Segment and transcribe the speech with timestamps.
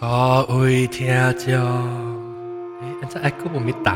[0.00, 1.58] 各位听众，
[2.80, 3.92] 诶，安怎爱佫有咪动？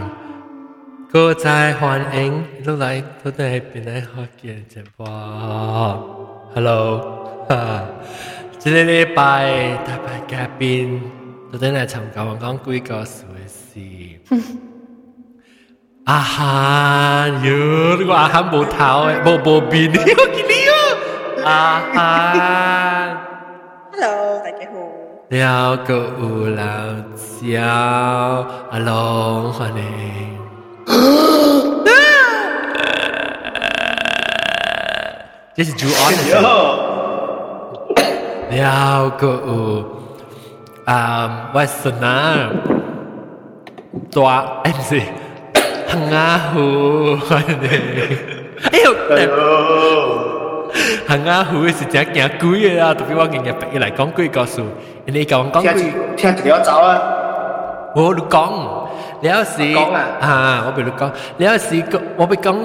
[1.09, 4.09] 各在欢迎落来到底边来学
[4.43, 5.07] 见直播。
[6.57, 7.85] Hello，哈，
[8.59, 11.01] 这个礼拜大拜嘉宾
[11.53, 13.79] 到底来参加我讲几个事事。
[16.07, 20.53] 阿涵，哟，你個阿涵冇頭誒，冇冇邊， 我見你
[21.45, 21.49] 啊，
[21.95, 23.17] 阿涵。
[23.93, 24.82] Hello，大家好。
[25.32, 26.64] 了个有老
[27.42, 27.62] 蕉，
[28.72, 29.82] 阿龙欢迎。
[35.56, 36.20] 这是主安的。
[38.50, 39.84] 了个有
[40.86, 42.50] 啊，我孙啊，
[44.14, 45.02] 大，哎唔是，
[45.88, 46.16] 行啊
[46.54, 46.58] 虎
[47.18, 47.66] 欢迎。
[48.72, 48.86] 哎呦！
[51.07, 52.95] 行啊，湖是真惊鬼的啊！
[52.95, 54.63] 特别我今日白来讲鬼故事，
[55.07, 55.75] 你为讲讲鬼，
[56.17, 57.01] 听住你要走啊！
[57.95, 58.89] 我你讲，
[59.21, 59.63] 你要是
[60.21, 61.85] 啊，我俾你讲，你要是
[62.17, 62.57] 我俾讲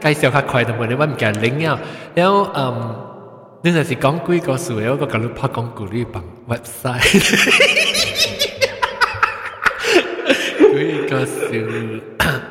[0.00, 1.78] 介绍下快的嘛，你唔人领啊？
[2.14, 2.94] 然后嗯，
[3.62, 7.00] 你就是讲鬼故事，我个咁你拍讲鼓呢版 website，
[10.70, 12.02] 鬼故事。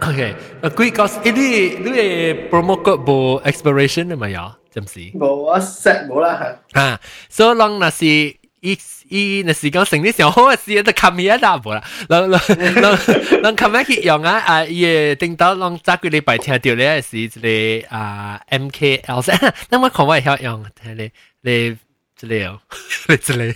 [0.08, 0.36] OK，
[0.76, 4.42] 鬼故事，你你 promote 过 expiration 的没有？
[4.77, 5.17] 暂时。
[5.19, 6.81] 冇啊，set 冇啦吓。
[6.81, 11.83] 啊，所以啷那是伊伊那是讲成啲上好嘅事，都冚嘢打无啦。
[12.09, 14.65] 啷啷啷啷冚一去用啊啊！
[14.65, 14.85] 伊
[15.17, 17.41] 顶到啷早几礼拜听到咧是一个
[17.95, 21.77] 啊 MKL 噻，那我看我会晓用，睇你你
[22.17, 22.61] 这里哦，
[23.09, 23.55] 你这里。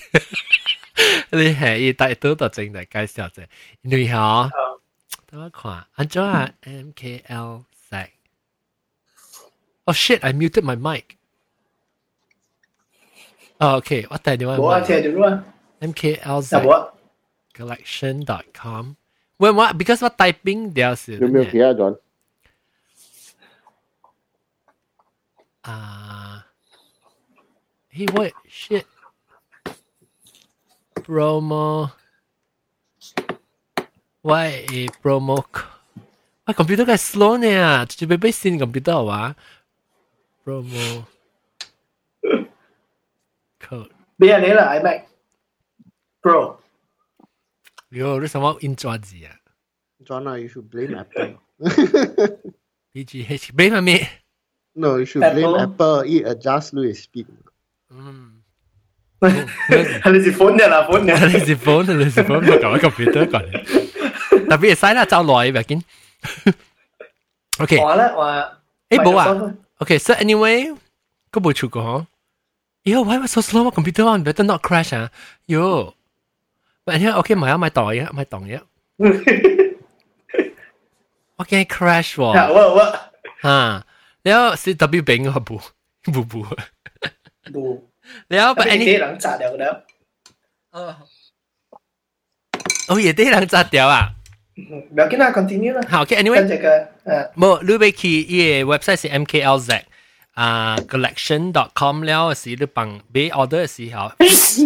[1.31, 3.45] 你系伊大多都正嚟介绍啫，
[3.83, 4.51] 因为嗬，
[5.31, 7.70] 等我看，安怎啊 MKL 食
[9.85, 10.21] ？Oh shit!
[10.23, 11.17] I muted my mic.
[13.59, 14.07] Oh, okay.
[14.11, 15.45] 我带电话冇啊，听住啦。
[15.81, 16.93] MKLZ 有冇啊？
[17.55, 18.93] collection.com。
[19.39, 21.99] 喂，我 because 我 typing 掉是有没有其他人？
[25.63, 26.47] 啊，
[27.93, 28.85] Hey what shit
[30.95, 31.91] promo
[34.23, 34.67] 喂
[35.03, 35.45] promo
[36.45, 39.35] 喂 computer 嘅 slow 呢，直接俾俾先 computer 好啊
[40.51, 41.05] promo
[43.61, 45.03] code 俾人你啦，iMac
[46.23, 46.57] Pro。
[47.91, 49.37] 哟，你什么 in 抓字啊
[50.05, 51.39] John, you should blame Apple.
[52.93, 54.09] ？BGH 俾咪咩？
[54.73, 56.01] No, you should blame Apple.
[56.01, 56.05] Apple.
[56.07, 57.27] It adjusts Louis speed.
[57.91, 58.43] 嗯。
[59.21, 61.27] 系你是款嘅啦，款嘅。
[61.27, 63.51] 你是 phone 你是 phone 咪搞一个 computer 过嚟，
[64.49, 65.83] 特别系嘥啦，走耐咪见。
[67.59, 68.59] OK，话咧话，
[68.91, 69.55] 诶冇啊。
[69.81, 70.77] OK，so anyway，
[71.33, 72.07] 嗰部出过嗬。
[72.85, 73.65] Yo, why was so slow?
[73.65, 75.11] My computer on better not crash 啊。
[75.47, 75.95] Yo，
[76.85, 78.61] 但系 OK 买啊买袋啊买档嘢。
[81.37, 82.39] 我惊 crash 有喎。
[82.39, 83.11] 啊有啊。
[83.43, 83.87] 吓，
[84.23, 85.61] 然后 CW 俾我部
[86.05, 86.47] 部部。
[87.53, 87.81] 冇。
[88.29, 89.83] 然后 but 俾 any 啲人砸掉嘅。
[90.71, 90.97] 哦，
[92.89, 94.15] 哦嘢啲人扎掉啊。
[94.61, 95.81] 唔要紧啦，continue 啦。
[95.89, 96.35] 好，OK，anyway。
[96.37, 97.33] 跟住嘅诶。
[97.35, 99.81] 冇，你要去伊个 website 是 MKLZ
[100.35, 104.13] 啊 collection.com 了时，你帮买 order 嘅时候，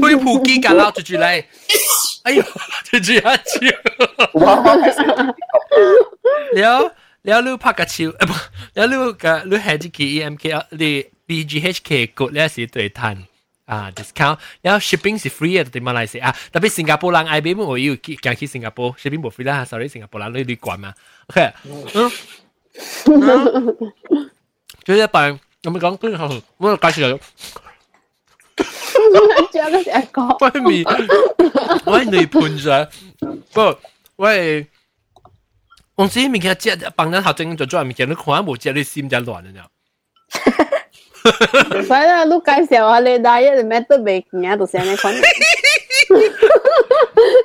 [0.00, 1.44] 会普机架捞住住嚟，
[2.22, 2.42] 哎呦，
[2.84, 3.34] 住住一招，
[6.54, 6.92] 了
[7.22, 8.32] 了你拍个手，诶不，
[8.80, 13.16] 了你个你系只机 MKL 你 BGHK 局咧是对摊。
[13.65, 20.93] 啊，discount，然後 shipping 是 free 嘅，對馬來西亞，特別新加坡人 I B M，我要行去新加坡，shipping 冇 free 啦，sorry，新加坡人你旅館嘛
[21.27, 21.51] ，OK，
[21.93, 22.11] 嗯。
[24.83, 27.19] 最一辦有冇講跟住我介紹咗，
[29.51, 30.85] 仲有嗰隻歌，喂面，
[31.85, 32.87] 喂你盤上，
[33.53, 33.77] 不
[34.17, 34.67] 喂，
[35.95, 39.41] 我知面其實只幫人學整做做面，見你看冇只你心就亂
[41.24, 41.80] 了。
[41.80, 45.08] 唔使啦，都介绍下你大一你咩都未见啊，到时你讲。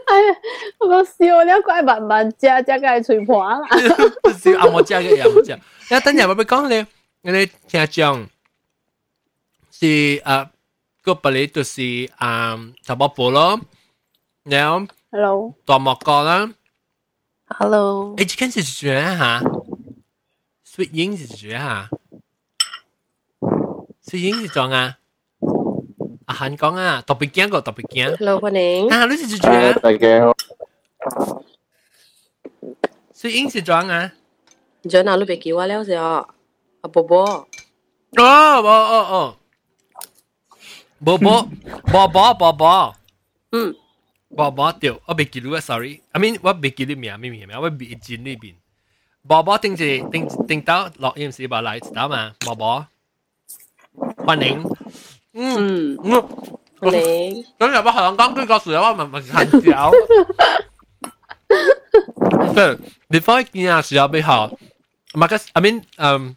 [0.07, 0.36] 哎呀，
[0.80, 3.60] 我讲笑你怪慢慢食，食个吹破啦。
[4.39, 5.51] 笑阿我知嘅，阿我知。
[5.51, 6.86] 一等阵我俾讲你，
[7.31, 8.27] 你听讲
[9.72, 10.48] 是诶
[11.04, 13.60] 个本嚟就是诶茶包布咯，
[14.45, 16.50] 然后 Hello，大木角啦。
[17.48, 19.42] Hello，诶，今次是咩吓？
[20.68, 21.89] Sweet 英是咩吓
[24.10, 24.98] ？Sweet 英是装啊？
[26.25, 28.18] 阿韩讲啊，特别惊个特别惊。
[28.18, 28.89] Hello，欢迎。
[28.89, 29.74] 啊，你是做咩？
[29.74, 30.36] 大家好。
[33.13, 34.12] Sweet 英是装啊？
[34.83, 36.27] 咗哪路俾叫我了先啊？
[36.81, 37.48] 阿波波，哦
[38.22, 39.38] 哦哦哦，
[41.04, 41.48] 宝宝
[41.92, 42.95] 宝宝宝宝，
[43.51, 43.75] 嗯，
[44.36, 48.54] 宝宝掉，我未记录啊，sorry，I mean 我未记录名咩名名，我未记呢边。
[49.27, 52.33] 宝宝定住定定到录音时吧，来知道嘛？
[52.45, 52.86] 宝宝，
[54.19, 54.63] 欢迎。
[55.33, 56.22] 嗯嗯，
[56.80, 57.44] 欢迎。
[57.60, 59.92] 咁又不香港居个时候，我问问看笑。
[62.54, 62.77] 对，
[63.10, 64.48] before 见啊时候比较，
[65.13, 66.36] 唔系个，I mean，嗯，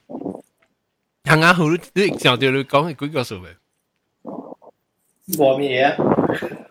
[1.24, 1.64] 香港好，
[1.94, 3.48] 你上条你讲系几个数嘅？
[5.36, 5.96] 冇咩啊？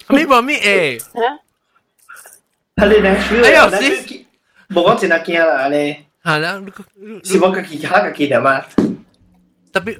[0.10, 1.02] 你冇咩诶？
[2.76, 3.10] 系你咧？
[3.44, 3.78] 哎呀，死！
[4.70, 6.62] 冇讲真系惊啦，你系啦，
[7.24, 8.60] 是我自己吓自己点嘛？
[9.72, 10.00] 特别，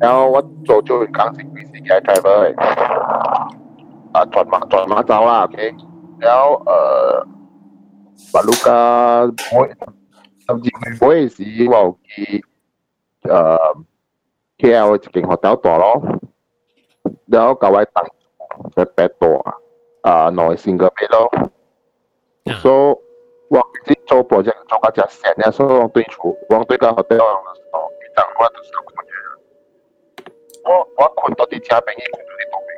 [0.00, 2.60] 然后我做咗工程几时嘅 driver 嚟，
[4.12, 5.74] 啊转马转马走啦，OK，
[6.18, 7.26] 然后诶，
[8.32, 9.74] 马路嘅每
[10.46, 10.70] 甚至
[11.00, 12.44] 每时我有去
[13.22, 13.84] 诶
[14.58, 16.02] KL 一间学校住咯，
[17.26, 18.04] 然后教我当
[18.74, 19.54] 嘅白度啊，
[20.02, 21.30] 啊内线嘅白咯，
[22.60, 22.98] so
[23.48, 27.38] 我自己做 project 做到只成日，所以我对厝，我对个 hotel 哦，
[28.00, 29.12] 遇到我都想困嘅。
[30.66, 32.70] 我我困到啲车病，伊困到啲毒病。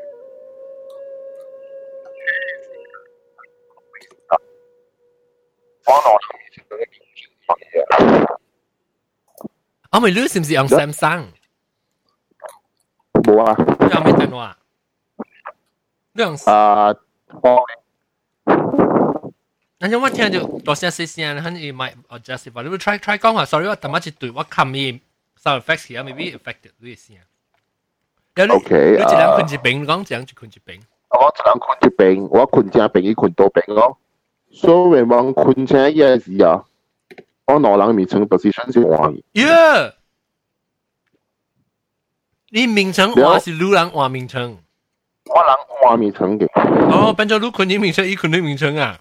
[5.87, 6.07] 我攞
[6.41, 8.39] 以前嗰啲嘢。
[9.93, 11.27] 我咪你是唔是用 Samsung？
[13.23, 13.55] 冇啊。
[13.81, 14.57] 你用咩电话？
[16.13, 16.95] 你用啊，
[17.43, 17.65] 我。
[19.79, 22.63] 那我听到多声细声，肯定咪 adjust 吧？
[22.63, 25.01] 你 try try 讲下，sorry 我头先一对我冚面
[25.39, 27.17] sound effects 而家 maybe affected 呢啲声。
[27.17, 27.23] 有
[28.48, 30.80] 你 OK 你一人困一边，讲一人就困一边。
[31.10, 33.98] 我一人困一边，我困正边，伊困多边哦。
[34.52, 36.64] 所以望困正也是啊，
[37.46, 39.14] 我两人名称不是算是换。
[39.34, 39.46] 耶！
[42.52, 44.58] 你名称换是女人换名称，
[45.26, 46.48] 我人换名称嘅。
[46.92, 49.00] 哦，变做你困你名称，伊困你名称啊。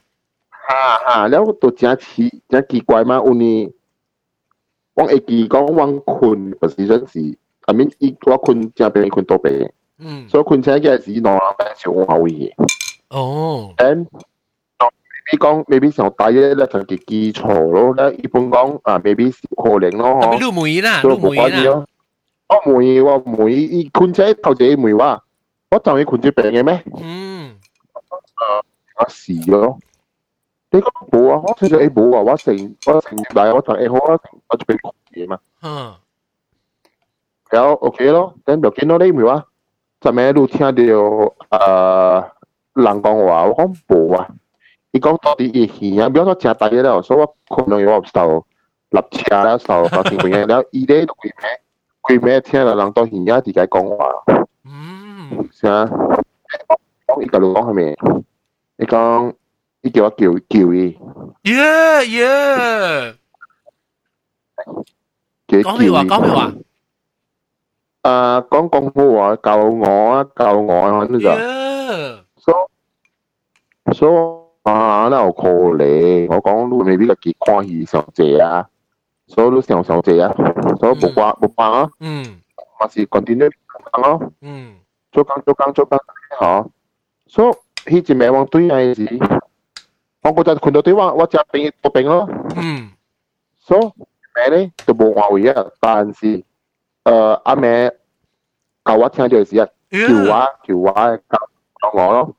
[0.51, 3.73] 哈哈，了都真奇真奇怪嘛，有呢，
[4.93, 7.39] 我会记讲我困不是算是。
[7.68, 9.70] ，I mean 伊我困正边困多边，
[10.00, 12.54] 嗯，所以困正嘅时攞人变少我位嘅。
[13.10, 14.08] 哦，and
[15.32, 21.86] 你讲 maybe 上大嘅咧就嘅基础咯，咧一般讲啊 maybe 可能咯，特别路梅啦，路梅啦。
[22.50, 25.24] 我梅我梅伊困正头一梅话，
[25.72, 26.84] 我就系困住病嘅咩？
[27.02, 27.56] 嗯，
[29.00, 29.80] 我试咯。
[30.72, 31.42] 你讲冇啊？
[31.48, 32.22] 我其实诶冇啊！
[32.22, 34.20] 我成我成日嚟我就诶好啊，
[34.50, 34.76] 我就俾
[35.14, 35.40] 嘢嘛。
[35.62, 35.94] 嗯。
[37.50, 39.46] 然后 OK 咯，等就见到你咪话，
[40.02, 40.74] 就咩都听到诶
[42.74, 44.28] 人讲话，我讲冇啊。
[44.92, 48.46] 伊讲到底伊戏啊，比如说正大嘢咧，所以我可能我受
[48.90, 51.62] 立车咧，受受情况嘅，然后伊咧佢咩
[52.04, 54.10] 佢咩听到人到戏啊，自己讲话。
[54.66, 55.48] 嗯。
[55.52, 55.86] 是啊，
[57.08, 57.96] 讲伊个路讲系咪？
[58.78, 59.34] 你讲。
[59.86, 60.98] 伊叫我叫叫伊。
[61.44, 63.16] 耶耶！
[65.62, 66.04] 讲咩话？
[66.06, 66.54] 讲咩话？
[68.08, 71.30] 诶，讲广府话教我啊，教我啊，呢就。
[72.42, 72.70] 所
[73.94, 78.68] 所啊，那有可能，我讲你未必个结看戏上济啊，
[79.28, 80.34] 所以你上上济啊，
[80.80, 81.90] 所以冇话冇办啊。
[82.00, 82.42] 嗯。
[82.80, 83.52] 嘛是 continue
[84.02, 84.32] 咯。
[84.42, 84.76] 嗯。
[85.12, 85.98] 做工做工做工，
[86.40, 86.68] 嗬。
[87.28, 87.50] 所
[87.88, 89.20] 以迄一暝往对系时。
[90.24, 92.28] 我嗰阵困到对话，我只病个病咯。
[92.56, 92.92] 嗯。
[93.60, 93.92] 所以
[94.36, 96.44] 咩咧就冇话为啊，但是
[97.04, 97.92] 诶阿妹
[98.85, 100.29] 教我聽到時啊，叫我
[100.65, 102.35] 叫我教我咯。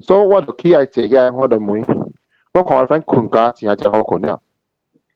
[0.00, 1.80] 所以我就起嚟自己，我就每
[2.52, 4.38] 我看我 friend 困覺真係真好困啊。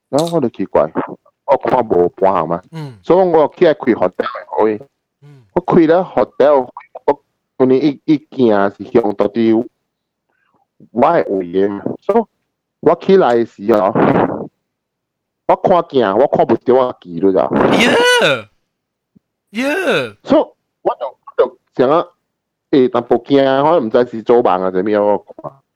[0.08, 0.90] 然後我就奇怪，
[1.46, 2.62] 我看冇半行嘛。
[2.72, 2.98] 嗯。
[3.02, 4.10] 所以我起嚟开学校
[4.58, 4.80] 可以。
[5.22, 5.44] 嗯。
[5.54, 6.54] 我开咧学校，
[7.06, 7.22] 我
[7.58, 9.66] 嗰年一一件是向到啲。
[10.92, 12.24] 我係會嘅，所以
[12.80, 13.88] 我起来嘅時候，
[15.46, 17.50] 我看鏡，我看唔到我記咗咋。
[17.76, 18.48] 耶
[19.50, 20.16] 耶！
[20.24, 20.42] 所以
[20.81, 22.05] 我就就想啊，
[22.71, 25.17] 诶，但部镜可能唔知是做梦啊定咩我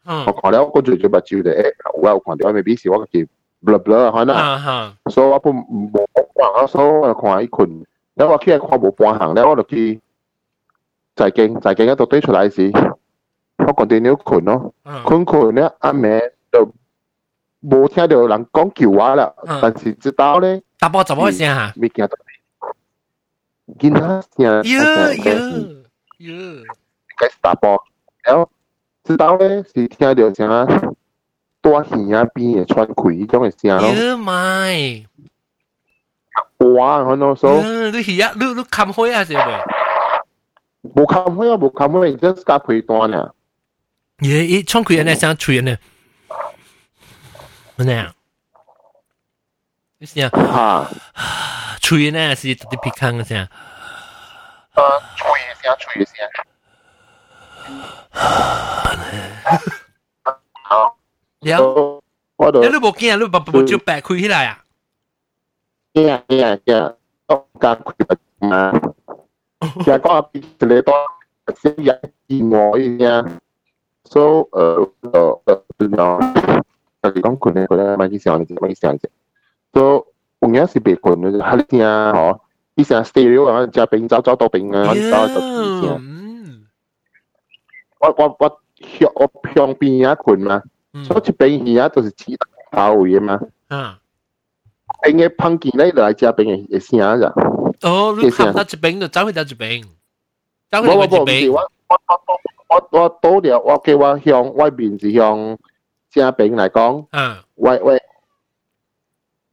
[0.05, 3.27] 看，我看了我最最目睭就诶，我有看到未必是我嘅
[3.63, 4.35] blah blah 可能，
[5.11, 7.85] 所以我不冇看啊，所以我就看一群，
[8.15, 9.99] 然后我起来看冇半行咧，我就去
[11.15, 12.71] 在镜在镜一度对出来时。
[13.59, 16.17] 我 continue 困咯，嗯困困咧阿妹
[16.49, 16.65] 就
[17.61, 21.73] 冇听到人讲叫话啦，嗯但是知道咧打波怎么会声吓？
[21.75, 22.15] 未见到。
[23.79, 24.79] 见他声，哟
[25.15, 25.83] 哟
[26.19, 26.65] 哟，
[27.17, 27.77] 开始打波，
[28.23, 28.49] 然后
[29.03, 30.65] 知道咧是听到声啊，
[31.61, 35.05] 大耳啊边嘅穿开嗰种嘅声咯，哟咪，
[36.75, 37.03] 哇！
[37.05, 39.65] 可能所哟你系啊，你你冚开啊，是咪？
[40.95, 43.33] 冇冚开啊，冇冚开，只系加配段啊。
[44.19, 45.77] 耶，伊创开呢声吹呢，
[47.77, 48.11] 乜呢？
[49.99, 50.89] 你声吓，
[51.83, 53.47] 吹呢是特别皮康嘅声，
[54.75, 56.27] 诶，吹嘅声，吹嘅声。
[60.63, 60.97] 好，
[61.41, 62.01] 了，
[62.37, 64.63] 我度你你冇惊，你冇冇招白开起来啊？
[65.93, 66.95] 惊惊惊，
[67.27, 67.83] 我加配
[68.47, 68.71] 嘛。
[69.59, 70.93] 其实讲一啲多
[71.61, 71.93] 先有
[72.27, 73.27] 意外嘅，
[74.05, 76.63] so 诶诶诶点样？
[77.01, 78.93] 就是讲困咧，佢咧买啲时候你买啲时候
[80.43, 80.43] 啫。
[80.43, 82.39] so 有嘢是别困嘅，系你听嗬，
[82.75, 84.85] 以前 stereo 啊，只饼走走到饼啊，
[85.27, 85.39] 走走
[85.81, 85.97] 听。
[85.99, 86.65] 嗯
[88.01, 90.63] 我我我向我向边一困嘛，
[91.03, 92.25] 所以一边而家都是指
[92.71, 93.37] 头嘅嘛。
[93.67, 93.99] 啊，
[95.03, 97.27] 边嘅碰见咧来只边嘅声咋？
[97.89, 99.83] 哦，你冚到一边就走去到一边，
[100.71, 105.57] 走去到一我我唔是边，我我我我我倒了，我叫我向外边是向
[106.09, 108.01] 正边嚟讲，啊，喂喂，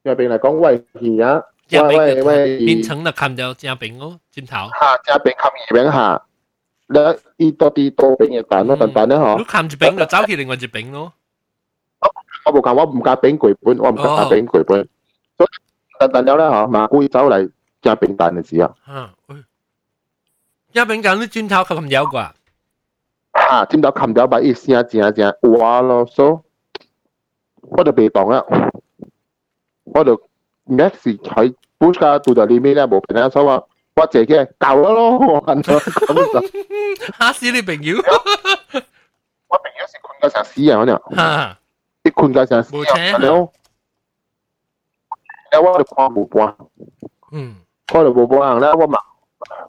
[0.04, 4.70] 正边嚟讲，喂而家正喂喂边喂，变成就冚到正边哦，转头。
[4.78, 6.23] 下正边冚二边下，
[6.87, 11.12] 咧依多啲多边嘅蛋咯，蛋蛋咧你嗬，冚一边就走去另外一边咯。
[12.44, 14.88] 我冇讲我唔加边攰本，我唔加加边攰本，
[15.37, 15.49] 所以
[15.99, 17.50] 蛋蛋了咧嗬，马故意走嚟
[17.82, 19.12] 正边蛋嘅时候，啊，
[20.73, 22.30] 一边咁你转头佢咁有啩？
[23.35, 26.30] 吓，尖到冚咗把一声正正哇咯，所
[26.80, 26.87] 以
[27.62, 28.44] 我就被当啦。
[29.90, 30.16] 我就
[30.68, 33.62] max 喺 push 架到到里面咧冇平咧，所以话
[33.96, 37.96] 我自己够咗咯，我瞓咗咁就，吓死你朋友！
[37.99, 38.02] 我
[39.58, 41.58] 平时困到成死人嗰样，吓，
[42.04, 43.28] 你困到成死冇请人，了，
[45.52, 46.54] 了我就看冇半，
[47.32, 47.56] 嗯
[47.94, 48.99] 我就冇半咧，我嘛，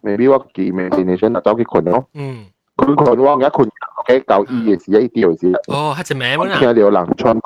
[0.01, 7.39] maybe 我记 imagination 就走去困咯，嗯，困困我而家困，OK 够意嘅时一啲嘅时，哦，系只名我本啊，听到人穿，以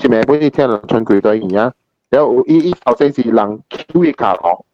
[0.00, 1.74] 前咪本啲听人穿佢对而家，
[2.10, 4.64] 有依依首先是人 Q 嘅卡行。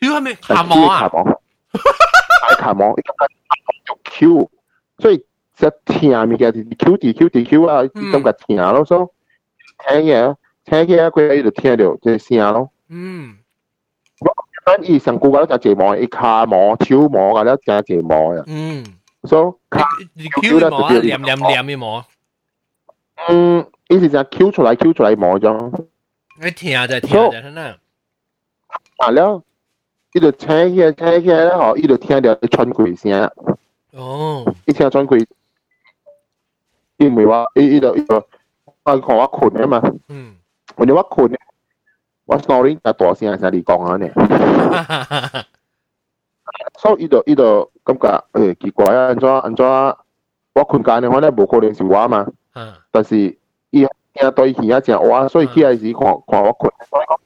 [0.00, 0.98] 佢系咪下网啊？
[1.00, 1.24] 卡网，
[2.48, 2.94] 大卡网，
[3.86, 4.50] 做 Q，
[4.98, 5.24] 所以
[5.56, 12.70] 只听咪嘅 Q D Q D Q 啊，咁嘅听咯，所以听嘢，听嘢佢喺度听到即系声咯。
[12.88, 13.36] 嗯，
[14.64, 18.84] 咁以上顾嘅就节目，一卡网、超网嘅咧就系节目啊，嗯，
[19.24, 22.04] 所以卡你 Q 嘅网啊，黏黏黏嘅网，
[23.28, 25.84] 嗯， 以前就 Q 出嚟 Q 出嚟网咗，
[26.40, 27.76] 你听就听就系啦。
[28.98, 29.42] 啊了，
[30.12, 33.30] 呢度听嘢听嘢咧，嗬，呢度听到春鬼声，
[33.92, 35.26] 哦，一听春鬼，
[36.98, 38.24] 因为话呢呢度呢度，
[38.84, 39.82] 我讲我困啊嘛。
[40.08, 40.34] 嗯，
[40.76, 41.38] 我哋话困咧，
[42.26, 44.08] 我 snoring 就大声系你讲啊呢，
[46.78, 49.64] 所以呢度呢度感觉诶奇怪啊，安怎安怎
[50.54, 53.38] 我困觉呢，我咧冇可能是我嘛，啊，但是
[53.72, 57.18] 伊听对耳啊正我，所以佢系是看看我困，所以讲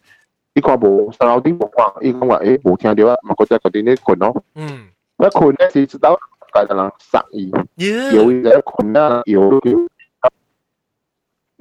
[0.54, 6.18] 伊看无 surrounding 无看，伊讲话诶冇听到啊，咪觉得佢哋呢困咯，嗯，一困咧是知道
[6.54, 9.70] 介就人杀伊，耶，摇伊就困啦，摇都叫，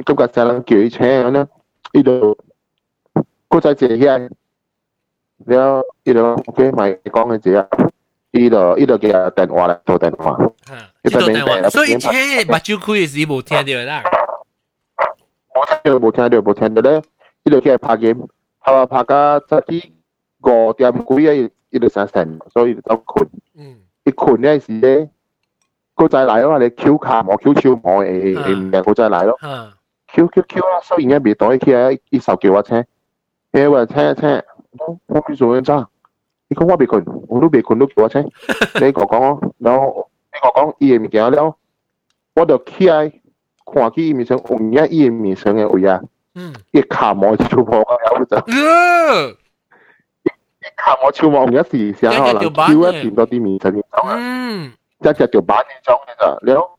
[0.03, 1.47] 感觉就人叫伊请咁咧，
[1.93, 2.37] 呢度。
[3.51, 4.29] 嗰仔姐嘅，
[5.47, 7.67] 了呢度 OK 咪讲嘅字啊，
[8.31, 14.01] 呢度呢度嘅电话嚟做电话，吓，呢度电话，所以车目睭开嘅时冇听到啦。
[15.60, 17.02] 버텨도 못해도 못했는데
[17.44, 18.26] 이렇게 파김
[18.60, 19.92] 하와 파가 자기
[20.42, 23.28] 고점 구에 일어선 생 소위 더콘
[24.06, 25.08] 이 콘에 이제
[25.94, 26.52] 고자 라요?
[26.52, 29.34] 아래 Q 카모 Q Q 모에 에에 고자 라요?
[30.08, 32.84] Q Q Q 라 소위 이제 비도 이렇게 이 사기 와체
[33.56, 34.42] 예 와체 체
[35.08, 35.84] không biết rồi sao
[36.50, 38.22] thì không qua bị cồn ông lúc bị cồn lúc quá chứ
[38.80, 39.78] đây có có nó
[40.32, 41.54] đây có có gì mình kéo đâu
[42.34, 43.10] qua được khi ai
[43.65, 46.01] 看起伊面上，有影伊嘅面上嘅位啊，
[46.35, 53.81] 嗯，伊卡毛超破嘅有就，呃，伊卡毛超毛有时成可能 Q 一掂多啲面上嘅，
[54.15, 56.77] 嗯，一只条板嘅种嘅咋，了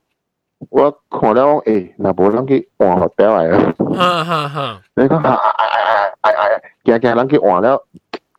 [0.71, 3.75] 我看了诶，嗱冇谂起换学表嚟啊！
[3.97, 6.61] 哈哈哈，你讲啊啊啊啊啊啊！
[6.85, 7.85] 行行人去换了，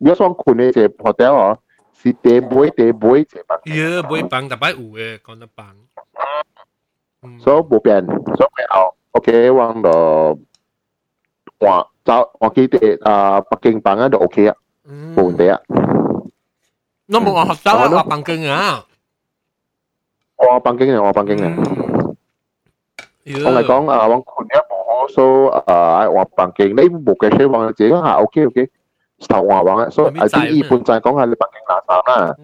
[0.00, 1.58] 如果讲困嘅就学掉哦，
[1.92, 3.60] 是地妹地妹就办。
[3.66, 5.66] 耶，唔会帮，特别有嘅，讲得帮。
[7.40, 10.36] 所以冇变，所以后 OK 往到
[11.58, 14.56] 换走换几啲啊北京版啊就 OK 啊，
[15.16, 15.60] 冇问题啊。
[17.08, 18.84] 我冇学手啊，学棒经啊。
[20.36, 22.14] 我北京嘅，我北京嘅。
[23.44, 28.70] 我嚟讲啊，往款一部好数啊，我北京你冇嘅车往自己下 OK OK，
[29.28, 32.36] 头话往啊，所以啊啲二半就系讲下你北京垃圾啦。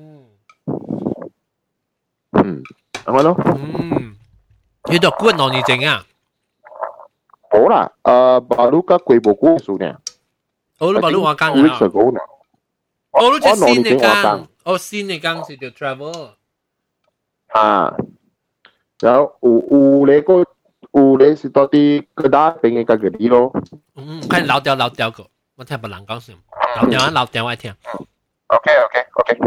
[2.32, 2.62] 嗯，
[3.04, 3.36] 系咪咯？
[3.44, 4.03] 嗯，
[4.90, 6.04] 你读古内地证啊？
[7.50, 9.96] 冇啦，诶，baru ka kue buku sudah.
[10.78, 12.20] Oh, lu baru makan Two weeks ago na.
[13.12, 14.22] Oh, lu Oh, just sin no, ni ni kang.
[14.22, 14.40] kang.
[14.64, 16.14] Oh, sin ni kang si the travel.
[17.52, 17.90] À.
[19.02, 20.44] Rồi, u u lệ có
[20.92, 23.52] u lệ是到底个打边嘅个嗰啲咯。
[23.96, 26.38] 嗯，看老掉老掉个，我听不人讲什么。
[26.82, 27.74] 老掉啊，老掉我听。
[28.46, 29.38] OK OK OK。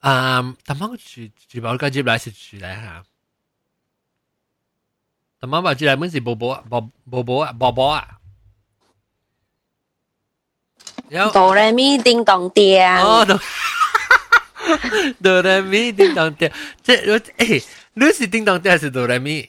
[0.00, 3.02] 啊，他妈个住住包个接来是住来吓。
[5.40, 8.08] 他妈把住来本是宝宝啊，宝宝宝啊，宝宝啊。
[11.08, 12.82] 有哆来咪叮当叮。
[12.98, 13.38] 哦，都。
[15.22, 16.50] 哆来咪叮当叮，
[16.82, 19.48] 即系诶，你是叮当叮还是哆来咪？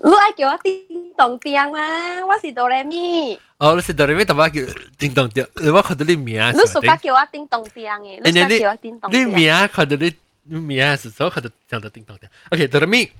[0.00, 2.24] 你爱叫我叮当叮吗？
[2.26, 3.38] 我是哆来咪。
[3.58, 6.40] 哦，你是哆来咪，他妈叫叮当叮，我看到你名。
[6.54, 9.20] 你暑假叫我叮当叮嘅，你想叫我叮当叮。
[9.20, 12.26] 你名看到你，你名是所看到讲到叮当叮。
[12.50, 13.04] OK，哆来咪。
[13.04, 13.10] 啊。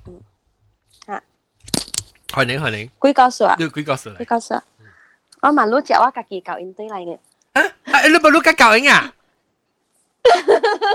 [2.33, 2.89] 欢迎欢迎。
[3.01, 3.55] 几个数啊？
[3.59, 4.17] 你几个数嚟？
[4.19, 4.61] 几个数？
[5.41, 7.17] 我问你只我家己教应对嚟嘅。
[7.53, 7.61] 啊，
[8.07, 9.13] 你冇你家教应啊？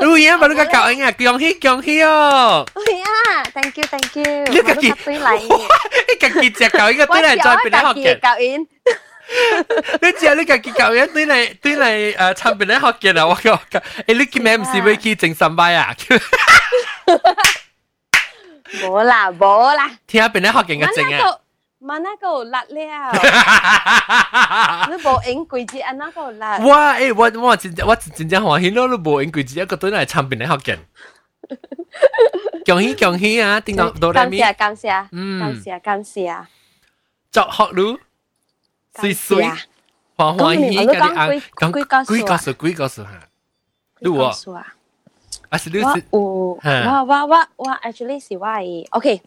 [0.00, 1.10] 你嘢冇你家教应啊？
[1.12, 2.64] 恭喜恭喜哦！
[2.74, 4.44] 系啊，thank you thank you。
[4.52, 5.58] 你家己对嚟嘅。
[6.08, 8.20] 你家己只教应对嚟再俾你学嘅。
[8.20, 8.68] 教应。
[10.02, 13.26] 你知你家己教应对嚟对嚟诶参俾你学嘅啊！
[13.26, 15.94] 我讲诶，你今日唔是会去整三拜啊？
[18.82, 19.90] 冇啦冇啦。
[20.06, 21.38] 听下俾你学嘅嘅整啊！
[21.80, 23.12] 万那个辣了，
[24.88, 26.56] 你无 影柜子安那个辣。
[26.58, 26.94] 哇！
[26.96, 28.88] 诶，我我真我真正欢喜咯！
[28.88, 30.78] 你无影柜子一 个对嚟参俾你学嘅。
[32.64, 33.60] 恭喜恭喜啊！
[33.60, 36.44] 叮当哆来咪，感谢感谢，嗯，感谢感谢。
[37.30, 37.98] 祝学路，
[38.98, 39.44] 水水，
[40.16, 41.26] 欢欢喜嘅你啊！
[41.56, 42.24] 讲几个数几
[46.11, 49.21] 我我我我我我 actually 是我係 OK。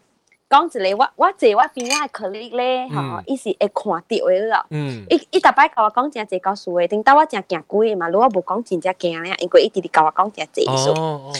[0.49, 4.63] 讲一个我我坐我邊仔 colleague 咧，吼，伊是會看到嘅咯。
[4.69, 5.03] 嗯。
[5.09, 10.91] 伊伊逐擺甲我讲真濟故事嘅，等到我真驚鬼嘅嘛，如果无讲真正驚咧，因为伊直直甲我讲真濟數。
[10.91, 11.33] 哦哦。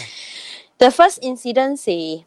[0.78, 2.24] The first incident 是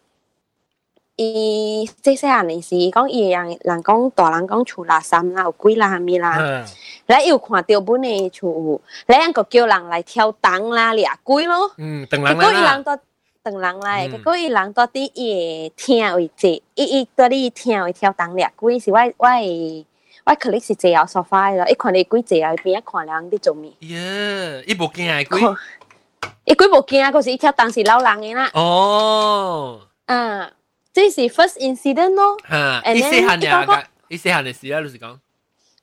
[1.17, 6.65] 伊即细汉嘅时，讲伊人人讲大人讲厝垃圾啦，有鬼啦咪啦，
[7.07, 11.71] 咧有看到本嘅厝，咧人个叫人来挑灯啦，掠鬼咯。
[11.77, 12.99] 嗯，等人结果伊人都
[13.43, 19.29] 等人来，结果伊人到底伊听为坐，伊伊到底听为挑灯掠鬼是我我
[20.25, 23.71] 我 colleague 是坐后沙发咯，伊看你鬼坐后边一看人伫做咩？
[23.81, 25.41] 耶，伊无惊系鬼。
[26.47, 28.51] 伊鬼无惊，嗰时伊挑灯是老人嘅啦。
[28.55, 29.81] 哦。
[30.07, 30.51] 啊。
[30.97, 32.37] 这是 first incident 咯。
[32.49, 35.19] 吓，伊细汉嘅，伊细汉嘅事啊，老实讲。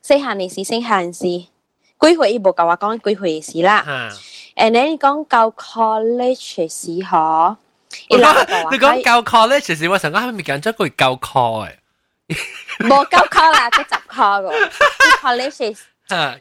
[0.04, 3.84] 细汉嘅事，细汉事，几岁伊无甲我讲几岁嘅事啦。
[3.86, 4.18] 吓。
[4.58, 7.56] and then 讲到 college 嘅时候，
[8.10, 8.18] 你
[8.78, 11.76] 讲教 college 嘅时，我成日喺面讲咗句教 call 嘅。
[12.80, 14.52] 冇教 call 啦，即十 call 个。
[15.22, 15.76] college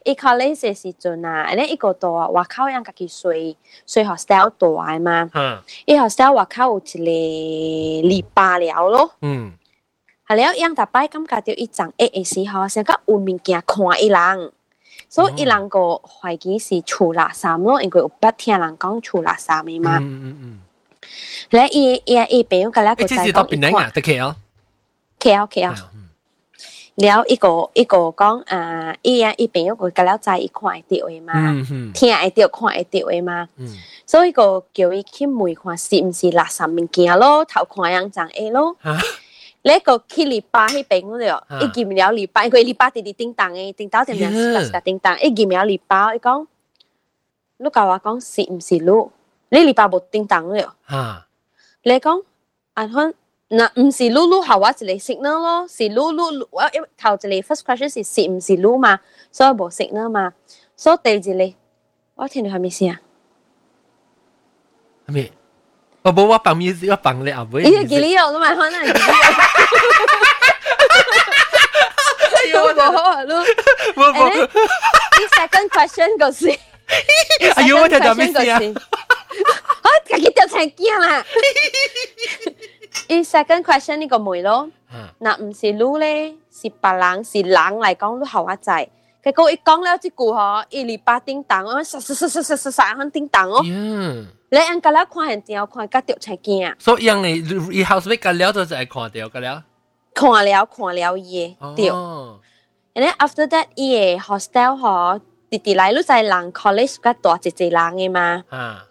[0.04, 3.54] 伊 college 嘅时阵啊，and then 一个度啊，外口人家己睡
[3.86, 5.28] 睡 hostel 度啊嘛。
[5.84, 9.12] 伊 hostel 外口有一个礼拜了咯。
[9.20, 9.52] 嗯。
[10.26, 14.52] 系了，样大摆感觉到伊长压嘅时候，成个有物件看伊人，
[15.08, 19.98] 所以伊人个怀疑是厝垃圾咯，因为有捌听人讲厝垃圾嘅嘛。
[19.98, 20.60] 嗯嗯嗯。
[21.50, 23.90] 咧，伊伊伊朋友个咧个就系讲边个啊？
[23.94, 24.34] 得 KL。
[25.20, 25.74] KL KL。
[26.95, 31.33] 然后一个一个讲啊，伊啊伊朋友个个了在一块地位嘛，
[31.93, 33.49] 听会着看会着位嘛，
[34.05, 38.75] 所以个叫伊去问看是毋是垃圾物件咯，头看样长诶咯。
[39.63, 46.47] 那个去礼拜去边了，一见了礼拜，个礼拜滴滴叮当诶，叮到叮当是垃圾叮当，一见了礼拜，伊讲，
[47.57, 49.11] 你甲我讲是毋是路？
[49.49, 50.75] 你礼拜无叮当了？
[50.85, 51.27] 啊，
[51.81, 52.21] 你讲，
[52.73, 53.15] 安分。
[53.52, 59.00] 嗱，唔是 Lulu 后话一个 signal 咯，是 Lulu 我因为头一个 first question 是是唔是 Lulu 嘛，
[59.32, 60.34] 所以冇 signal 嘛，
[60.76, 61.54] 所以第二个
[62.16, 63.00] 我听到系咩事啊？
[65.08, 65.32] 系咩？
[66.02, 67.64] 我冇我放 music，我放你后尾。
[67.64, 68.80] 咦，几呢度都咪可能？
[72.34, 73.44] 哎呦，我好啊，Lu。
[73.94, 74.36] 冇冇。
[74.36, 74.48] 呢
[75.36, 76.48] second question 个是，
[77.56, 78.60] 哎呦，我听到咩事啊？
[78.60, 81.24] 啊，自己掉成惊啦！
[83.07, 84.69] 伊 second question 呢個梅咯，
[85.19, 88.89] 嗱唔是女咧，是白人是人嚟講都後一仔。
[89.23, 93.61] 結果一講了這句嗬，一禮拜叮當，我實實實實實實實響叮當哦。
[93.63, 96.75] 你按個了看現條看甲掉才驚。
[96.77, 99.63] 所以樣你以後是個了就係看到個了。
[100.13, 101.89] 看了看了伊對。
[101.89, 108.43] And then after that，伊個 hostel 嗬，弟弟嚟都在人 college 個大姐姐人嘅嘛。
[108.49, 108.85] 啊。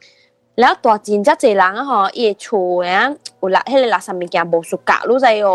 [0.61, 3.03] แล้วตัวจีนจะเจริญอะฮะอีชูวนี่ย
[3.43, 5.49] อุละให้เลยละสามีแกบุสุกะรู้ใจโอ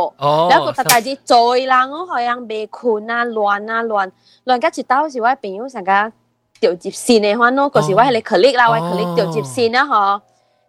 [0.50, 4.08] แล้วก็แต่จีจอยลังอะฮะยังเบคุน่าล้วนน่ะล้วน
[4.48, 6.00] ล้วนก็จะตเต้าสิว่าเป็นยูสังกะ
[6.60, 10.06] เดี่ยวจีบซีในฮะโน้ก็สิว่าให้เลยคลิกแล้วไว้คลิกเดี่ยวจีบซีนะฮะ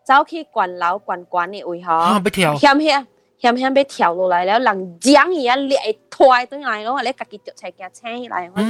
[0.06, 2.98] เจ้าขี้กวนเล้ากวนกวนนี่อุ้ยฮะไปเที่ยวเฮียมเฮีย
[3.38, 5.80] เฮียมเฮียมไปเที่ยวลง来แล้วหลังจังอีอะเลี้ย
[6.16, 8.64] ถอยตัวไหนแล้วอะไรกักกิจจะใช้แกแช่ไหลอื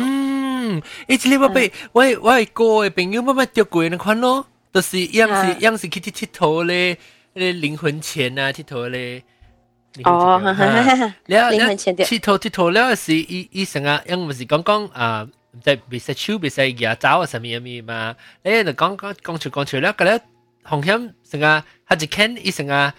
[0.65, 0.67] ม
[1.09, 1.59] อีจีเรีว่าไป
[1.97, 4.39] ว่าว่าโก้เป็นยูมามาเที่ยวกุยนะคนเนาะ
[4.73, 6.97] 就是样是样是去佚佗咧，
[7.35, 9.23] 那灵魂钱啊，佚佗咧。
[10.05, 10.53] 哦，了
[11.27, 15.27] 了，佚佗佚佗了是医医生啊，因为是讲讲啊，
[15.63, 20.21] 在别使手别使牙爪啊，什么什么嘛，诶，就讲讲讲出讲出了，个了
[20.63, 22.95] 红险成啊，他就看医生啊。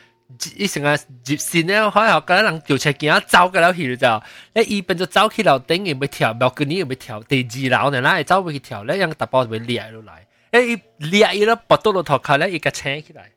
[0.55, 4.21] 伊成啊，接線咧，可能個人調車見啊走个了去就，
[4.53, 8.83] 咧伊變咗走去楼顶，又要跳，莫個你又要跳第二楼呢，嗱，走去跳？
[8.83, 10.03] 咧，讓大包就會裂落
[10.52, 10.60] 来。
[10.60, 13.32] 诶裂伊咯，拔到落头壳咧，伊个青起来。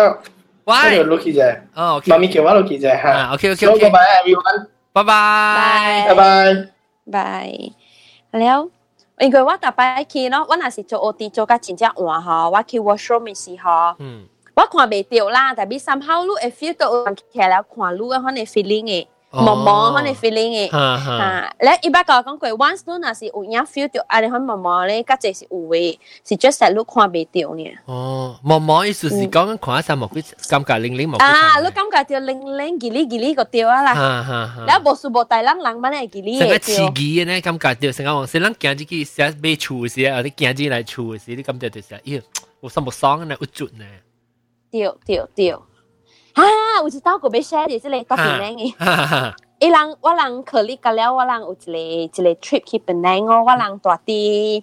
[0.68, 1.40] 喂我 Lucky 姐
[1.78, 4.58] 哦 OK 妈咪叫我 Lucky 姐哈 OK OK OK bye everyone
[4.94, 5.12] 拜拜
[6.08, 6.22] 拜拜
[7.14, 7.16] 拜
[8.40, 8.58] แล้ว
[9.24, 9.80] 因为我特别
[10.12, 16.90] 去咯，我若是做 OT 做甲真正换吼，我去 washroom 嘅时候，嗯， 我看袂到啦，但系 somehow 你会 feel 到
[17.32, 19.06] 起来看你嘅可能 feeling 嘅。
[19.32, 25.96] 毛毛可能 feeling 嘅，吓，咧一般讲讲句 once 都那是有影 feel 到，啊你可毛毛咧，甲这是有嘅，
[26.28, 27.64] 是 just 系你看袂到呢。
[27.84, 31.16] 哦，毛毛意思是讲看一阵毛几感觉零零毛。
[31.18, 34.76] 啊，你感觉到零零吉哩吉哩个掉啊啦，吓吓吓。
[34.78, 36.40] 你无数无大人人乜咧吉哩嘅。
[36.40, 42.20] 成个刺激嘅咧，感觉到成个往时人行住去写买厝时啊，或者行住来厝时，你感觉到是，咦，
[42.58, 43.84] 我心目爽呢，有准呢。
[44.74, 45.50] 对对对。
[45.52, 46.42] 啊，
[46.82, 49.34] 有一道个要 share 就是你到槟城嘅。
[49.58, 54.62] 伊人我人可力个了，我人有一个一个 trip 去槟城哦，我人住啲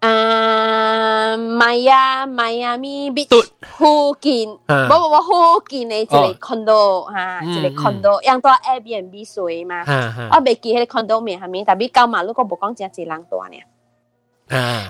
[0.00, 9.84] 啊迈阿迈阿密 beach 附近，唔唔唔附近嘅一个 condo 吓，一个 condo，样多 Airbnb 水嘛，
[10.32, 11.64] 我未记迄个 condo 名系咪？
[11.64, 13.56] 但系交马路个无讲真系人多呢。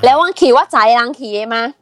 [0.03, 1.73] แล้ววันขี่ว่าใจ人ขี่嘅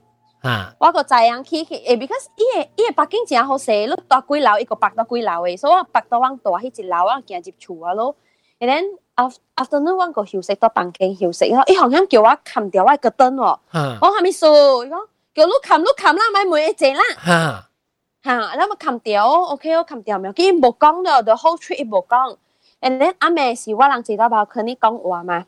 [0.45, 0.73] 嘛？
[0.79, 8.17] 我个仔人去去，诶，because 伊个伊个北京真好势，你大几楼，一个北到几楼诶，所以我北到往大迄一楼，我行入厝啊咯。
[8.59, 8.85] and then
[9.57, 13.59] afternoon 我个休息到房间休息，伊好像叫我冚掉我个灯喎，
[14.01, 14.47] 我系咪数？
[14.85, 17.03] 伊讲叫你冚你冚啦，咪每一只啦。
[17.25, 17.69] 吓
[18.25, 22.37] 吓，咁咪冚掉，OK，我冚掉咪，佢冇讲到，the whole trip 冇讲。
[22.81, 24.45] and then 阿妹是我人知道吧？
[24.47, 25.45] 佢你讲话嘛？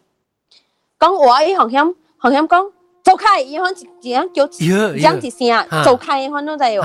[0.98, 2.72] 讲话伊好像好像讲。
[3.08, 5.48] 走开，伊番一一样叫一样一声，
[5.86, 6.84] 走开，伊番都在哟。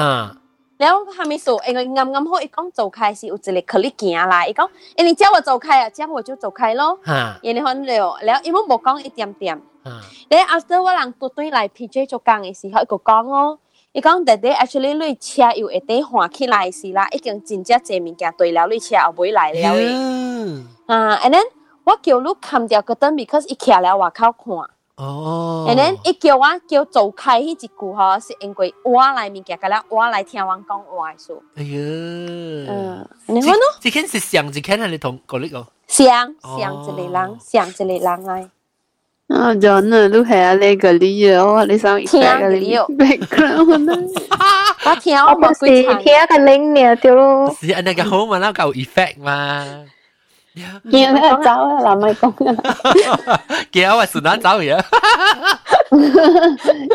[0.76, 4.64] 然后还没说，因为刚刚好，伊讲走开是有一个可力行啦，伊讲，
[4.96, 6.96] 哎，你叫我走开啊，这样我就走开咯。
[7.02, 9.60] 哈，然后了，然后伊们无讲一点点。
[9.84, 13.58] 嗯，然后 after 我人都转来 PJ 做工的时候，伊个讲哦，
[13.90, 19.74] 伊讲弟弟 actually 你车又会得换起来是啦，已经真正这物件对了，你车也买来了。
[19.76, 21.42] 嗯，啊，and then
[21.82, 24.70] 我叫路砍掉个灯，because 伊骑了外口看。
[25.01, 31.43] 哦，and then 一叫我叫做开迄一句吼，是因为我来物件，甲啦我来听我讲话数。
[31.55, 31.77] 哎呀，
[32.67, 38.49] 嗯，你看咯，这件是上一件系你同嗰个上上一个人，上一个人来。
[39.27, 43.91] 啊，John 啊，你系啊，你个理啊，我你想听个理 background
[44.29, 45.65] 啊，我听我冇是
[46.01, 47.55] 听个 link 呢，对咯。
[47.59, 49.85] 是安那个好嘛，那个 effect 嘛。
[50.89, 54.73] 见咧走啊，嗱咪讲啊，见我顺眼走嘢，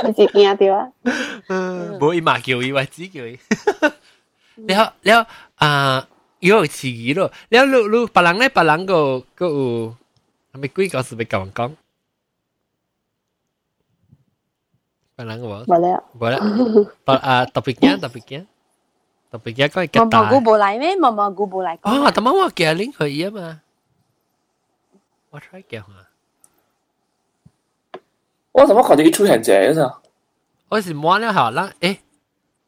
[0.04, 0.90] 你自见掉啊，
[2.00, 3.38] 冇伊嘛叫伊，或者叫伊，
[4.66, 5.20] แล้วแล้ว
[5.62, 6.06] อ่า
[6.40, 9.94] 有词语咯，แล้วลูลู别人咧别人个个有，
[10.52, 11.70] 系咪几个是咪讲讲？
[15.16, 15.64] 别人个冇？
[15.66, 16.36] 冇啦，冇啦，
[17.06, 18.44] 啊 topicnya topicnya
[19.36, 20.96] 特别嘅讲系毛毛菇冇嚟咩？
[20.96, 21.74] 毛毛菇冇嚟。
[21.82, 23.60] 哦，但系我叫拎佢啊嘛，
[25.30, 25.86] 我 try 叫下。
[28.52, 30.02] 我怎么看到一出现这个？
[30.68, 31.98] 我是摸了下啦，诶，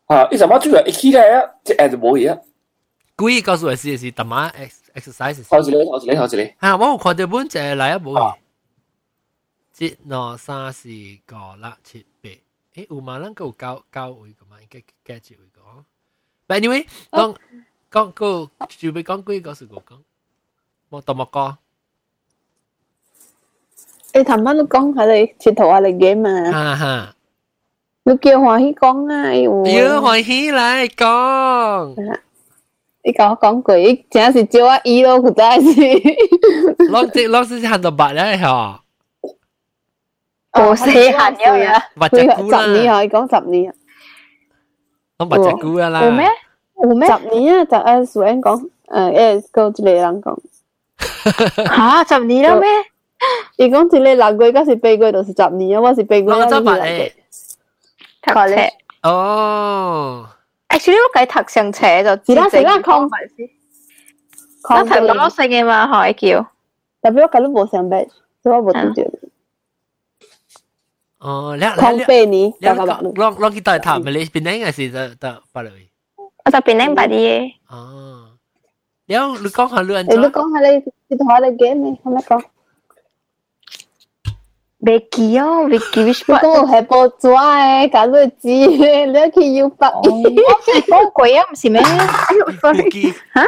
[0.07, 1.51] 啊，你怎么做一起来啊？
[1.65, 2.41] 即系就冇嘢。
[3.17, 4.51] 故意告诉我是是特么
[4.95, 5.45] exercise。
[5.49, 6.53] 好一个，好一个，好一个。
[6.67, 8.35] 啊，我有看到本只来啊冇。
[9.79, 12.31] 一、二、三、四、五、六、七、八。
[12.75, 13.19] 诶，有嘛？
[13.21, 14.57] 咱个有九九位个嘛？
[14.71, 15.48] 加加一位个。
[16.49, 17.37] But anyway，讲
[17.91, 19.83] 讲个就俾讲几个是个讲，
[20.91, 21.57] 冇多么讲。
[24.13, 26.53] 诶，头晚都讲喺你佚佗下嚟嘅嘛。
[26.53, 27.15] 哈哈。
[28.07, 29.35] 你叫欢喜讲啊！
[29.35, 31.95] 要欢喜来讲。
[33.03, 36.91] 你讲讲句，真系叫我伊咯，实在是。
[36.91, 38.81] 老师老师行到八咧吓。
[40.57, 41.83] 我死闲咗啊！
[41.99, 42.63] 或者估啦。
[42.63, 43.75] 十年可以讲十年。
[45.19, 46.05] 我或者估啦。
[46.05, 46.29] 有咩？
[46.83, 47.09] 有咩？
[47.09, 50.39] 十年啊，就诶苏恩讲，诶诶个一个人讲。
[51.57, 52.05] 吓！
[52.05, 52.69] 十年啦咩？
[53.57, 55.81] 伊讲一个六月，嗰是八月，就是十年啊！
[55.81, 56.25] 我是八月。
[56.25, 57.13] 我执八诶。
[58.23, 58.69] 读册。
[59.03, 60.29] 哦。
[60.69, 66.47] actually 我计读上册就自然时间抗我读攞成嘅嘛，可以叫。
[67.03, 68.05] 特别我计都冇上班，
[68.43, 69.08] 所以我冇读到。
[71.26, 71.30] 哦，
[71.60, 72.84] แล้วของเป็นนี้แล้วก็
[73.22, 75.82] ลองลองกีตาร์ถามมาเลยเป็นยังไงสิจะจะไปเลย
[76.44, 77.24] อาจะเป็นยังไงดี
[77.72, 77.82] อ๋อ
[79.08, 80.76] แล้วลูกก้องหาเรือนจ้ะลูกก้องหาเลย
[81.08, 82.38] ที่ทอดเกมนี่ทำไมก็
[84.84, 88.58] เบกี้อ๋อเบกี้วิชปะลูกก้องให้ปอจ้าเอ้การลูกจี
[89.12, 90.14] เลือกที่ยูปะโอ้
[90.66, 91.78] ใช่ก้องกุยอ่ะไม่ใช่ไหม
[92.76, 93.46] เบกี้ฮะ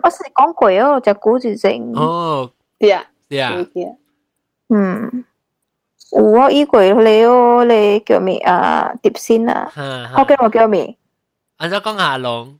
[0.00, 2.10] โอ้ใช่ก้องกุยอ๋อจะกู้จีเจงอ๋อ
[2.78, 3.50] เดี๋ยวเดี๋ยว
[4.72, 4.96] อืม
[6.15, 8.91] 我依个你哦，你叫咩啊？
[9.01, 9.71] 碟仙啊？
[10.17, 10.95] 我叫我叫咩？
[11.57, 12.57] 按照讲下龙。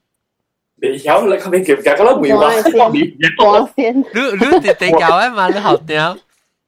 [0.81, 1.91] 你晓你后面叫唔叫？
[1.95, 2.49] 嗰粒梅花
[3.37, 3.95] 光仙。
[3.99, 5.47] 你你直直教啊嘛？
[5.49, 6.17] 你学掉。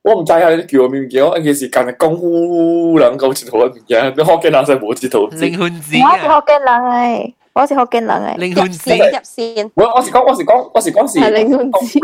[0.04, 5.28] 我唔知啊，你叫我面叫，一件事间系功夫两个字头嘅嘢，你学嘅人系冇字头。
[5.30, 8.38] 灵魂子我是学嘅人诶，我是学嘅人诶。
[8.38, 9.72] 灵魂子入线。
[9.76, 11.20] 我我是讲我是讲我是讲是。
[11.20, 12.00] 系灵魂子。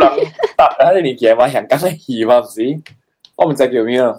[0.55, 2.79] 答喺你年纪嘛，香港嘅戏嘛，唔是？
[3.35, 4.15] 我唔知叫咩啊。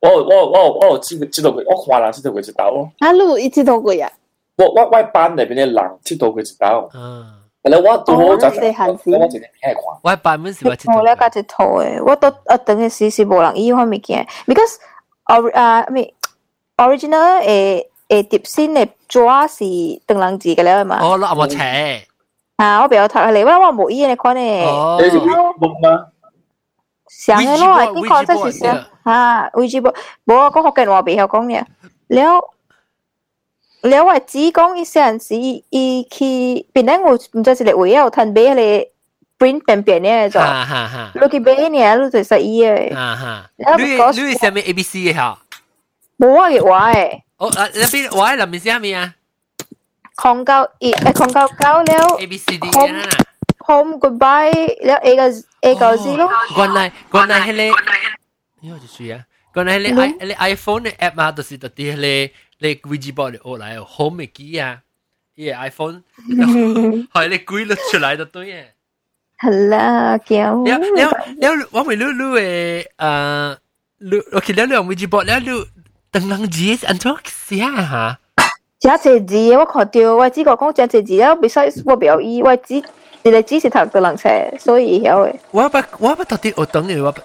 [0.00, 2.90] 我我我我知知道佢，我看人知道佢知道咯。
[2.98, 4.10] 啊，你一知道佢啊？
[4.58, 6.88] 我我我班里边嘅人知道佢知道。
[6.94, 7.24] 嗯。
[7.62, 9.82] 但系我多就我哋闲时，我净系睇看。
[10.02, 14.76] 我版本是我我了解一套诶，我都啊等嘅时是无人医方面嘅，because
[15.54, 16.12] 啊咩
[16.76, 20.98] original 诶诶碟仙嘅主要是邓人字嘅咧嘛。
[21.00, 22.02] 哦，那我切。
[22.56, 24.64] 啊，我比较睇嚟，我我冇医你看咧。
[24.66, 24.98] 哦。
[25.02, 26.06] 你是 WeChat 吗？
[27.08, 31.64] 上嘅咯，呢个真系上啊，WeChat 冇啊，讲学嘅话未晓讲嘅，
[32.08, 32.50] 了。
[33.82, 35.34] 你话只讲一些人时，
[35.68, 38.88] 伊去边咧我唔知是嚟位啊，趁俾你
[39.38, 45.36] print 便便咧就，哈哈哈，你去俾你啊，你就实意嘅，哈哈，你你系咩 A B C 嘅吓？
[46.18, 49.14] 冇啊嘅话诶，哦啊，那边话里面系咩啊？
[50.16, 53.02] 狂教一诶狂教教了 A B C D 嘅啦，
[53.66, 55.28] home goodbye 了 A 个
[55.62, 57.68] A 个字咯，原来原来系你，
[58.68, 62.30] 呢个就系啊，原来系你 i 你 iPhone 嘅 app 啊，就是特啲你。
[62.58, 64.80] 你 Vigiboard 嚟学嚟好未记啊？
[65.34, 66.02] 依 iPhone
[67.12, 68.64] 系你举得出嚟就对嘅。
[69.40, 70.54] 系啦，叫。
[70.62, 71.02] 你你
[71.40, 73.56] 你我咪你你诶诶，
[73.98, 75.64] 你 OK 你你用 Vigiboard 你你
[76.10, 78.18] 等人字按错写吓。
[78.80, 82.80] 真系字我看到我只个讲真系字啊，比赛我表意我只
[83.22, 85.34] 你哋只是读到人写，所以晓嘅。
[85.50, 87.20] 我不我不特啲我等你我不。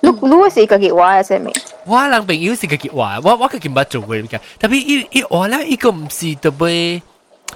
[0.00, 1.22] 你你是个结话啊？
[1.22, 1.52] 系咪？
[1.86, 7.00] 我人朋友是个结话，我我个件冇做过嘅，特别伊伊话咧，伊个唔是特别，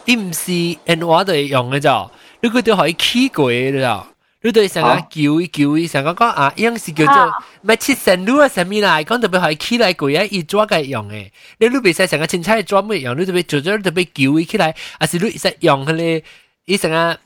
[0.06, 4.06] 伊唔是 N 话对用嘅咋，你佢都可以起过嘅咋，
[4.40, 16.22] 你对成个叫伊叫伊成个讲啊，样是叫做咩切成路啊，什么啦，讲特别可以起来过啊，伊抓嘅用嘅，你你别使成个凊彩抓咩用，你特别做咗特别叫伊起来，还是你使用佢咧，
[16.64, 17.18] 伊成个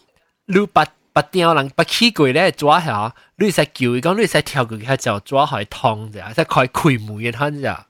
[0.47, 0.87] 你把。
[1.15, 7.87] 把雕人把起过咧抓下，你使叫伊讲，你使跳过去就抓下痛咋，使开开门嘅吞咋。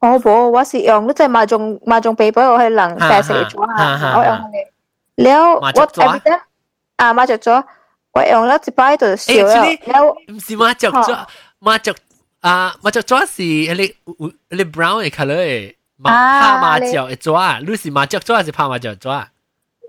[0.00, 5.24] 哦不，我是用你在麻将麻将背包我系人白色抓下，我用嘅。
[5.24, 6.40] 了我 every
[6.96, 7.64] 啊麻将抓，
[8.12, 9.64] 我用咗一摆就笑啦。
[9.64, 11.26] 了唔是麻将抓，
[11.58, 11.96] 麻将
[12.40, 13.94] 啊麻将抓是你
[14.50, 16.10] 你 brown 嘅 color 嘅，拍
[16.60, 19.26] 麻将嘅抓，你是麻将抓还是拍麻将抓？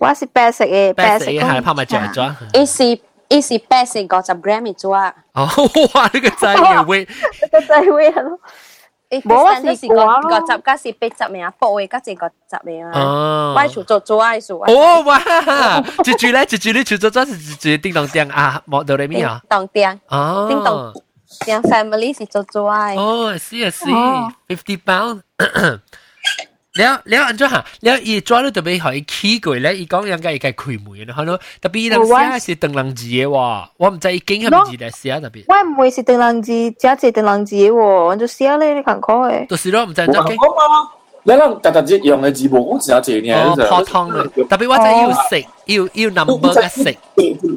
[0.01, 2.33] 我是白色嘅，白色嘅系拍埋着咗。
[2.53, 4.89] 伊是伊是白色五十 gram 嘅咗。
[5.33, 5.47] 哦，
[5.95, 6.03] 哇！
[6.13, 8.39] 呢个真系 weight，呢个真系 weight 咯。
[9.23, 12.91] 冇啊，是个个集加是八集名啊，播嘅加是个集名啊。
[12.99, 14.59] 哦，我做做做爱数。
[14.59, 15.19] 哦哇，
[16.03, 19.41] 接住咧，接住咧，做做做是接住叮当叮啊，莫到你咩啊？
[19.49, 19.99] 当叮。
[20.09, 20.47] 哦。
[20.49, 20.93] 叮当
[21.45, 22.95] 叮 family 是做做爱。
[22.95, 23.85] 哦，是啊是，
[24.47, 25.21] fifty pound。
[26.74, 27.62] 你了按怎哈？
[27.80, 35.44] 了伊抓了特别好，伊起过咧，伊讲人家伊家开门，然后咯，特别伊时写是邓浪子诶哇，我毋知伊经向字来写特别。
[35.48, 39.46] 我毋会是邓浪子，只只邓浪子诶按，就写咧你看可诶。
[39.50, 40.26] 就是咯，毋知怎讲。
[41.24, 43.36] 你讲特特只用诶字无你是阿只咧，
[43.68, 46.96] 好汤咧，特别我真要食，要要 number 一食。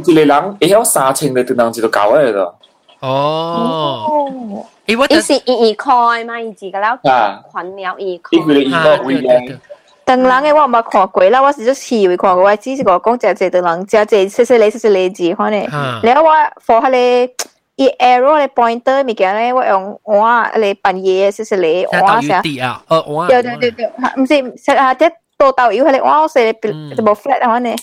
[0.05, 2.53] 一个人会晓三千的邓浪子都搞诶咯。
[2.99, 4.65] 哦。
[4.86, 9.58] 伊我是二二开嘛，伊自个了群了二开。
[10.04, 15.68] 当人嘅我冇看过啦，我是咗视为看过，我只是个讲只只当人，只只细细粒细细粒字看咧。
[16.02, 16.30] 然后我
[16.66, 17.44] for 迄个
[17.76, 22.42] 伊 arrow 咧 pointer 物件咧，我用换嚟半夜细细粒换下。
[22.66, 23.28] 啊，呃换。
[23.28, 23.86] 对对对对，
[24.16, 27.76] 唔是食下啲多豆油迄个换细就冇 flat 换咧。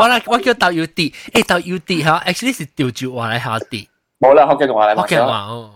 [0.00, 3.86] 我啦我叫豆油滴，诶豆油滴吓，actually 是调住话嚟下滴。
[4.18, 4.96] 冇啦，福建话嚟。
[5.02, 5.70] 福建话哦。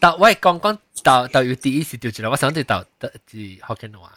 [0.00, 4.12] 豆喂，讲讲豆豆要第一时调住啦，我想对豆豆字学紧话。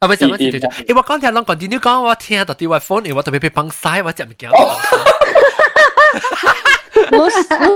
[0.00, 4.50] 啊，唔系上一次调住，诶我讲听啷 continue 讲，我听到啲话 phone，我特别被绑晒，我真唔惊。
[7.12, 7.30] 我我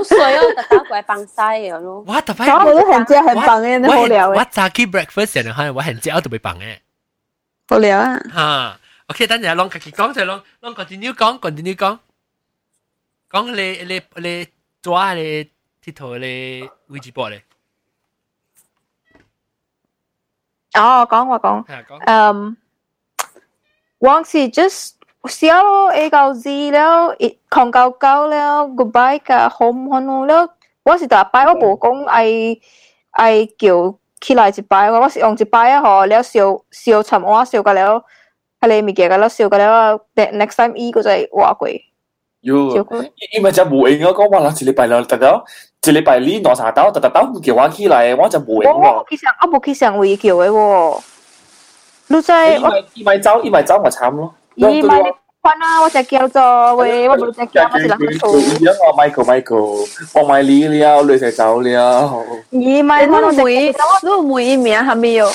[0.04, 2.04] 所有特登怪绑晒嘅咯。
[2.06, 4.38] 我特别我都很知很绑嘅，好聊嘅。
[4.38, 6.78] 我早起 breakfast 嘅话，我很知我特别绑嘅。
[7.68, 8.18] 好聊啊！
[8.34, 11.98] 吓，OK，等阵啷自己讲就啷啷 continue 讲，continue 讲，
[13.30, 14.46] 讲你你你
[14.82, 15.50] 抓你。
[15.82, 17.42] 佚佗咧微博博咧。
[20.74, 21.64] 哦，讲我讲，
[22.06, 22.56] 嗯，
[23.98, 24.90] 我是 just
[25.24, 25.56] 小
[25.86, 27.16] A 到 Z 了，
[27.48, 32.58] 空高高了，goodbye 噶 home 好了，我是大摆我无讲爱
[33.12, 38.04] 爱叫起来一摆，我是用一摆啊吼，了烧烧寻我烧个了，
[38.60, 41.68] 系你物件个了烧个了，next time 伊个再话过。
[42.42, 42.68] 哟，
[43.32, 45.42] 因为就冇应我讲话啦，一礼拜两特到，
[45.82, 49.04] 一礼拜呢攞啥刀，特特刀唔叫我起来，我就冇应喎。
[49.10, 51.00] 其实我冇去上会叫嘅喎，
[52.08, 54.34] 你在我伊咪走，伊咪走咪惨咯。
[54.56, 54.88] 伊咪
[55.42, 58.30] 翻啦，我就叫做喂，我冇只叫，我是谂错。
[58.30, 62.24] 我 Michael Michael，我买你了，你就走了。
[62.50, 65.26] 伊咪我每我每名系咪有？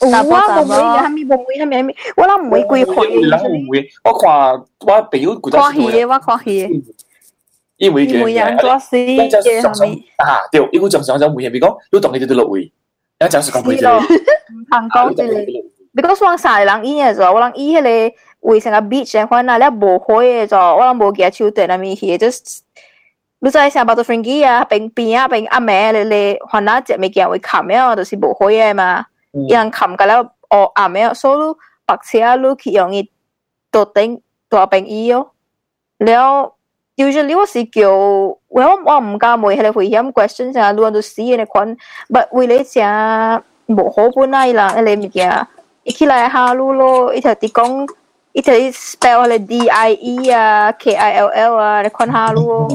[0.00, 0.30] 我冇
[0.64, 1.94] 会嘅，系咪冇会，系咪系咪？
[2.16, 3.08] 我谂唔会贵佢。
[3.08, 3.88] 你谂唔会？
[4.04, 5.58] 我看我朋友觉得。
[5.58, 6.58] 看戏嘅，我看戏。
[6.60, 6.84] 因
[7.77, 8.55] 伊每件嘢，
[9.25, 9.85] 一隻十首
[10.17, 12.71] 啊，對，一股就上首每嘢，比講，你當你哋都六回，一
[13.25, 18.15] 陣時講每隻，唔行講住你，你講雙曬人伊嘅咗，我人伊迄個
[18.51, 22.27] 為成個 beach 嘅款啊，你無開嘅咗，我人無記手段啊咪去，就
[23.39, 33.11] 你再想把做 friend 機啊，平平啊平阿妹你你，可能只咪見會冚嘅，就是無開嘅嘛，伊人冚嘅了，哦阿妹，所以白車你去容易
[33.69, 35.31] 到頂到平伊哦，
[35.99, 36.54] 了。
[36.96, 41.76] usually 我是叫我我唔敢问系会险 question 成日攞到死嘅款，
[42.08, 45.46] but 为你成冇好本来啦，你物件，
[45.84, 47.88] 一起来下路咯，一条啲讲。
[48.35, 52.33] Italy spell là D I E à, K I L L à, để con ha
[52.33, 52.67] luôn.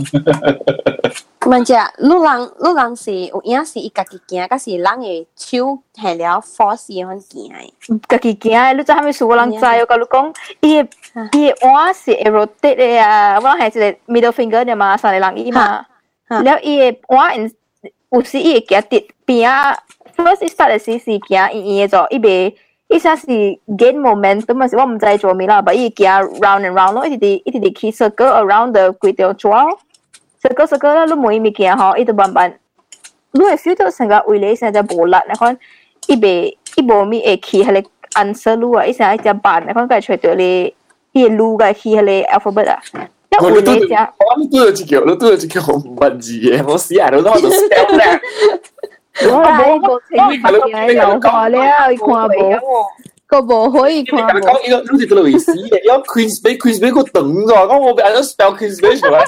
[1.47, 4.91] Mình chỉ lúc lần lúc lần là có nghĩa là cái cái kia, cái là
[4.91, 7.41] lần cái chiếu hệ là force hơn kia.
[8.09, 10.83] Cái cái kia, lúc đó hắn mới số lần trái, cái lúc con, cái
[11.33, 15.35] cái oa là rotate à, vẫn là cái middle finger này mà, sao lại lần
[15.35, 15.83] ý mà.
[16.43, 17.49] Nếu cái oa in,
[18.17, 19.49] usi cái kia tiệt, bia
[20.17, 22.51] first start là cái cái kia, ý ý rồi, ý bề
[22.90, 22.96] 伊袂。
[22.96, 29.78] 一下是 gain momentum 嘛，是我唔知做咩啦，把伊行 round and round 咯，一直啲一直啲 keep circle around the 规条转，
[30.42, 32.54] circle circle 啦，你每物件吼，一直慢慢，
[33.32, 35.58] 你会 feel 到成个胃里成只无力，你看
[36.08, 37.90] 伊袂伊无咪会起迄个
[38.22, 40.74] answer 路啊，伊成一只板，你看佢吹到你
[41.12, 42.80] 伊路个起迄个 alphabet 啊。
[43.42, 48.22] 我你拄，我你拄咗一条，你拄咗一条红文字嘅，我死人都攞到 spell 咧。
[49.24, 52.60] 我冇个情嘅又看了，看无，
[53.28, 54.24] 个无可以看无。
[54.28, 59.24] 讲呢个好似个类似嘅，有 Queen's Bay Queen's Bay 个等咗，讲我俾人 spell Queen's Bay 出来。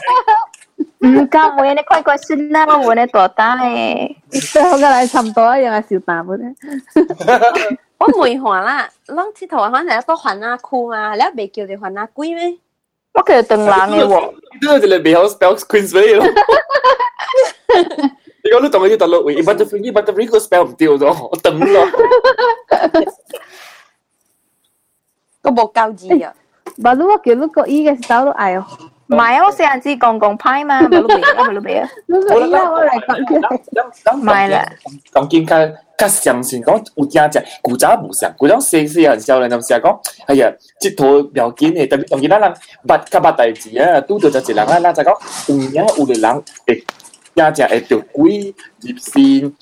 [1.00, 4.16] 唔敢，我你快快算啦，我揾你多单诶。
[4.52, 7.78] 最后个嚟差唔多一样系小淡嘅啫。
[8.00, 12.58] 我梅环啦，啷铁头环系一个环啊裤嘛，你未叫你环啊龟咩？
[13.14, 14.32] 我叫佢邓冷嘅喎。
[14.32, 16.26] 呢个就系未好 spell Queen's Bay 咯。
[18.44, 21.92] 你讲你同佢啲大陆会，butterfly butterfly 个 spell 唔掉咗，我等咗。
[25.42, 26.34] 个冇教字啊！
[26.84, 28.66] 把你我叫你个 E 嘅 spell 都嗌哦，
[29.08, 31.90] 唔系啊，我四人知讲讲派嘛，咪攞俾啊，咪攞俾啊。
[32.08, 34.16] 我我嚟讲嘅。
[34.16, 34.66] 唔系啦。
[35.14, 35.74] 讲见佢。
[35.98, 40.48] 较相信讲有正正古早无相，古早细细汉少年就成讲，哎呀，
[40.80, 42.54] 即套不要紧嘅，特别当然咱人
[42.88, 46.84] 捌较捌代志啊，拄到就一人啊，咱就讲有影有个人会
[47.36, 49.54] 正正会着鬼入身，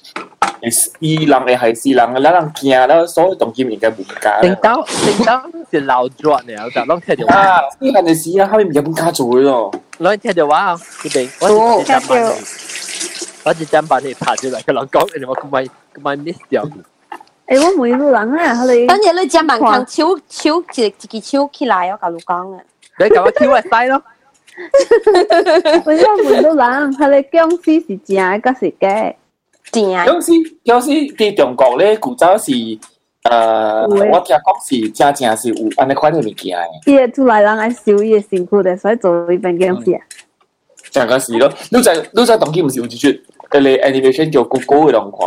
[0.62, 4.40] 会死人会害死人，咱人惊啦，所有当今应该无加。
[4.42, 7.36] 领导领导是老转了，就拢听到。
[7.36, 9.72] 啊，细汉嘅时啊，后面唔咁加做嘅咯。
[10.00, 10.78] 拢听到话，呢
[11.10, 12.34] 边我系听到。
[13.44, 16.64] 我只将把你拍出嚟，佢老讲，你话佢咪佢咪 miss 掉。
[16.66, 16.70] 诶，
[17.78, 18.88] 我每个人啊，佢哋。
[18.88, 22.62] 等阵你将万强抽抽一一支抽起来，我甲你讲啊。
[22.98, 24.02] 你咁我抽会使咯。
[25.85, 29.15] 我我每個人，佢哋僵尸是真嘅，還是假？
[29.73, 29.91] 真。
[29.91, 30.33] 僵尸
[30.65, 32.53] 僵尸喺中国咧，古早是。
[33.25, 36.63] 呃，我聽講是真正是有安尼款嘅物件嘅。
[36.87, 40.01] 伊個出来人愛收伊個辛苦的，所以做一份僵尸啊。
[40.91, 45.21] 真個是咯，你在你在當期唔是有一出誒個 animation 叫 Google 嘅兩看。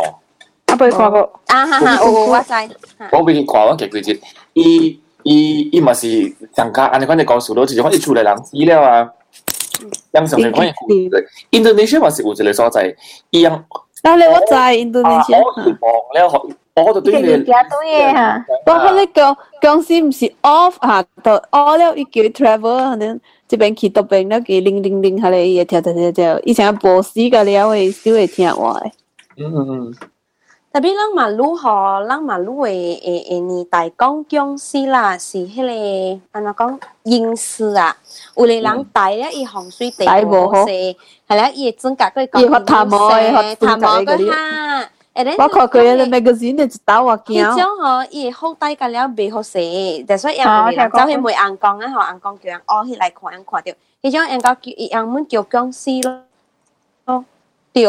[0.72, 1.40] 我未看過。
[1.46, 2.52] 啊哈哈，我我知。
[3.12, 4.20] 我未去看，我幾幾集，
[4.54, 9.08] 伊伊伊嘛是上家安尼款嘅故事咯，就是講一出来人死了啊，
[10.12, 10.70] 应上面可以
[11.50, 12.94] ，Indonesia 还是我哋所在，
[13.30, 13.64] 一样。
[14.02, 17.10] 嗱你我在 Indonesia，我哋忙，你可，我哋
[17.84, 28.90] 嘢，我开呢个公司唔是 off 吓，都 off 了，要叫 travel，可样，即变其都变咗几零零零下嚟嘢，听就就就，以前博士噶你会少会听话嘅。
[29.36, 29.94] 嗯嗯。
[30.73, 37.97] 特别咱马路嗬，咱马路诶诶诶年代讲僵尸啦，是迄个安怎讲阴司啊，
[38.37, 40.95] 有个人带咧伊洪水地无好势，
[41.27, 44.89] 系啦，伊整甲佢讲伊发探毛诶，探毛个哈。
[45.37, 47.43] 我看佢嘅 magazine 就打我惊。
[47.43, 50.45] 迄种吼，伊好带个了袂好势，但系人
[50.77, 53.71] 哋走去卖红光啊，吼红光叫人哦去来看人看到，
[54.03, 54.55] 迄种人讲
[54.91, 56.21] 叫人们叫僵尸咯，
[57.05, 57.25] 哦，
[57.73, 57.85] 对。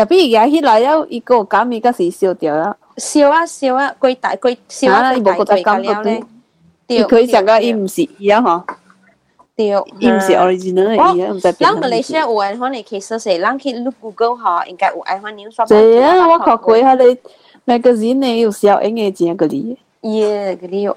[0.00, 2.76] 特别而家起来了，伊个假面嗰时烧掉啦。
[2.96, 6.22] 烧啊烧啊，贵大贵烧啊贵大贵了咧。
[6.86, 8.62] 对，佢成个伊唔是伊啊嗬。
[9.56, 9.68] 对，
[9.98, 15.54] 伊毋是 original 嘅，伊毋知咱马来西亚有安款嘅 case 咱去 look Google 吼，应该有安款 news。
[15.54, 17.16] 系啊，我看过下你
[17.64, 19.76] magazine 呢有小英嘅正嗰啲。
[20.02, 20.96] 耶，嗰啲哦。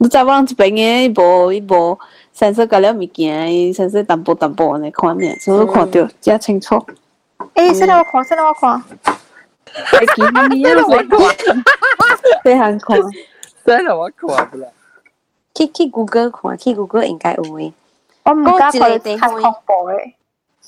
[0.00, 1.98] 你知我一边嘅一部一部
[2.32, 6.76] sản xuất 个了物件，产xuất 淡薄淡薄嘅款呢，所以看到真清楚。
[6.76, 6.84] 诶，
[7.54, 8.82] 现在我看，现在我看。
[9.68, 10.70] 系见你啊！
[10.86, 11.62] 我看，
[12.42, 12.98] 非常看，
[13.64, 14.68] 真系我看不啦。
[15.54, 17.72] 去去 Google 看，去 Google 应该有诶。
[18.24, 20.12] 我唔敢睇地方恐怖诶。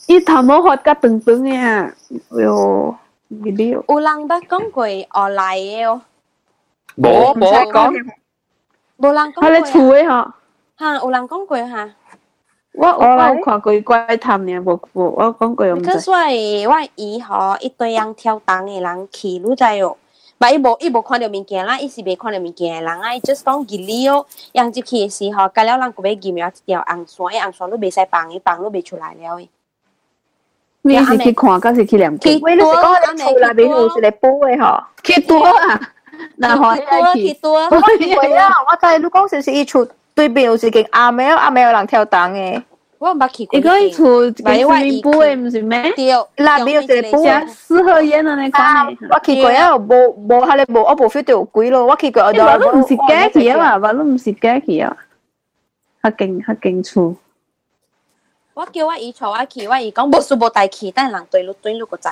[0.07, 1.93] 伊头毛发甲长长诶啊！
[2.31, 2.95] 哟，
[3.29, 6.03] 唔知有人捌讲过学来诶哦。
[6.97, 7.93] 冇冇讲。
[8.99, 9.43] 冇人讲过。
[9.45, 10.33] 佢咧厝诶嗬。
[10.79, 11.91] 吓，有人讲过吓。
[12.75, 13.05] 我我
[13.35, 15.91] 有看过怪谈呢，无无我讲过唔知。
[15.91, 19.97] 可所以我姨嗬一堆人跳档诶人去，你知哦。
[20.39, 29.49] 嘛，伊无伊无看到物件啦，伊是未看到物件诶人啊，伊 just 讲吉利哦，人入去诶时候，甲了人个要验了一条红线，迄红线你袂使放，伊放你袂出来了诶。
[30.83, 32.19] 你是去看，还是去念？
[32.21, 35.81] 去多，你讲你厝内面有一个煲诶吼，去多啊，
[36.37, 36.75] 那好
[37.15, 37.53] 去多。
[37.53, 42.63] 我系啊，我知你讲是是伊厝 对面有一间阿妹，阿妹有人跳档诶。
[42.99, 43.59] 我捌去过。
[43.59, 45.83] 伊讲伊厝俾外面煲诶，毋是咩？
[45.97, 48.97] 对，那边有一个煲，四合院啊，你讲。
[49.11, 51.87] 我去过啊，无无迄个无，我无 feel 到有鬼咯。
[51.87, 54.95] 我去过，我都毋是假去啊嘛，我都毋是假去啊，
[56.03, 57.17] 较劲较劲厝。
[58.53, 62.11] 我叫我姨坐我去，我姨讲无数无带去，但人对路对路个仔。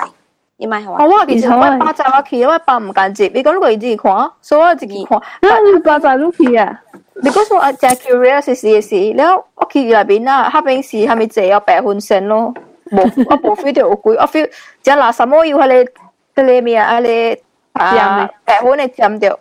[0.57, 1.05] 伊咪系话。
[1.05, 5.19] 我其实我爸载我去，我爸唔敢接，你讲如果伊自己看，所以我自己看。
[5.19, 6.81] 啊，你爸载你去啊？
[7.21, 12.53] 你嗰时我真 curious 是是是，然后我去入边啊，下边是系咪只有白分线咯？
[12.89, 14.49] 冇，我冇 feel 到有鬼，我 feel
[14.81, 16.99] 只嗱什么要系你嗰啲咩啊？
[16.99, 17.37] 你
[17.73, 19.37] 啊白分嘅尖掉，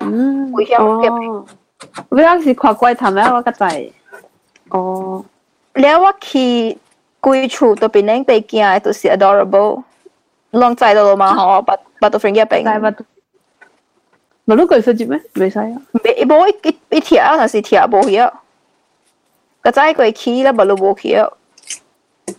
[0.00, 1.44] 嗯，危险嘅。
[2.08, 3.90] 我嗰时看怪谈咧，我个仔。
[4.70, 5.24] 哦，
[5.74, 6.78] 然后我去
[7.20, 9.82] 贵处度边领地见，都是 adorable，
[10.52, 12.64] 浪仔到嘛，嗬，八八到 friend 嘅病。
[14.48, 15.20] 咪都佢识接咩？
[15.34, 15.72] 未使啊！
[16.04, 18.30] 未冇一一一条，但是条冇去啊。
[19.62, 21.26] 个仔佢起啦，咪都冇去啊。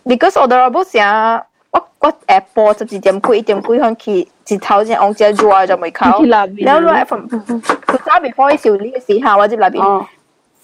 [0.04, 6.24] Because 我哋冇成，我我下晡十二点几一点几向去，一头先往只做就未靠。
[6.24, 10.06] 然后来 from 佢早 before 少呢个时候，我接那边。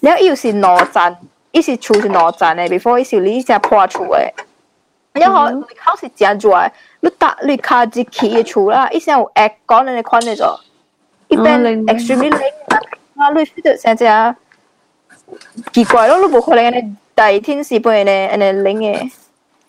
[0.00, 1.16] 然后又是罗站，
[1.50, 4.30] 伊是厝是罗站嘅，before 少呢只破厝嘅。
[5.12, 6.56] 然后你靠是正做，
[7.00, 10.56] 你搭你卡住起嘅厝啦，伊先有 act 讲你款嚟咗。
[11.28, 12.52] 一般 extremely late
[13.16, 14.04] 啊，你 feel 到成只
[15.72, 19.10] 奇怪咯，你冇可能你第天时半呢，你拎嘅。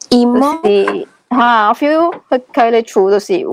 [0.10, 3.50] emo 是吓，我 feel 佢佢哋厝就是有。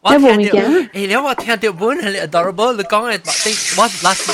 [0.00, 3.20] 我听到，诶，你我听到本系 adorable，你讲嘅，
[3.76, 4.26] 我 last，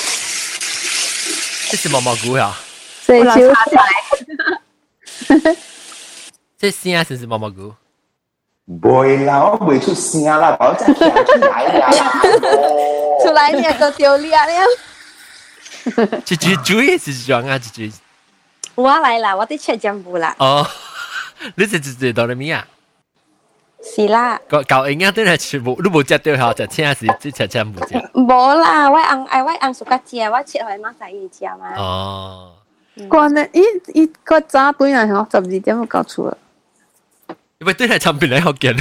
[1.70, 2.54] 这是毛毛菇呀？
[3.00, 3.34] 四小
[6.58, 7.72] 这声是是毛毛菇。
[8.81, 11.89] 不会啦，我未出声啦，包真听出来啦。
[13.23, 14.37] 出来你也多丢脸。
[14.45, 14.53] 了
[15.95, 17.89] 呵，这这主业是装啊，这这。
[18.75, 20.35] 我来啦，我的切全部啦。
[20.39, 20.67] 哦，
[21.55, 22.67] 你这直这到了没啊？
[23.81, 24.39] 是啦。
[24.49, 27.79] 搞搞营养都来全部，都无接对号，就现在是只切全部。
[28.13, 31.73] 无啦，我按我按自家煎，我切回马上一家嘛。
[31.77, 32.51] 哦。
[33.07, 33.61] 关咧，伊
[33.93, 36.37] 伊个早回来吼，十二点要到厝了。
[37.60, 38.76] 因为对系产品嚟好见。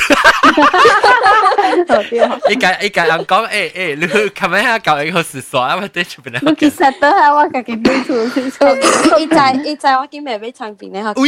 [2.50, 6.58] 一家一家人讲，诶诶，你去琴日下教应好是耍，因为对产品嚟好见。
[6.58, 9.20] 其实都系我自己对出去做。
[9.20, 11.24] 伊在伊在我见未俾产品嚟好见。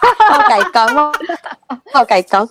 [0.00, 1.12] 我计讲咯，
[1.94, 2.48] 我计讲。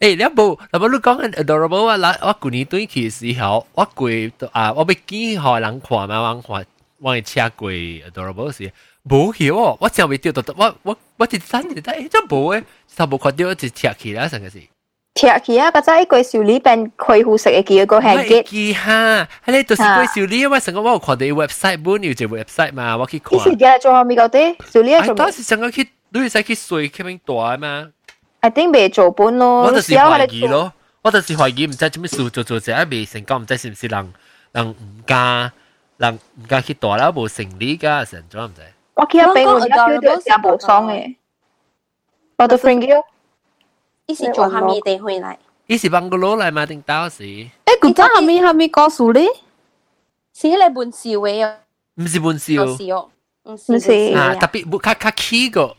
[0.00, 6.64] 诶，你冇，那么你讲紧 adorable 啊，嗱，我旧年对佢时候，我攰啊，我俾几号人看嘛，人看，
[7.00, 8.72] 我系车攰 adorable 时。
[9.08, 12.64] 冇晓哦，我真系未钓到，我我我一三年得，真冇诶，
[12.96, 14.62] 就冇看到一踢起啦，成个事。
[15.14, 15.70] 踢起啊！
[15.70, 18.42] 嗰阵贵少呢边开户食嘅几个系嘅。
[18.42, 23.38] 记下，系你就是贵少呢，因为成个我有看到 website 本有只 website 嘛，我去看。
[23.38, 25.14] 以前嘅做下咪够啲，少呢做。
[25.14, 27.88] 当时成个去，你使去水去边大嘛？
[28.40, 29.62] I think 未做本咯。
[29.62, 30.70] 我就是怀疑咯，
[31.00, 34.12] 我就是怀疑唔知做咩事做做者未成功，唔知是唔是人
[34.52, 35.50] 人唔加
[35.96, 38.60] 人唔加去大啦，冇成理㗎，成咗唔知。
[39.00, 41.16] 我记得俾我而家叫到有部爽嘅，
[42.38, 43.04] 我的 friend 叫，
[44.06, 47.22] 伊是做下面地回来，伊是帮个攞嚟嘛定到时？
[47.22, 47.50] 诶，
[47.80, 49.26] 佢真系咪系咪告诉你？
[50.32, 51.56] 是你本事嘅啊？
[51.96, 53.10] 唔是本事哦，
[53.44, 55.74] 唔是啊，特别冇卡卡 key 个，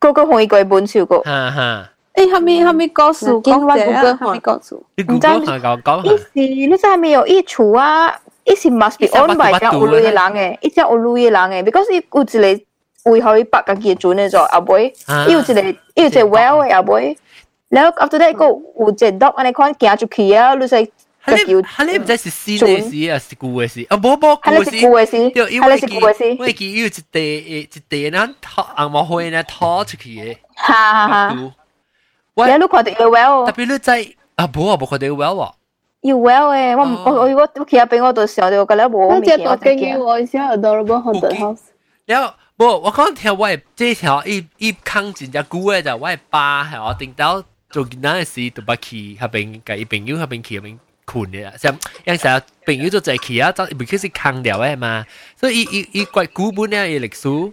[0.00, 1.90] 嗰个可以改本事个，哈哈。
[2.14, 4.02] 诶，系咪系咪告诉讲者啊？
[4.20, 4.80] 系咪告诉？
[4.96, 6.12] 你估讲下讲讲下。
[6.12, 8.20] 伊是你真系未有一处啊？
[8.44, 12.56] 伊是 must be owned by 只有女嘅人嘅，伊只有女嘅人嘅，because 伊有一
[13.04, 14.92] 个为可以白家己做呢做阿妹，
[15.28, 17.16] 伊有一个伊有一个 well 嘅阿妹，
[17.68, 20.90] 然后 after that 个有一个 dog 安尼看行出去啊，你say
[21.24, 31.52] 系你系你唔知是新嘅事啊，是旧嘅事啊，冇冇旧嘅事，系旧嘅事，系旧嘅事，我记有一地一地呢拖红毛灰呢拖出去嘅，哈哈哈，
[32.34, 35.52] 我你看到有 well，特别你在啊冇啊冇看到有 well 啊。
[36.02, 38.98] 要 well 诶，我唔我我如果屋企人俾我到时候，我觉得冇。
[38.98, 41.60] 我只多经验我一下 adorable haunted house。
[42.06, 55.04] 然后不，我讲听我这条一一坑真正久诶就我爸系我定到做件那时都不去下边嘅朋友下边去下边困嘅啦，像有时候朋友就在去啊，就唔佢是坑掉诶嘛，
[55.36, 57.52] 所以伊伊伊怪古本咧嘅历史。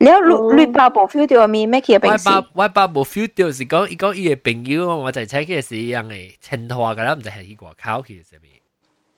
[0.00, 0.06] 你
[0.56, 2.28] 你爸冇 feel 到咪咩嘅病史？
[2.28, 8.52] 我爸我爸冇 feel 到是讲，伊讲伊嘅朋友，我就睇嘅是一样嘅青花噶啦，唔就系去外口去上面。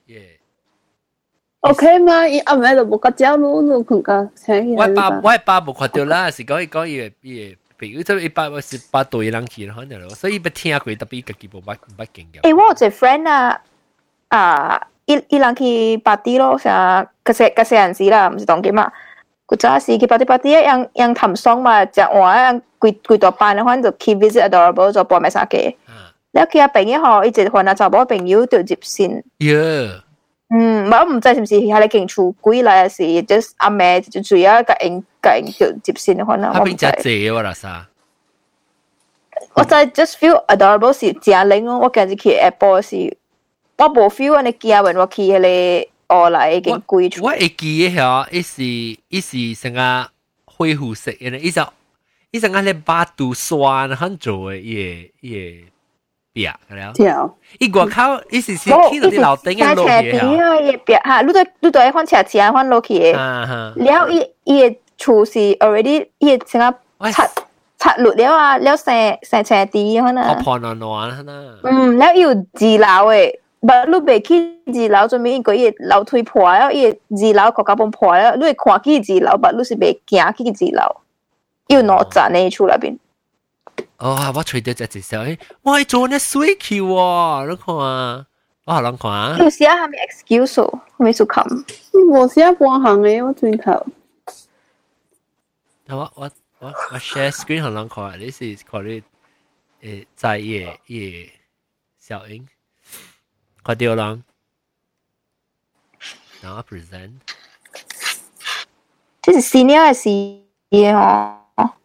[0.05, 0.39] 耶。
[1.61, 4.73] OK 嘛，伊暗暝就冇个走路路困个请。
[4.75, 12.41] 我爸我爸冇看到啦，是讲伊讲伊嘅伊嘅朋友，即系伊爸我是爸对人去可能咯，所以不听佢特别自己冇乜乜经验。
[12.49, 13.61] 诶，我有只 friend 啊，
[14.29, 16.71] 啊，伊伊人去巴蒂咯，成
[17.25, 18.89] 嗰些嗰些人士啦，唔是当机嘛。
[19.54, 23.30] kuchasi ki pati pati yang yang tham song ma ja wa yang quy quy to
[23.30, 25.70] pa na hoan do ki visit adorable do po ma sa ke
[26.32, 28.78] nếu khi bạn ấy họ ít chỉ hoàn là cháu bảo bạn yêu tự dịp
[28.82, 29.20] xin.
[29.38, 29.90] Yeah
[30.50, 34.00] um mà không biết là gì hay là kinh chủ quý là gì just à
[34.24, 37.28] chủ yếu cái anh cái anh tự dịp xin hoàn là không biết là gì
[37.28, 37.80] là sao
[39.54, 43.16] 我就 just feel adorable 是正令我，我今日去 Apple 是，
[43.78, 45.93] 我冇 feel 安尼驚，問我去迄個。
[46.08, 47.22] 學啦，已經歸出。
[47.24, 48.62] 我會記誒吼，伊是
[49.08, 50.08] 伊是成個
[50.46, 51.62] 恢復式，因為伊就
[52.30, 55.64] 伊成個咧把杜刷很做誒，伊伊
[56.32, 56.92] 壁了。
[56.94, 57.28] 對啊，
[57.60, 60.60] 伊外口伊是是去到啲樓頂嘅路嘅嚇。
[60.60, 63.12] 伊壁嚇，你對你對款車子啊，款落去嘅。
[63.14, 66.60] 了伊伊誒厝是 already 伊成
[67.00, 67.28] 個拆
[67.78, 70.34] 拆落了啊，了成成車地款啊。
[70.36, 71.58] 我破爛爛啦。
[71.64, 73.34] 嗯，了伊有二樓誒。
[73.63, 75.41] but 你未去二楼做咩？
[75.41, 81.01] 个嘢楼梯破了，伊二楼个架崩破了，你会看去二楼，but 你是未行去二楼，
[81.67, 82.97] 要攞站呢出那边。
[83.97, 85.17] 哦，我吹到只只手，
[85.61, 88.25] 我系做呢水桥喎，你看啊，
[88.65, 89.37] 我好难看啊。
[89.39, 91.65] 有时系咪 excuse 未数冚？
[92.11, 93.85] 我时半行嘅，我转头。
[95.89, 99.01] 我我我我 share screen 好难看，你是看你
[99.81, 101.29] 诶在野野
[101.99, 102.47] 小英。
[103.63, 104.19] 快掉啦！
[106.41, 107.11] 然后 present。
[109.21, 110.09] 这是 senior 还是
[110.69, 111.35] 嘢哦？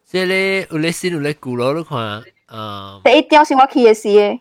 [0.04, 4.40] 即系你有你先有你古老你看，诶，第一条是我去嘅事嘅。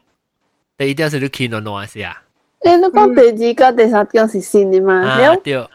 [0.78, 2.22] 第一条是你去哪哪是啊？
[2.64, 5.02] 你你讲第二个、第三条是新嘅嘛？
[5.04, 5.68] 啊，对。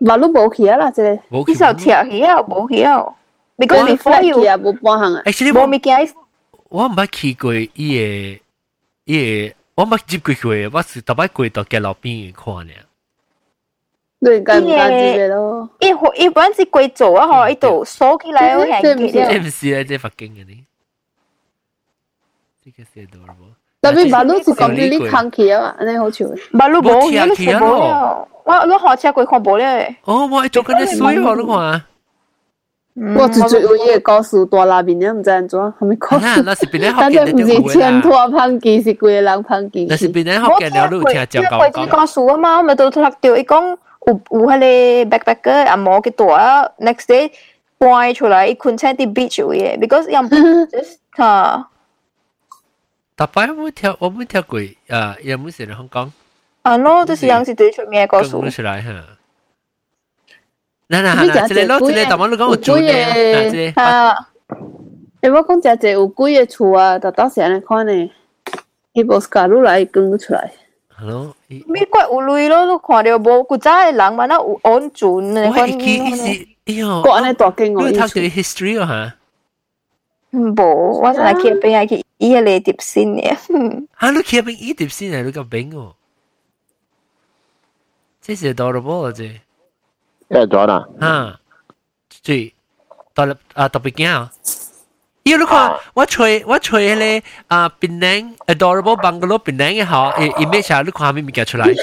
[0.00, 1.20] 马路冇去啊啦，即系。
[1.46, 3.04] 你就跳去啊，冇去啊。
[3.58, 5.22] because before you 啊，冇半行啊。
[5.26, 6.14] actually 冇物件。
[6.70, 8.42] 我唔捌去过伊个
[9.04, 12.72] 伊个， 我唔捌接过过，我是特别过到嘅路边看呢。
[14.24, 15.68] 你敢唔敢接嘅咯？
[15.80, 15.88] 一
[16.24, 19.10] 一般是贵做啊，嗬，一度锁起来我系嘅。
[19.10, 20.64] 即唔是啊，即北京嘅呢？
[22.64, 23.34] 呢个是多冇。
[23.80, 26.24] 特别马路是讲啲你看起啊，安尼好笑。
[26.52, 28.28] 马路冇，你睇冇了。
[28.44, 29.96] 我我学车过看冇咧。
[30.04, 31.82] 哦，我做紧啲水我都看。
[33.16, 36.42] 我只最有伊个高速大拉面，你毋知安怎，还没高速。
[36.42, 37.38] 那是边咧但系唔
[37.68, 39.86] 是前拖胖机，是规个人胖机。
[39.88, 41.88] 那是边咧学嘅了，你听讲讲讲。
[41.88, 43.76] 高速啊嘛，咪到睇到伊讲
[44.06, 47.30] 有有迄个 backpacker 阿毛嘅大，next day
[47.78, 50.20] 搬出来，伊困喺啲 beach 位嘅，because 又
[51.16, 51.68] 吓。
[53.16, 56.12] 大摆我跳，我冇跳过，啊，有冇成日香港？
[56.60, 58.46] 啊，no，就是样是最出名嘅高速。
[58.50, 58.88] 出来吓。
[60.88, 64.14] 嗱嗱嗱，一个咯，一个台湾你讲有住嘅，一个啊，
[65.22, 68.10] 诶，我讲只只有几个厝啊，就当时安尼看呢，
[68.92, 70.52] 伊无加入来讲出来。
[70.94, 75.48] Hello，美国有类咯，都看到无，古早嘅人嘛，那有安全嘅。
[75.48, 77.88] 我系记是，哎呦，国安尼大经我。
[77.88, 79.14] 你读嘅 history 啊
[80.32, 80.38] 吓？
[80.38, 83.86] 无，我系去边系去伊个嚟碟先嘅。
[83.96, 85.22] 啊，你去边伊碟先啊？
[85.22, 85.94] 你咁冰哦？
[88.20, 89.12] 这是 adorable 啊！
[90.28, 90.34] 这。
[90.38, 90.84] 咩咗啦？
[91.00, 91.38] 啊，
[92.24, 92.54] 对，
[93.14, 94.30] 到了啊，特别惊啊！
[95.24, 101.76] 要你看，我吹我吹咧啊，槟榔 adorable bungalow 槟榔嘅好，image 啊，你看下面物件出来，槟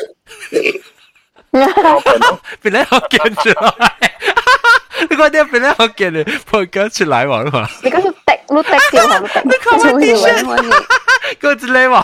[2.64, 3.94] 榔好见出来，
[5.10, 7.70] 你看啲槟榔好见嘅，破格出来喎，你看。
[7.84, 8.18] 你嗰个滴，
[8.50, 10.26] 你滴掉下，你看我 T 恤，
[11.40, 12.04] 个之类喎。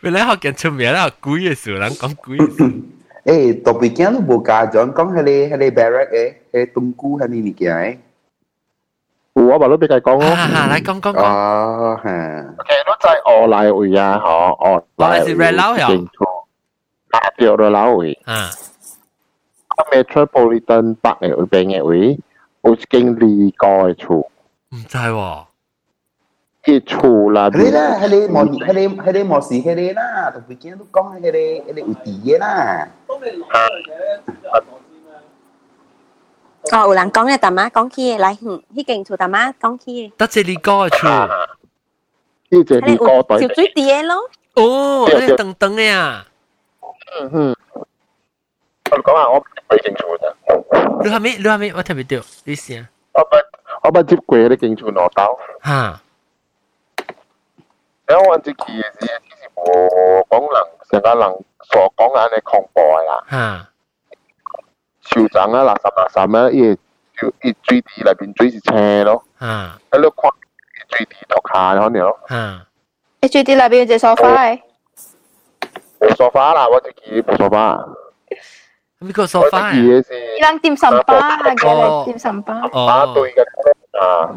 [0.00, 2.62] 本来学见出名啦，鬼嘅时候，人讲鬼嘅事。
[3.24, 7.98] 诶，特别惊都冇加咗，讲系你系你 barrack 嘅，系冬菇系你物件诶。
[9.34, 10.24] 我话都俾佢讲咯。
[10.26, 11.22] 啊，嚟讲讲讲。
[11.22, 12.44] 哦，系。
[12.66, 15.34] 其实都在我来回啊，嗬，我来回。
[15.34, 15.86] 系 red 佬呀？
[17.10, 18.18] 啊，对，red 佬回。
[18.24, 18.50] 啊。
[19.92, 22.18] Metropolitan Park 嘅嗰边嘅位，
[22.62, 24.16] 有一间离高嘅厝。
[24.18, 25.44] 唔知喎。
[26.65, 27.49] Kichula.
[27.53, 32.37] Hereda, hele mo hele hele mo si hele na, tô pequeno com hele hele utie
[32.39, 32.87] na.
[36.71, 38.37] Có ủ lắng con này tà má con kia lại
[38.75, 40.09] hi kinh chủ tà má con kia.
[40.17, 41.07] Tất chế lý có chú.
[42.51, 43.39] Hi chế lý có tới.
[43.39, 44.27] Chiều chuối tía lô.
[45.07, 46.25] Cái tầng tầng này à.
[47.31, 47.53] Ừ.
[48.89, 49.25] Tôi có à,
[49.67, 50.29] tôi kinh chủ nè.
[51.03, 52.83] Lưu hả mỹ, lưu hả mỹ, tôi thấy bị được, đi xem.
[53.13, 55.39] Tôi tôi tôi tiếp quê để kinh chủ nó tao.
[55.61, 55.93] Hả?
[58.10, 63.24] 因为这期嘅事其实无讲人成个人所讲嘅安尼恐怖嘅啦。
[63.30, 63.66] 吓。
[65.02, 66.76] 手掌啊，垃圾垃圾啊，伊
[67.16, 69.22] 就伊水池内边水是青咯。
[69.38, 69.78] 吓。
[69.92, 70.30] 喺度看
[70.90, 72.18] 水池度下可能咯。
[72.28, 72.66] 吓。
[73.20, 74.60] 诶，水池内边有只梳化诶。
[76.00, 77.84] 冇梳化啦，我这期冇梳化。
[78.98, 79.70] 咩个梳化？
[79.70, 80.12] 这期嘅是。
[80.40, 82.68] 人点心巴嘅，点心巴。
[82.68, 83.44] 巴对嘅
[84.00, 84.34] 啊，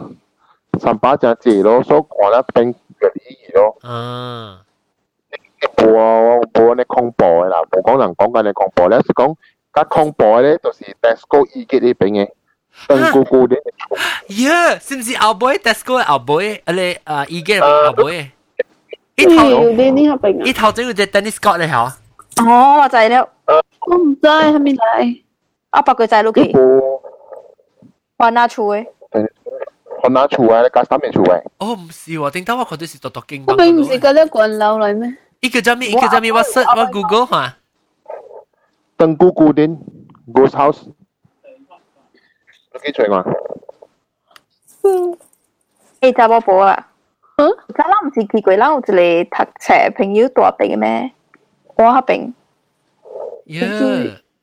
[0.80, 2.76] 心巴就系咯，所讲得冰。
[3.00, 3.78] 嘅意义咯。
[3.82, 4.62] 啊，
[5.78, 9.36] 冇啊，冇你恐怖嘅啦，冇讲人讲紧你恐怖咧，是讲
[9.74, 12.30] 较恐怖咧，就是 Tesco 依嘅呢边嘅，
[12.88, 13.56] 灯姑姑啲。
[14.46, 16.62] 呀，是唔是后背 Tesco 后背？
[16.66, 18.32] 啊你啊依嘅后背？
[19.16, 19.70] 一头
[20.44, 21.98] 一头整个只 Dennis Scott 嚟吓。
[22.44, 23.30] 哦，我知了。
[23.86, 25.22] 我唔知系边嚟。
[25.70, 26.52] 啊，不过知落去。
[28.18, 28.88] 还拿厝嘅。
[30.04, 31.44] 我拿厝啊，你加三面厝诶。
[31.60, 33.44] 哦，唔是喎，顶多我看到是独独经。
[33.48, 35.16] 我并唔是嗰啲滚楼嚟咩？
[35.42, 35.90] 一个叫咩？
[35.90, 36.32] 一个叫咩？
[36.32, 37.58] 我 search 我 Google 下。
[38.98, 39.78] 登姑姑店
[40.34, 40.84] Ghost House。
[42.84, 43.24] 几长啊？
[44.84, 45.18] 嗯，
[46.02, 46.90] 诶，查波波啊。
[47.38, 47.48] 嗯？
[47.50, 48.92] 而家咱唔是去过咱有一个
[49.46, 51.12] 读册朋友大病嘅咩？
[51.76, 52.34] 我嗰边。
[53.46, 53.62] 呀，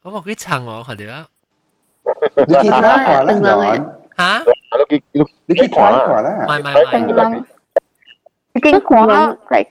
[0.02, 1.26] 我冇几长喎，看到啊。
[2.46, 4.00] 你去睇下啦，人。
[4.16, 4.42] 吓？
[4.88, 6.44] 你去你你去睇下啦。
[6.46, 7.44] 唔系唔系唔系。
[8.52, 9.66] 你经看啦，嚟，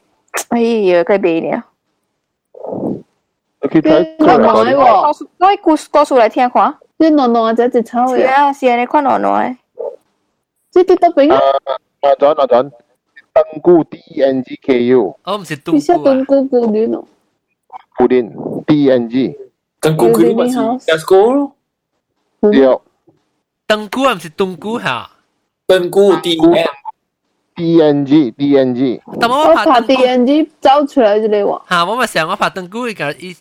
[0.50, 1.64] 哎呀，佢边呢？
[3.62, 4.26] 你去睇。
[4.26, 5.76] 看耐喎，我故故
[6.06, 6.78] 事嚟听看。
[6.98, 8.26] 你暖暖只只抽嘅。
[8.26, 9.58] 系啊，是啊，你看暖暖。
[10.72, 11.34] 即系得边？
[11.34, 11.40] 啊，
[12.02, 12.72] 阿准阿准，
[13.34, 15.18] 登姑 D N G K U。
[15.24, 15.78] 哦，唔是登姑。
[15.78, 17.04] 你识登姑姑恋哦？
[17.98, 18.32] 古丁
[18.66, 19.38] D N G。
[19.82, 21.52] 登古古丁咪是 Gasco
[22.42, 22.80] 对。
[23.74, 25.10] 登古唔是东古吓。
[25.68, 26.68] 登古 D N
[27.56, 29.02] D N G D N G。
[29.20, 31.70] 但我拍 D N G 走出来就嚟喎。
[31.70, 33.36] 吓，我咪成日我拍登古依个依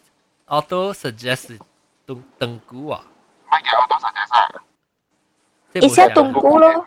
[0.47, 1.59] auto suggest
[2.05, 3.01] 登登古啊。
[3.51, 6.87] 乜嘢 auto suggest 一下登古咯。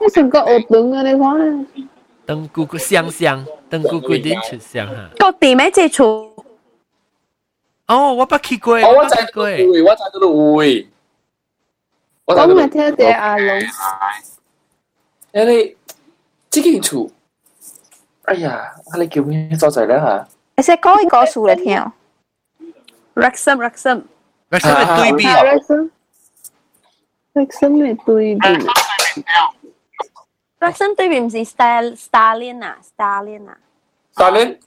[0.00, 1.02] 你成个学登啊？
[1.02, 1.66] 你讲咧？
[2.26, 5.10] 登古个香香，登古古点出香吓。
[5.18, 6.30] 个地咩接触？
[7.86, 10.88] 哦，我捌去过，我知过，我知嗰度会。
[12.26, 13.58] 我咪听啲阿龙。
[15.32, 15.76] 诶你
[16.50, 17.10] 这间厝，
[18.24, 20.28] 哎呀，你叫咩所在咧吓？
[20.56, 21.92] 你识讲一个数嚟听。
[23.14, 24.02] Rexham Rexham
[24.50, 25.26] Rexham 系对边？
[25.44, 25.90] Rexham
[27.34, 28.66] Rexham 系对边？
[30.60, 33.58] Rexham 对边唔系 Star Starlin 啊，Starlin 啊。
[34.14, 34.58] Starlin。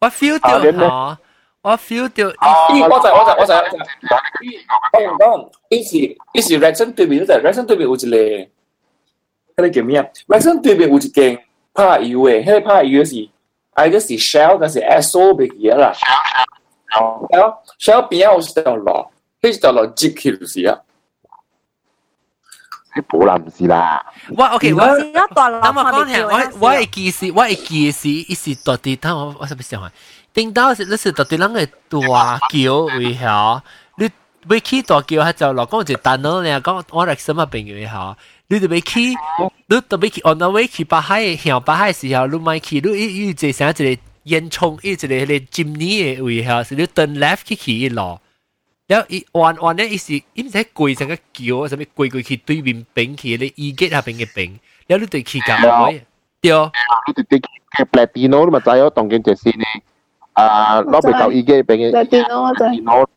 [0.00, 1.18] 我 feel 到吓，
[1.64, 2.24] 我 feel 到。
[2.72, 3.78] 我就我就我就我同
[5.18, 8.16] 讲，以前以前 Rexham 对面嗰阵，Rexham 对面有一个，
[9.56, 10.06] 嗰个叫咩啊？
[10.28, 11.38] Rexham 对面有一间
[11.74, 13.14] 拍油嘅，迄个拍油是，
[13.74, 15.92] 系个是 Shell，但是 Esso 别嘢啦。
[16.90, 19.06] Shell Shell 边有一条路，
[19.42, 20.78] 迄条路接起就是啊。
[22.96, 24.04] 你冇啦，唔是啦。
[24.36, 26.32] 我 OK，我而家大陆咁我讲听，我
[26.66, 29.92] 我系记事，我系记事，一时到底，等我我系咪想话？
[30.35, 33.63] 頂到是你是到對人嘅大橋位下，
[33.97, 34.09] 你
[34.49, 38.17] 要去大橋喺就落講就單佬咧講我嚟什麼朋友下，
[38.47, 38.99] 你就要去，
[39.67, 48.19] 你就要去 on the way 去北海向北海時候，你咪去，你一遇就成一個煙囪，一個迄個 chimney 嘅位下，是你 turn left 去去一路，
[48.87, 54.51] 然後一彎彎咧，伊是伊唔使跪成個橋，什麼跪跪去對面邊去，你伊吉下邊嘅邊，
[54.85, 56.05] 然後你就去搞位，
[56.41, 56.51] 對，
[57.07, 59.65] 你就去 Platino，你咪知我當緊就先咧。
[60.35, 63.07] 啊，攞俾舊耳機俾佢，電腦電腦，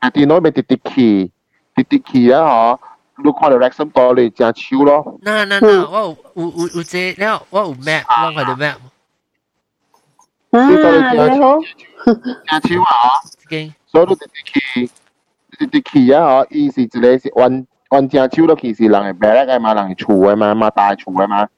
[0.00, 1.32] 電腦咪滴滴氣，
[1.74, 2.40] 滴滴氣啊！
[2.46, 2.78] 嗬，
[3.24, 5.18] 你看到 reaction 多你正超咯。
[5.24, 8.76] 嗱嗱嗱，我有有有有這，然後我有 map，我看到 map。
[10.50, 11.58] 啊，你好，
[12.46, 13.20] 正超啊！
[13.86, 14.90] 所以滴滴氣，
[15.58, 16.22] 滴滴氣啊！
[16.42, 21.48] 嗬，伊是一個是彎彎正超咯，其實人係白嘅嘛，人係粗嘅嘛，嘛大粗嘅嘛。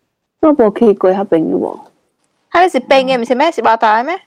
[0.40, 1.78] 我冇去過嗰邊嘅喎，
[2.50, 3.52] 係你是邊嘅，唔是咩？
[3.52, 4.18] 是話大咩？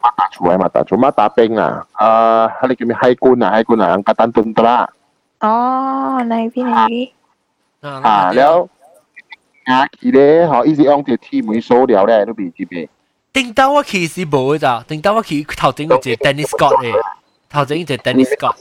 [0.00, 1.86] 马大厝嘅马大厝，马大冰啊！
[1.92, 3.50] 啊，迄个叫咩海军啊？
[3.50, 4.90] 海军啊，简单顿得啦。
[5.40, 7.10] 哦，那边那边。
[7.80, 8.68] 啊，了，
[9.64, 12.88] 啊，去咧，吼，伊是用条铁门锁了咧，都未知咩。
[13.32, 16.92] 顶到我去是无咋，顶到我去头前嗰只 Dennis Scott 嘅。
[17.50, 18.56] 头先就 Dennis Scott。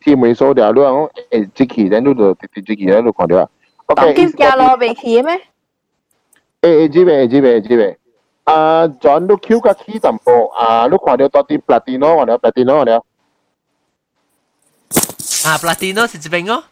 [0.00, 3.48] 天尾数掉，你话我诶即期，咱都就直直即期喺度看到啊。
[3.86, 4.14] OK。
[4.14, 5.34] 咁加落未起咩？
[6.62, 7.96] 诶诶，这边这边这边。
[8.44, 12.96] 啊，John 都 Q 个起淡薄啊，你看到到底 Platino 我哋 Platino 我哋。
[15.46, 16.64] 啊，Platino 是这边哦。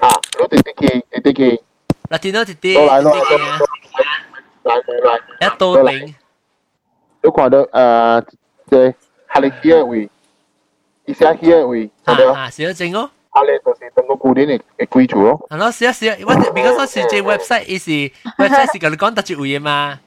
[0.00, 0.08] 啊，
[0.40, 1.62] 我哋啲期啲期。
[2.08, 2.78] Platino 是啲。
[2.86, 3.10] 来来
[4.62, 5.46] 来来来。
[5.46, 6.14] 一刀顶。
[7.22, 8.24] 你看到诶，
[8.70, 8.94] 即系
[9.40, 10.10] 你hier位。
[11.06, 13.10] 一下 here 位，啊啊，是正哦。
[13.30, 15.46] 啊，你就是等个固定嘅嘅归处咯。
[15.50, 17.90] 系咯，是啊是啊，我 because 我是只 website，伊是
[18.38, 20.00] website 是甲你讲特别位嘅嘛。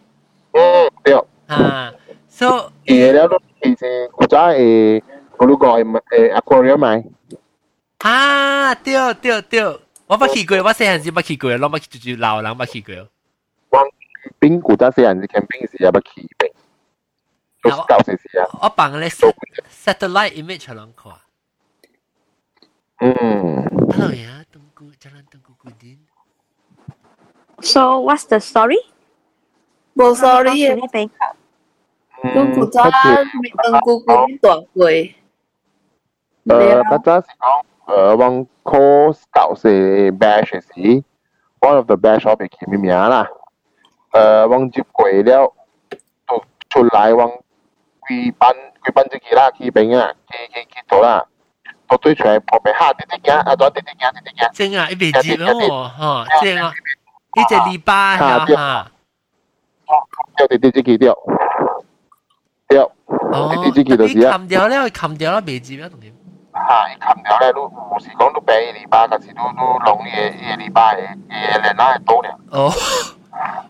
[0.51, 1.13] 嗯，对。
[1.47, 1.93] 啊，
[2.27, 5.01] so 诶，了都其实古早诶，
[5.37, 7.03] 嗰个诶诶 aquarium 买。
[7.99, 9.61] 啊，对对对，
[10.07, 12.95] 我捌去过，我细汉时捌去过，攞捌去就老人捌去过。
[13.69, 13.79] 我
[14.39, 16.49] 边古早细汉时 camping 时也捌去过。
[17.87, 18.47] 搞死死啊！
[18.61, 21.13] 我放咧 satellite image 喺度看。
[22.99, 23.63] 嗯。
[23.91, 25.97] Hello 呀，东姑，jalan东姑古典。
[27.61, 28.77] So what's the story?
[29.95, 30.75] 冇 story 嘅。
[30.75, 31.09] 呢边。
[32.33, 35.15] 东姑早东姑古典大会。
[36.45, 41.03] 诶，大家是讲诶，往 course 搞些 bash 时，
[41.59, 43.27] one of the bash 我被记咩名啦？
[44.11, 45.53] 诶，往接过了，
[46.69, 47.31] 出来往。
[48.07, 48.55] 佢班
[48.85, 51.25] 佢班只其他佢边啊，佢佢佢到啦，
[51.89, 54.51] 到对出嚟旁边下啲啲嘅，啊咗啲啲嘅啲啲嘅。
[54.53, 58.91] 正啊，一边接咯，哈，正啊，呢只篱笆吓吓。
[60.35, 61.15] 掉啲啲只佢掉，
[62.67, 64.37] 掉，哦，啲只佢就是啊。
[64.37, 66.11] 冚掉咧，冚掉啦，未接啦，同点？
[66.53, 70.99] 系冚掉咧，都有时讲都俾篱笆，但是都都弄嘢嘢篱笆嘅
[71.29, 72.31] 嘢嚟拿嚟多咧。
[72.51, 72.71] 哦。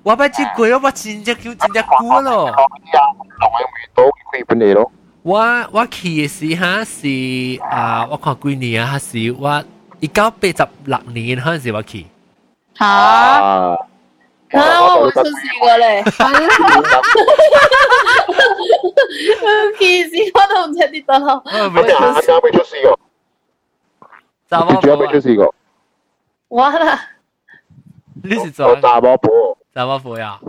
[0.03, 2.51] 我捌接过，我捌真只叫真只久咯。
[5.23, 5.37] 我
[5.73, 9.61] 我去嘅时哈是啊，我看几年啊，是我
[9.99, 12.07] 一九八十六年嗰阵时我去。
[12.75, 13.77] 吓！
[14.51, 15.31] 啊，我会出事
[15.61, 16.03] 个咧。
[19.77, 21.13] 其实我都唔知啲到。
[21.45, 21.51] 我
[21.83, 22.99] 哋下家未出事个。
[24.49, 25.53] 查某婆未出事个。
[26.47, 27.09] 我啦。
[28.23, 29.57] 你是做查某婆？
[29.73, 30.39] 查某婆呀？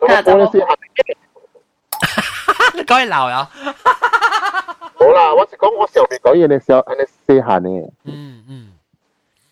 [0.00, 0.06] 查
[0.36, 0.76] 某婆先系。
[2.74, 3.48] 你讲系闹呀？
[4.96, 7.90] 好啦，我是讲我上面讲嘢嘅时候，系你细汉嘅。
[8.04, 8.72] 嗯嗯。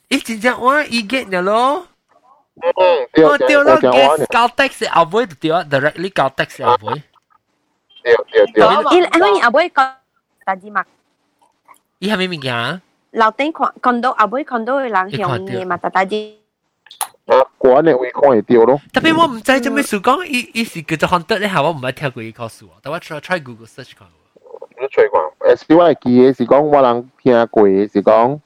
[0.09, 1.87] 咦，真正我已经咗咯。
[2.57, 7.03] 嗯，我掉咯嘅交 tax 后尾就掉，directly 交 tax 后尾。
[8.03, 8.93] 掉掉掉。
[8.93, 9.91] 因因为后尾讲
[10.45, 10.85] 大字嘛。
[11.99, 12.81] 伊系咩物件啊？
[13.13, 15.11] 楼顶看看到后尾看到人向
[15.47, 16.15] 嘅嘛，大大字。
[17.27, 18.81] 啊，关嘅会看会掉咯。
[18.93, 24.07] 特别我唔知做咩事讲，伊伊是叫做 haunted 咧，系我唔系听过伊个数，但我 try try Google search 看。
[24.81, 25.21] 你吹过？
[25.55, 28.41] 诶，是我记嘅是讲我人听过嘅是讲，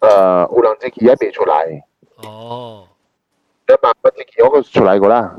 [0.00, 1.84] 诶，有人即系一边出来。
[2.24, 2.88] 哦。
[3.68, 5.34] 一百不知几个出来过啦。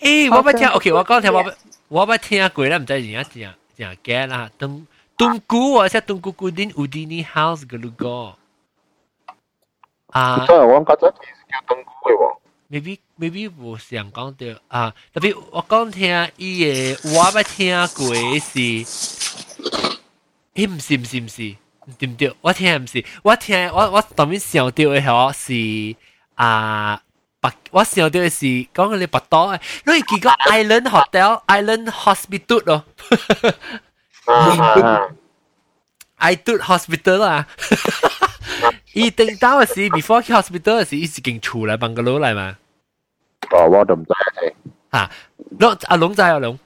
[0.00, 1.44] 诶，我不听，OK，我讲听我
[1.88, 4.86] 我不听过啦，唔知人家讲讲嘅啦，东
[5.18, 8.36] 东姑我识东姑古典乌迪尼 house 嘅路个。
[10.08, 10.44] 啊。
[10.46, 12.36] 所以我觉得其实叫东姑嘅喎。
[12.70, 18.58] maybe maybe 我想讲到啊，特别我讲听伊嘅，我不听过是，
[20.54, 21.56] 诶唔是唔是唔是，
[21.98, 22.32] 对唔对？
[22.40, 25.96] 我听唔是，我听我我当面想到嘅嗬是
[26.36, 27.00] 啊。
[27.40, 32.84] 白我想到嘅是讲你白岛诶，你记个 Island Hotel、Island Hospital 咯，
[36.18, 37.46] Island Hospital 啊，
[38.94, 42.56] 伊定到嘅时，before 去 hospital 嘅时，伊是经厝嚟办个佬嚟嘛？
[43.50, 44.08] 哦，我都唔知
[44.40, 44.54] 嘅。
[44.92, 45.10] 吓，
[45.58, 46.58] 龙阿龙知阿龙。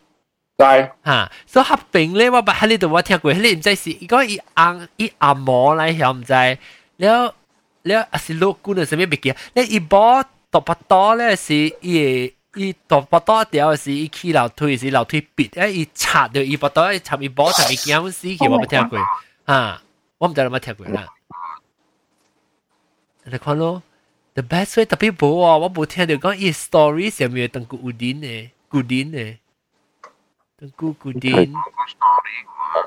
[0.58, 0.64] 知
[1.04, 6.32] 吓，所以合并咧，我把喺呢度我听过，你唔知是，如果伊阿伊阿嬷嚟晓唔知，
[6.98, 7.34] 了
[7.82, 10.24] 了系是老姑娘什么物件，你伊波。
[10.52, 18.98] 独巴多咧是伊伊独巴多条是伊起楼梯是楼梯别，诶伊插到伊巴多插伊波插伊惊死去，我冇听过
[19.44, 19.82] 啊，
[20.18, 21.06] 我唔知有冇听过啦。
[23.24, 23.82] 你看咯，
[24.34, 29.36] the best way 特别冇啊，我冇听到讲伊 story 上面等古古典嘅古典嘅，
[30.56, 31.52] 等古古典。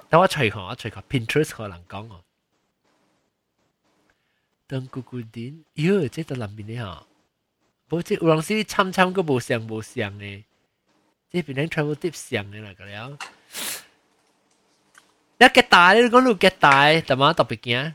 [0.10, 2.22] 等我随看，我随看 Pinterest 可能讲哦。
[4.68, 7.04] 等古古典，哟，即系南边咧吓。
[7.90, 10.44] 冇即有阵时参参个无相无相嘅，
[11.30, 13.18] 即系变成 travel tip 相嘅啦，咁样。
[15.38, 15.94] 你几大？
[15.94, 16.92] 你讲到几大？
[17.02, 17.34] 点啊？
[17.34, 17.94] 特别惊？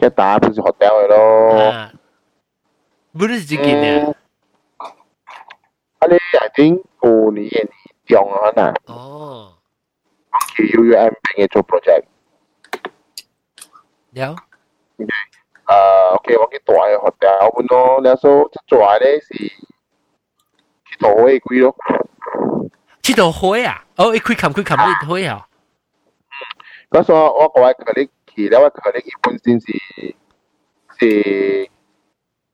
[0.00, 1.70] 几大不是 hotel 嘅咯？
[1.70, 1.92] 啊，
[3.12, 4.10] 不是自己嘅。
[4.78, 7.70] 啊，你系点过年嘅年
[8.06, 8.52] 中啊？
[8.52, 8.74] 嗱。
[8.92, 9.58] 哦。
[10.56, 12.04] 去 U U M 嘅做 project。
[14.12, 14.36] 有。
[15.69, 21.75] 啊，OK，我去大嘅學校本咯，你所即做咧是去桃花貴咯。
[23.03, 23.85] 去桃花啊？
[23.95, 25.45] 哦，一開冚開冚一花啊？
[26.89, 29.67] 嗰時我我位佢哋去了，我佢哋本身是
[30.97, 31.05] 是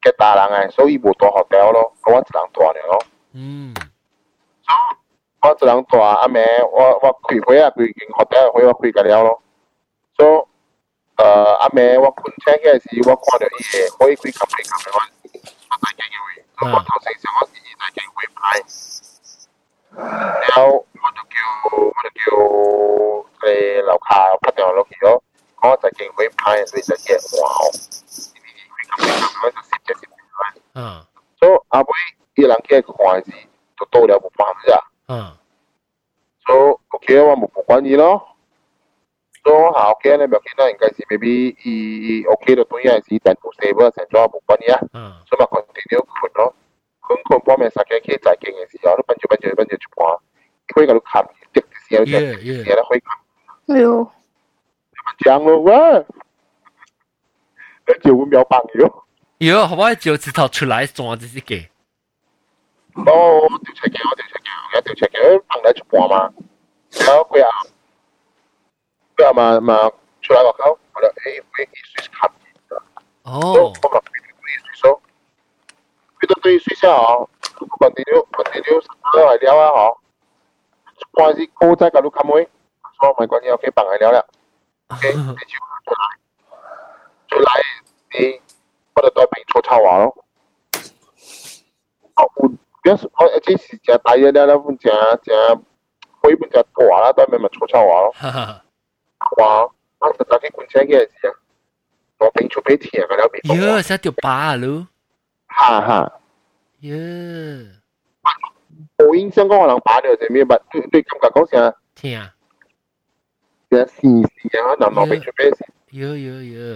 [0.02, 2.40] 嘅大人嘅，所以冇大學校咯，我一人大
[2.74, 3.02] 嘅咯。
[3.32, 3.74] 嗯。
[5.40, 9.40] 我一人大，阿妹我我開會啊，佢間學校會我開嘅了咯，
[10.18, 10.55] 所以。
[11.17, 14.99] 诶阿妹，我本车嘅时，我看到伊个可以几级几级嘅，我
[15.69, 18.41] 我大机会，我头先想我自己大机会派，
[20.47, 21.35] 然后我就叫
[21.69, 22.25] 我就叫
[23.47, 25.23] 诶楼下拍电话落去咯，
[25.61, 28.41] 我大机会派，所以就嘅哇哦，几级几
[28.89, 28.99] 级，
[29.43, 31.05] 我就摄一摄佢，嗯，
[31.37, 31.87] 所以阿妹
[32.35, 33.31] 伊人嘅看是
[33.77, 35.37] 都到了冇办法，嗯，
[36.47, 36.59] 所以
[36.89, 38.27] OK 我冇关系咯。
[39.45, 43.35] So ha okay na baki na ingkay si maybe i okay to tuya si dan
[43.41, 44.77] po stable sa jo mo pa niya.
[45.25, 46.53] So ma continue ko no.
[47.01, 49.65] Kung kung po may sakya ke sa ke si yo ban jo ban jo ban
[49.65, 50.21] jo po.
[50.69, 52.63] Ko ga lu kham tik si yo yeah yeah.
[52.65, 53.19] Ya ko kham.
[53.77, 54.11] 哟。
[55.23, 56.03] 讲了哇。
[57.87, 59.05] 那就五秒棒哟。
[59.37, 59.93] 有，好不好？
[59.95, 61.67] 就指头出来装这些嘅。
[62.93, 66.33] 哦，调出嘅，我调出嘅，我调出嘅，棒得出半嘛。
[66.91, 67.49] 然后佢啊。
[69.16, 70.78] 그러니까 아마 막 전화가 가고
[71.26, 71.40] 에이
[71.84, 72.76] 수있 갑니다.
[73.24, 73.72] 어.
[73.72, 75.00] 그래서
[76.18, 77.26] 그래도 또 수있어.
[77.80, 78.80] continue continue
[79.14, 80.00] rồi đeo ra họ.
[81.12, 82.46] Qua gì cô trai cả lúc cắm mối
[83.02, 84.22] sau mày có nhiều cái bằng này đeo đấy
[84.88, 86.18] ok thì chịu trở lại
[87.30, 87.62] trở lại
[88.10, 88.38] thì
[88.94, 90.14] bắt đầu tôi bị chỗ chào vào
[92.16, 92.54] họ muốn
[92.84, 94.90] biết họ chỉ chỉ chỉ tay ra đó là muốn chỉ
[95.26, 95.32] chỉ
[96.22, 98.12] mỗi muốn chỉ quả đó tôi mới mà chỗ chào vào
[99.25, 99.67] 话咯。
[99.99, 101.33] 话我就打机管车嘅时啊，
[102.19, 104.87] 我顶住俾钱㗎啦，哟，使条疤咯。
[105.47, 106.19] 哈哈。
[106.79, 106.91] 耶。
[108.97, 112.33] 冇印象讲可能打咗系咩，但对对感觉讲成听啊，
[113.69, 115.65] 成试试啊，南南边出咩事？
[115.91, 116.75] 有有有。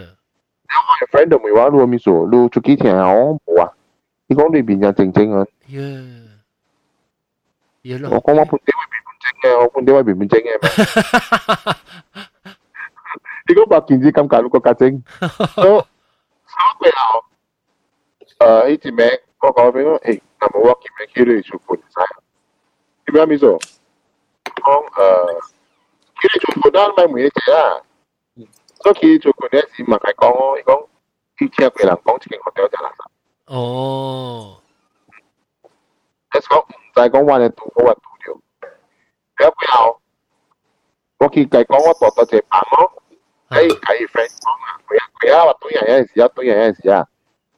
[0.67, 3.07] 我 friend 都未话攞咪数，攞出几天啊？
[3.13, 3.71] 我冇啊。
[4.27, 5.45] 你讲你边就正正啊？
[5.67, 5.81] 有。
[7.83, 8.09] 有咯。
[8.11, 11.75] 我讲我半点会变半正嘅，我半点会变半正嘅。
[13.49, 15.03] 你讲白件子咁解，六个格正。
[15.53, 17.25] 所所以后，
[18.39, 19.05] 诶呢只名
[19.41, 20.21] 我讲俾我，诶。
[20.39, 22.01] 那么我今日去你出门晒，
[23.11, 23.57] 点样咪做？
[24.55, 25.41] 讲诶，
[26.21, 27.81] 去你出门单买每一只啊，
[28.83, 30.87] 所以去出门咧是问佢讲哦，伊讲
[31.37, 33.05] 去听别人讲一间学校就垃圾。
[33.45, 34.61] 哦，
[36.33, 38.39] 一讲唔使讲话你读好话读了，
[39.35, 39.99] 不要不要，
[41.19, 43.03] 我去计讲我读到只班咯，
[43.49, 47.07] 喺喺 friend 讲啊，佢啊佢啊话对人有阵时啊，对人有阵时啊，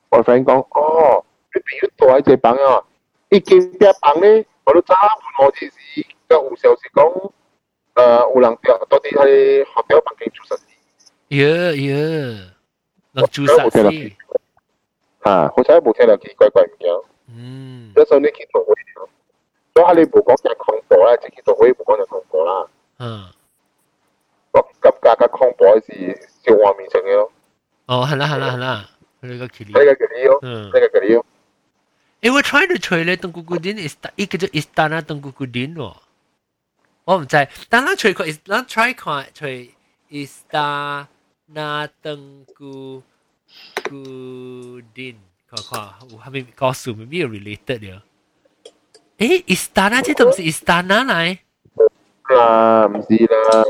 [0.10, 1.24] 我 friend 讲哦。
[1.56, 2.84] 你比如多喺只房啊，
[3.30, 7.32] 一间只房咧，我都差唔多就是，个有时候是讲，
[7.96, 9.26] 诶有人掉到底喺
[9.64, 10.66] 学校房间做实事。
[11.30, 12.52] 耶耶，
[13.14, 14.14] 能做实事。
[15.22, 16.90] 啊，好彩冇听到奇怪怪物件。
[17.30, 17.92] 嗯。
[17.96, 18.76] 有时候你见到会，
[19.74, 22.68] 所以你冇讲嘅恐怖啦，即系见到会冇讲嘅恐怖啦。
[23.00, 23.26] 嗯。
[24.52, 27.32] 我感觉嘅恐怖是小画面性嘅咯。
[27.88, 28.90] 哦，系啦系啦系啦，
[29.22, 29.68] 呢个距离。
[29.68, 31.26] 呢个距离咯，嗯，呢个距离咯。
[32.22, 35.96] 诶，我 try 到吹咧，东姑姑丁 is 一个叫 Istana 东姑姑丁喎，
[37.06, 39.72] 我唔知，但系吹佢，咱 try 看吹
[40.10, 41.06] Istana
[42.04, 43.04] 东姑
[43.84, 45.16] 姑丁，
[45.48, 48.02] 看看有系咪告诉咪有 related 嘅？
[49.20, 51.38] 诶，Istana 这都唔是 Istana 嚟？
[52.36, 53.64] 啊，唔是啦，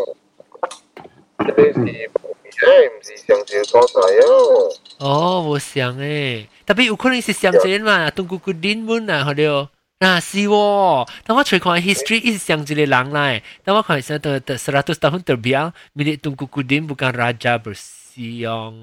[1.41, 2.09] 呢是。
[2.57, 4.74] 诶，唔是上少所在哦。
[4.97, 9.70] 哦，我想诶，特别有可能是上一嘛，东姑姑丁文啊，好了。
[9.99, 11.07] 啊，是喎。
[11.24, 18.74] 但我随看 history 一上一个人来，但我看一下的的 seratus tahun terbiang milik Tunku Kudin bukan raja bersiang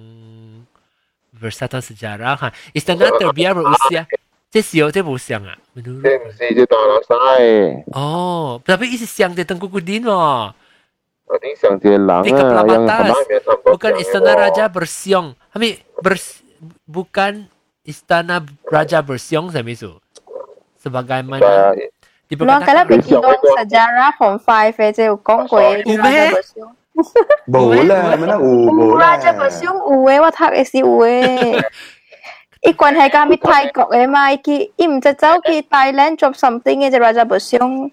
[1.35, 2.53] bersatu sejarah ha.
[2.74, 4.07] Istana terbiar berusia
[4.51, 7.82] 这是有这不像啊，这唔是这大老细。
[7.91, 10.53] 哦，tapi isi siang de Tunku Kudin 喎。
[11.35, 13.16] Ini siang dia lang Di kepala batas.
[13.64, 15.35] Bukan istana raja bersiong.
[15.51, 16.41] Kami bers,
[16.87, 17.49] bukan
[17.82, 19.99] istana raja bersiong saya misu.
[20.80, 21.74] Sebagaimana
[22.35, 23.20] Luang kalau bikin
[23.61, 26.72] sejarah Home Five 就有讲过嘅raja bersiong。
[27.51, 29.18] 冇啦，乜啦有冇啦？
[29.18, 31.62] raja bersiong 有嘅，我 睇嘅是有嘅。
[32.62, 37.91] 伊关系甲咪泰国嘅嘛，伊去伊唔就走去 Thailand做 something 嘅就 raja bersiong。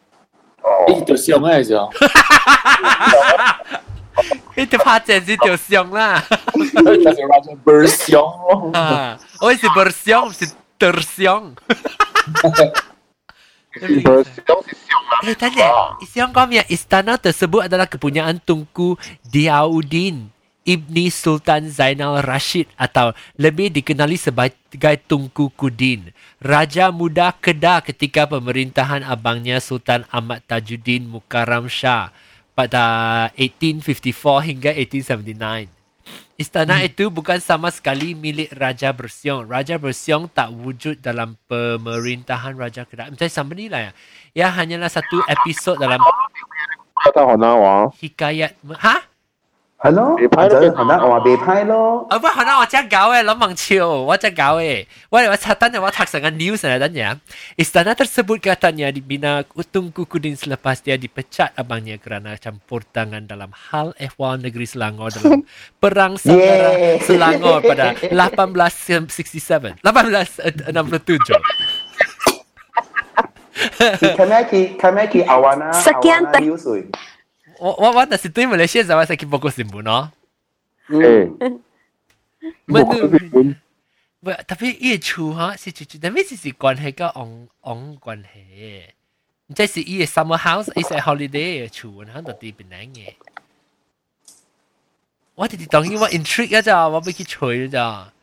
[0.88, 1.90] 伊条相啊，系就。
[4.56, 6.24] 伊条拍正是条相啦。
[6.54, 6.84] 就
[7.14, 8.22] 是 Raja 不相
[8.74, 10.46] 啊，我是不相，是
[10.78, 11.54] 得相。
[13.72, 19.00] Eh, tanya, Islam kami istana tersebut adalah kepunyaan Tunku
[19.32, 20.28] Diauddin
[20.67, 26.11] Ibni Sultan Zainal Rashid atau lebih dikenali sebagai Tunku Kudin,
[26.43, 32.11] Raja Muda Kedah ketika pemerintahan abangnya Sultan Ahmad Tajuddin Mukarram Shah
[32.59, 32.85] pada
[33.39, 35.77] 1854 hingga 1879.
[36.37, 36.89] Istana hmm.
[36.93, 39.49] itu bukan sama sekali milik Raja Bersiong.
[39.49, 43.09] Raja Bersiong tak wujud dalam pemerintahan Raja Kedah.
[43.09, 43.93] Macam sama ni lah ya.
[44.37, 45.97] Ia hanyalah satu episod dalam
[48.05, 48.53] hikayat.
[48.85, 48.97] Ha?
[49.82, 52.06] 系咯，就可能我话被派咯。
[52.08, 54.86] 啊，不可能我只搞诶，谂望超，我只搞诶。
[55.10, 57.18] 我我查等我查成个 news 嚟等ya.
[57.58, 59.42] Istana tersebut katanya dibina
[59.74, 65.42] Tunku Kudin selepas dia dipecat abangnya kerana campur tangan dalam hal ehwal negeri Selangor dalam
[65.82, 69.82] perang saudara Selangor pada 1867.
[69.82, 71.42] 1867.
[74.14, 76.70] Kamaki, kamaki awana, Sekian awana news
[77.60, 80.12] 我我我但是对马来西亚就话系报告新闻咯。
[80.88, 81.62] 嗯。
[82.66, 82.74] 唔
[84.24, 88.86] 不，特别伊厝哈是就就，但系是是关系个 on on 关系。
[89.56, 93.14] 即是伊个 summer house，伊系 holiday 嘅厝，然后就啲边嚟嘅。
[95.36, 98.14] 我哋当然我 intrigue 啊咋，我要去吹咋。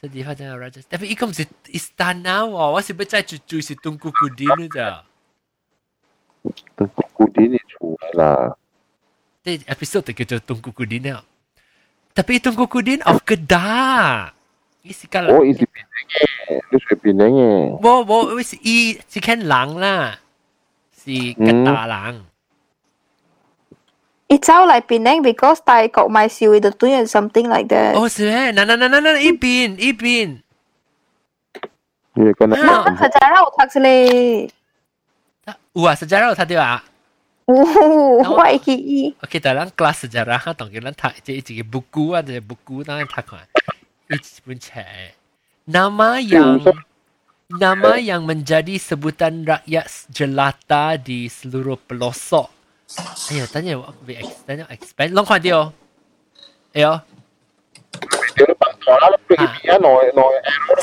[0.00, 4.10] 所以发展 Raja，但系伊个唔是 istana 喎，我是要再住住是东姑
[6.42, 6.84] 姑啲咋。
[6.84, 7.56] 东姑姑啲你。
[8.16, 8.56] lah.
[9.44, 11.22] Di episode tu kita Tungku Kudin ya.
[12.16, 14.32] Tapi Tungku Kudin of Kedah.
[14.82, 16.62] Isi kalau Oh, isi Penang eh.
[16.70, 17.62] Lu suka Penang eh.
[17.78, 20.18] Bo bo isi i si kan lang lah.
[20.90, 22.26] Si Kedah lang.
[24.26, 27.94] It sounds like Penang because Thai got my siêu the doing something like that.
[27.94, 28.50] Oh, 是咩？
[28.50, 30.42] 那那那那那一边一边。
[32.18, 32.50] Iya kan.
[32.98, 33.46] Sejarah
[35.71, 36.81] Wah, sejarah otak dia ah.
[37.51, 39.11] Oh, why ki?
[39.19, 43.27] Okay, dalam kelas sejarah ha, tong kita tak jadi jadi buku ada buku nanti tak
[43.27, 43.47] kan.
[44.07, 45.17] Itu pun cek.
[45.67, 46.63] Nama yang
[47.51, 52.47] nama yang menjadi sebutan rakyat jelata di seluruh pelosok.
[53.31, 55.71] Ayo tanya be tanya expand long kwan dia.
[56.75, 57.03] Ayo.
[58.35, 60.79] Dia lepas sekolah lebih dia no no error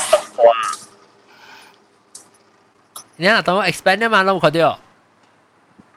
[3.19, 4.79] 你睇等我 expand 啊嘛，諗佢啲哦。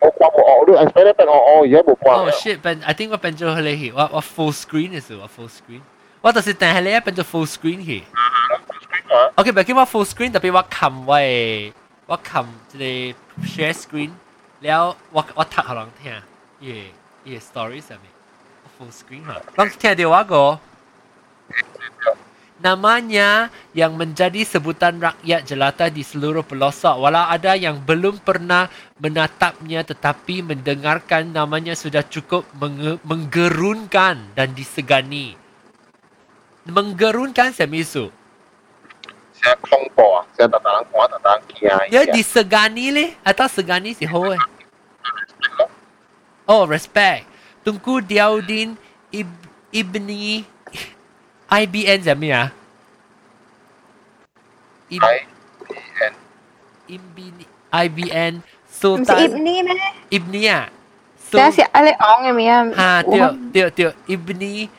[0.01, 2.11] 我掛冇哦，你 expand 變哦哦，而家冇掛。
[2.27, 5.81] 哦 shit，變，I think 我變咗佢嚟，我我 full screen 嘅時，我 full screen，
[6.21, 8.03] 我就是但係你一變咗 full screen 嘅。
[9.37, 11.73] OK，唔係叫我 full screen，特別我撳喂，
[12.07, 13.15] 我撳即係
[13.47, 14.11] share screen，
[14.59, 16.13] 然後我我讀好人聽，
[16.59, 16.87] 耶
[17.25, 18.11] 耶 story 上面
[18.77, 20.59] full screen 嘛，諗聽到我個。
[22.63, 27.03] Namanya yang menjadi sebutan rakyat jelata di seluruh pelosok.
[27.03, 28.71] Walau ada yang belum pernah
[29.03, 32.47] menatapnya tetapi mendengarkan namanya sudah cukup
[33.03, 35.35] menggerunkan dan disegani.
[36.63, 38.23] Menggerunkan semisu
[39.43, 44.07] saya kongpo saya tak tahu kuat tak tahu kiai ya disegani le atau segani si
[44.07, 44.23] ho
[46.47, 47.27] oh respect.
[47.63, 48.75] Tunku Diaudin
[49.15, 50.43] Ib- Ibni
[51.52, 52.52] IBN 怎么样？
[54.90, 55.26] IBN
[56.88, 58.34] IBN IBN
[58.72, 59.76] Sultan Ibni 咩？
[60.12, 60.72] Ibni 啊？
[61.28, 62.48] Saya si Ale Ong 嘅名。
[62.72, 63.20] 哈，对
[63.52, 64.72] 对对，Ibni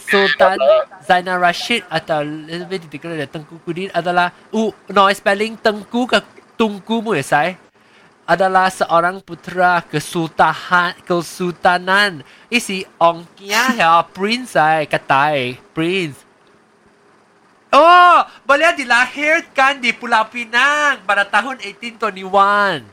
[0.00, 0.56] Sultan
[1.04, 6.24] Zainal Rashid atau lebih dikenal dengan Tengku Kudin adalah u no spelling Tengku ke
[6.56, 7.20] Tungku mu ya
[8.25, 16.25] Adalah seorang putera kesultanan kesultanan isi ongkia ya prince ay katay prince
[17.75, 22.87] Oh, beliau dilahirkan di Pulau Pinang pada tahun 1821.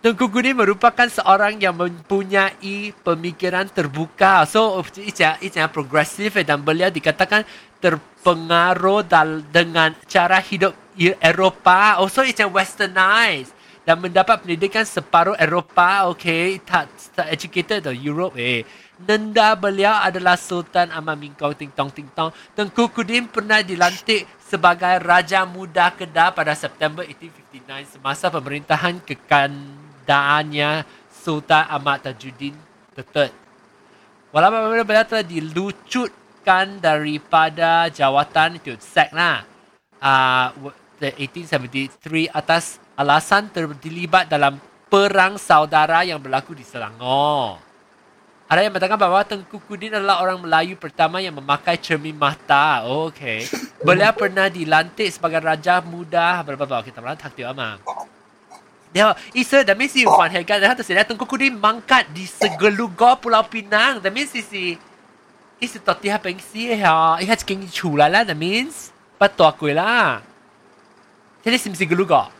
[0.00, 4.48] Tengku Guni merupakan seorang yang mempunyai pemikiran terbuka.
[4.48, 7.44] So, ia ia progresif dan beliau dikatakan
[7.84, 10.72] terpengaruh dal, dengan cara hidup
[11.20, 12.00] Eropah.
[12.00, 13.52] Also, ia westernized
[13.84, 18.62] dan mendapat pendidikan separuh Eropah, okay, tak, tak educated di Europe, eh.
[19.00, 22.28] Nenda beliau adalah Sultan Aman Mingkong Ting Tong Ting Tong.
[22.52, 31.64] Tengku Kudin pernah dilantik sebagai Raja Muda Kedah pada September 1859 semasa pemerintahan kekandaannya Sultan
[31.64, 32.52] Ahmad Tajuddin
[32.92, 33.32] III.
[34.30, 39.48] Walaupun beliau telah dilucutkan daripada jawatan itu, sack lah,
[40.04, 40.70] uh,
[41.00, 44.60] 1873 atas alasan terlibat dalam
[44.92, 47.56] perang saudara yang berlaku di Selangor.
[48.50, 52.82] Ada yang mengatakan bahawa Tengku Kudin adalah orang Melayu pertama yang memakai cermin mata.
[52.82, 53.46] Oh, okay.
[53.86, 56.42] Beliau pernah dilantik sebagai Raja Muda.
[56.42, 57.78] Berapa-berapa kita pernah tak tahu ama.
[58.90, 60.58] Dia, isa, means you want hegan.
[60.58, 64.02] Dia tersedia Tengku Kudin mangkat di segelugor Pulau Pinang.
[64.02, 64.74] That means isi,
[65.62, 67.22] isi toti ha pengsi ya.
[67.22, 68.26] Iha cikin chula lah.
[68.26, 70.26] That means, betul aku lah.
[71.46, 72.39] Jadi sim-sim gelugor.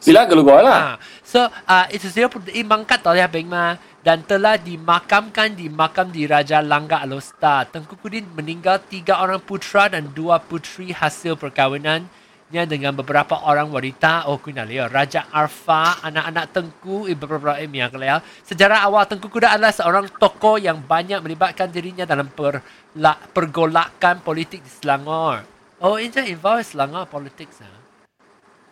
[0.00, 0.96] Sila gelugor lah.
[1.20, 6.24] So, uh, itu saya pun mangkat oleh Abang Ma dan telah dimakamkan di makam di
[6.24, 7.68] Raja Langga Alostar.
[7.68, 14.24] Tengku Kudin meninggal tiga orang putra dan dua putri hasil perkahwinannya dengan beberapa orang wanita.
[14.32, 14.88] Oh, kuna leo.
[14.88, 18.24] Raja Arfa, anak-anak Tengku, beberapa ilmu yang kelihatan.
[18.48, 22.64] Sejarah awal Tengku Kuda adalah seorang tokoh yang banyak melibatkan dirinya dalam per,
[22.96, 25.44] la, pergolakan politik di Selangor.
[25.84, 27.60] Oh, ini involved Selangor politics.
[27.60, 27.79] Ha?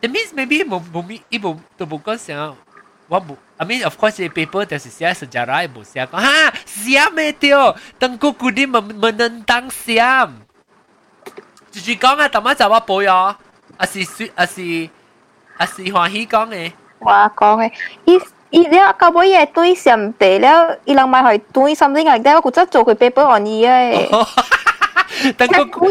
[0.04, 0.84] That means maybe ibu,
[1.32, 1.50] ibu
[1.80, 2.60] tu bukan siapa.
[3.08, 3.20] Wah,
[3.60, 6.12] I mean, of course, the paper dah sejarah sejarah ibu siap.
[6.16, 7.52] Ha, siam itu.
[8.00, 10.44] Tengku Kudi menentang siam.
[11.74, 13.20] Jadi kau ah, tamat jawab apa ya?
[13.82, 14.06] Asi
[14.38, 14.92] asi
[15.58, 16.72] asi 欢喜讲嘅。
[17.00, 17.72] 话讲嘅，
[18.06, 18.20] 伊
[18.50, 24.08] 伊了到尾嘢对上地了，伊人咪系对 something like that，我觉得做佢 paper on 伊嘅。
[25.35, 25.91] Tengku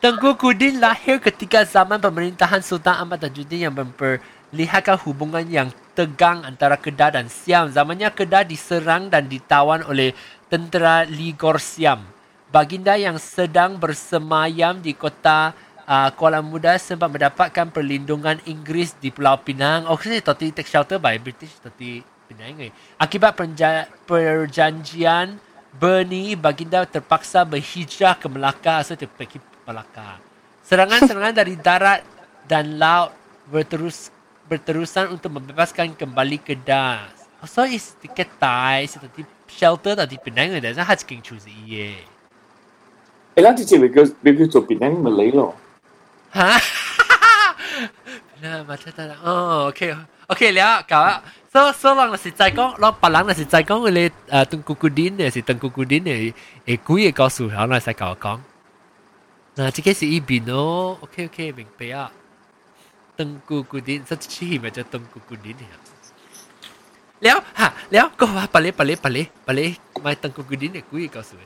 [0.00, 6.76] Tengku Kudin lahir ketika zaman pemerintahan Sultan Ahmad Tajuddin yang memperlihatkan hubungan yang tegang antara
[6.76, 7.70] Kedah dan Siam.
[7.72, 10.12] Zamannya Kedah diserang dan ditawan oleh
[10.48, 12.04] tentera Ligor Siam.
[12.54, 15.50] Baginda yang sedang bersemayam di kota
[15.88, 19.90] uh, Kuala Muda sempat mendapatkan perlindungan Inggeris di Pulau Pinang.
[19.90, 22.00] Oh, saya tadi take shelter by British tadi
[22.30, 22.60] Pinang.
[22.62, 22.72] Eh.
[22.96, 23.34] Akibat
[24.06, 25.36] perjanjian
[25.74, 30.22] Bernie, baginda terpaksa berhijrah ke Melaka asal so pergi Melaka.
[30.62, 32.06] Serangan-serangan dari darat
[32.46, 33.10] dan laut
[33.50, 34.14] berterus
[34.46, 37.10] berterusan untuk membebaskan kembali Kedah.
[37.44, 42.00] So is tiket tai seperti shelter tadi Penang ada saya harus keng choose iye.
[43.36, 45.52] Eh lah tu cewek because because tu Penang Malay lo.
[46.32, 46.56] Ha?
[48.43, 49.15] 啊，冇出得啦。
[49.23, 51.21] 哦，OK，OK 了，搞啊。
[51.51, 56.33] 所所人是在讲，攞别人是在讲你诶邓姑姑丁嘅是邓姑姑丁嘅，
[56.65, 58.39] 诶几个告诉人来使教讲。
[59.55, 62.11] 嗱，这个是一边哦，OK OK 明白啊。
[63.17, 65.63] 邓姑姑丁，这次咪就邓姑姑丁嘅。
[67.21, 71.45] 了哈，了，个话别嚟别嚟别嚟别嚟，咪邓姑姑丁嘅几个告诉你。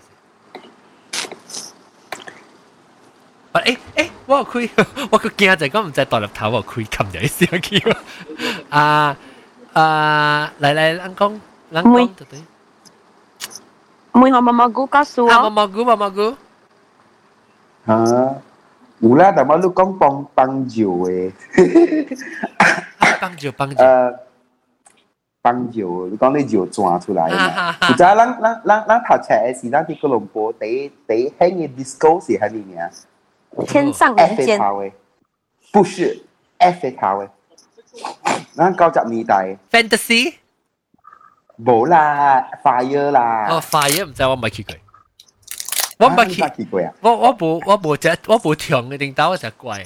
[3.58, 4.70] 诶诶，我开，
[5.12, 8.00] 我个惊就系讲唔知大粒头，我开冚就系声叫。
[8.70, 9.16] 啊
[9.74, 11.40] 啊，嚟嚟，咱讲，
[11.72, 12.40] 咱讲对对。
[14.14, 15.30] 每个毛毛菇告诉我。
[15.32, 16.36] 啊，毛毛菇，毛毛菇。
[17.86, 18.36] 啊，
[19.00, 21.32] 有啦，但系你讲帮帮酒诶。
[23.22, 23.76] 帮酒，帮酒。
[23.84, 24.16] 诶，
[25.44, 27.76] 帮酒，你讲你酒转出来嘛？
[27.82, 32.90] 而家咱咱咱咱头车诶时，咱喺吉隆坡第第兴嘅 disco 是喺里面。
[33.67, 34.61] 天上人间。
[35.71, 36.23] 不是
[36.57, 37.29] F 頭嘅，
[38.57, 39.59] 啱九十年代。
[39.71, 40.35] Fantasy
[41.63, 43.49] 冇啦，Fire 啦。
[43.51, 44.77] 哦，Fire 唔知我咪揭佢，
[45.99, 46.95] 我咪揭佢啊！
[47.03, 49.85] 我我冇我冇只我冇強嘅定打我只怪。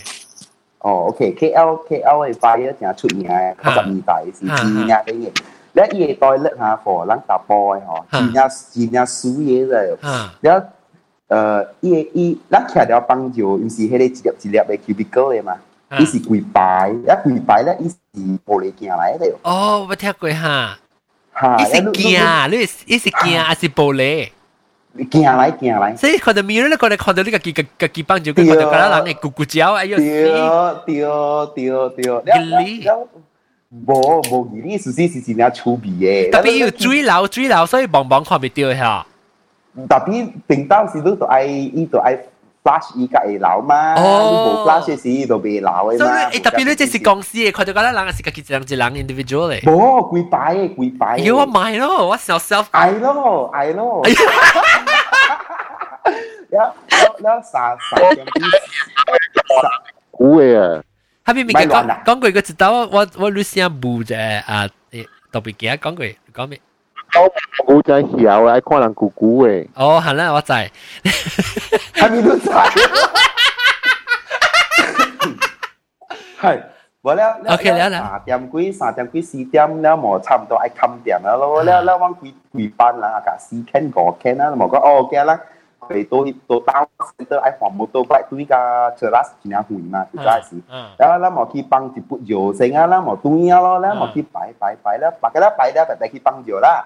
[0.79, 5.33] 哦，OK，KL KL 嘅 Fire 成日出名嘅，九十年代是知呀啲嘢。
[5.75, 9.99] 你一夜代甩下貨，撚打波嘅嗬，知呀知呀輸嘢就，
[10.41, 10.67] 然後。
[11.32, 15.58] 呃，伊伊咱徛了帮就，毋是迄个一粒一粒的 cubicle 的嘛，
[16.00, 17.96] 伊是柜牌，一柜牌咧，伊是
[18.46, 19.30] 玻璃镜来的。
[19.44, 20.80] 哦，我听过哈。
[21.34, 22.56] 哈，伊是镜，你
[22.86, 24.30] 伊是镜还是玻璃？
[25.12, 25.96] 镜来镜来。
[25.98, 30.04] 所以看到 mirror 咧，看到看到你个机个个机帮就看到嗰个人嘅咕咕叫，哎呦死！
[30.86, 31.02] 对
[31.66, 32.34] 对对对。
[32.66, 32.88] 你
[33.86, 36.32] 无无，你是是是真正趣味嘅。
[36.32, 39.06] 特别要水流水流，所以望望看唔到吓。
[39.90, 42.18] 特别平当时都都爱，伊都爱
[42.64, 46.30] flash 伊个会流嘛，你无 flash 时伊就未流嘅嘛。
[46.30, 49.62] 所以特别你这是公司嘅，看到嗰啲人系自己一人一人 individual 嘅。
[49.64, 51.18] 冇贵摆嘅贵摆。
[51.20, 52.66] 要我买咯，我 sell self。
[52.72, 54.04] 系咯系咯。
[56.52, 56.68] แล้ว
[57.24, 58.50] แล้วสาสาอย่างที่
[60.18, 60.70] กูเอ่ะ
[61.26, 61.76] 他咪咪讲
[62.08, 64.16] 讲过个知道我我女先补啫
[64.48, 64.70] 啊，
[65.34, 66.06] 特别嘅讲过
[66.38, 66.58] 讲
[67.12, 67.32] 咩？
[67.66, 69.68] 古仔晓啊，看人姑姑诶。
[69.76, 70.54] 哦，系啦，我知。
[70.54, 72.50] 系咪都知？
[76.40, 76.62] 系。
[77.04, 78.00] 冇了，OK 了啦。
[78.10, 81.64] 三点几、三点几、四点了，冇差唔多爱冚点啦咯。
[81.64, 85.40] 了了，我几几班啦，甲四千五千啦，冇讲哦，嘅啦。
[85.80, 86.86] 佢都都当
[87.18, 90.56] center 爱黄摩托 bike 对个 terrace 真系远嘛，就系是。
[90.98, 96.86] 然后啦，冇去帮一笔油先啊啦，冇对啊咯，啦冇去摆摆摆啦，摆个啦摆啦，摆摆去帮油啦。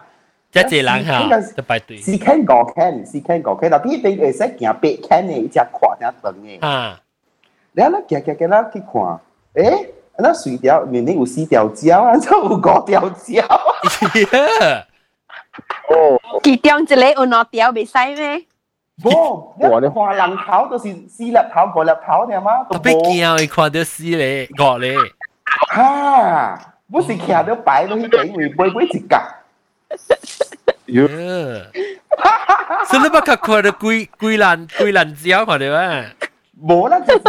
[0.55, 1.97] 一只人吓，就排队。
[1.97, 6.65] 四千五千，四千五千，但边边会使行八千嘅，一只阔只长嘅。
[6.65, 6.99] 啊！
[7.73, 9.19] 然后咧，行行行啦去看，
[9.53, 9.87] 诶，
[10.17, 13.45] 那水条明明有四条蕉，啊，就有五条蕉。
[15.89, 18.45] 哦，其中一个有两条未使咩？
[19.01, 22.63] 冇，你看人头都是四粒头、五粒头嘅嘛。
[22.65, 24.95] 特别惊会看到四咧、五咧。
[25.73, 26.59] 哈！
[26.91, 29.15] 不是徛到摆到去顶位，背背一格。
[30.87, 31.07] 哟，
[32.87, 36.05] 所以你不看看到几几烂几烂蕉看到啊？
[36.61, 37.19] 冇啦，就是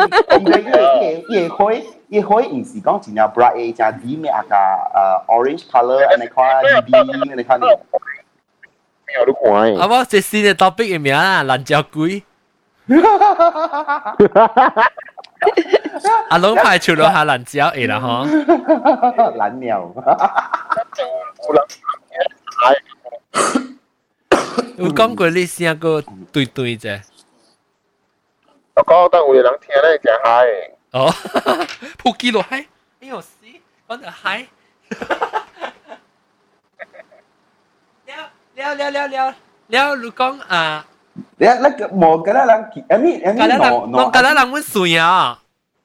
[0.41, 7.65] 伊个叶叶开叶开，唔是讲真系 bright 嘅，就系啲咩啊个诶 orange colour，你看 BB，你看你。
[9.15, 9.43] 有都看
[9.75, 9.79] 诶。
[9.79, 12.23] 啊，我这新嘅 topic 嘅名啊，烂蕉龟。
[16.29, 18.27] 阿龙排除咗下烂蕉诶啦，嗬。
[19.37, 19.93] 烂鸟。
[24.77, 27.01] 有讲过你声个对对啫。
[28.75, 30.71] 我讲得有人听咧就系。
[30.93, 31.11] 哦，
[32.03, 32.67] 扑机落閪，
[33.01, 33.37] 哎呦死，
[33.89, 34.47] 讲到閪。
[38.55, 39.35] 了了了了
[39.69, 40.87] 了，你讲啊。
[41.37, 45.39] 你那个冇嗰啲人，诶咪诶咪攞攞嗰啲人揾水啊。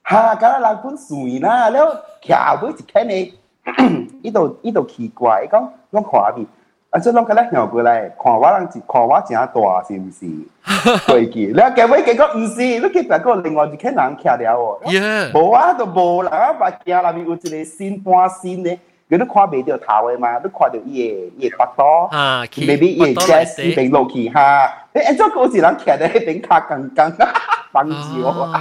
[0.06, 6.46] 吓，嗰啲人揾水啦，了徛尾一睇你，呢度呢度奇怪，讲讲看边。
[6.93, 10.27] 啊，这弄个咧鸟过来，看我人，看我真大，是不是？
[11.09, 14.79] 对记，然后结尾结果不是，你结个另外一个人吃了 哦。
[15.33, 18.71] 无啊，都无啦啊，把家里面有一个新搬新的，
[19.09, 21.83] 佮你看未到头的嘛，你看到伊的伊的巴肚，
[22.15, 24.71] 啊，maybe 伊的脚是平落去哈。
[24.93, 27.11] 诶，这个是人徛在那边卡刚刚，
[27.73, 28.53] 放弃哦。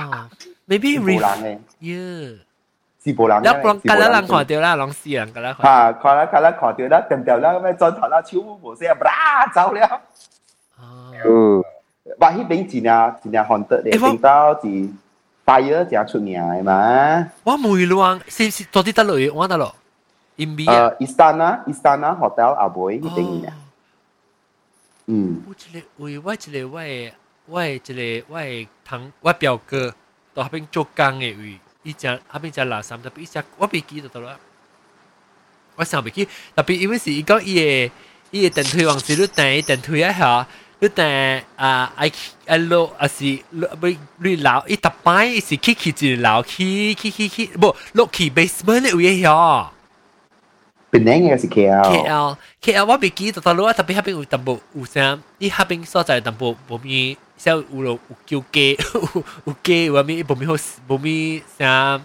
[0.70, 2.38] Maybe 人诶，yeah。
[3.03, 3.15] Yeah。
[3.15, 3.40] 是无人。
[3.40, 5.57] 一个人人看到啦，拢死人噶啦。
[5.62, 10.01] 吓，看啦看啦看到啦，掂掂啦，咁样转头啦，超无声，啦走了。
[11.24, 11.62] 嗯。
[12.20, 14.89] 话迄边真啊真啊 haunted 咧，听到是
[15.44, 17.31] 大约正出名嘅嘛。
[17.44, 19.74] 我梅乱，是是到底得落去，我得落。
[20.36, 23.53] Imbi 啊，Istana Istana Hotel 阿妹一定嘅。
[25.07, 25.43] 嗯。
[25.47, 26.53] 我一个喂，我一个
[27.48, 29.93] 我我一个我堂我表哥
[30.35, 34.38] 到嗰边做工嘅位， 伊讲阿边食垃圾，特别伊食我袂记得到啦，
[35.76, 37.94] 我想袂记，特别因为是伊讲伊个
[38.32, 40.48] 伊个电梯往是你等电梯一下，
[40.80, 42.06] 你等啊啊
[42.45, 43.44] 啊落啊是
[43.80, 43.88] 不
[44.18, 49.70] 你楼伊特摆是去去一楼去去去去，无落去 basement 位遐。
[50.91, 60.55] Penang 還是 KL？KL，KL 我未記，但係我特別喺邊有淡薄有啥，伊喺邊所在淡薄無咪，像有咯有叫雞，有有雞，有咪無咪好，
[60.89, 62.01] 無咪啥，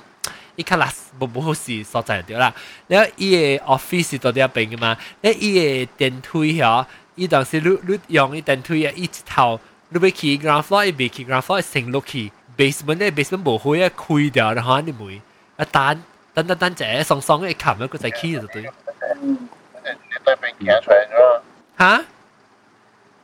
[0.55, 0.89] 伊卡拉
[1.21, 2.55] 無無好事所在對啦。
[2.87, 4.97] 然後伊嘅 office 是到底一邊嘅嘛？
[5.21, 6.87] 然後伊嘅電梯嗬，
[7.17, 9.59] 伊當時你你用伊電梯啊，伊一頭
[9.89, 15.15] 你要去 ground floor，伊未去 ground floor，升落去 basement 咧，basement 無開啊，開掉，然後你咪
[15.59, 16.03] 一單。
[16.36, 18.70] 等等等者，爽爽嘅冚一个再起就对。
[19.22, 21.42] 你对面行出来咗？
[21.80, 21.98] 吓？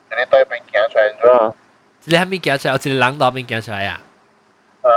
[0.10, 1.54] 你对面行出来咗？
[2.06, 2.74] 你系咪行出来？
[2.74, 4.02] 有一个人到边行出来啊？
[4.82, 4.90] 啊，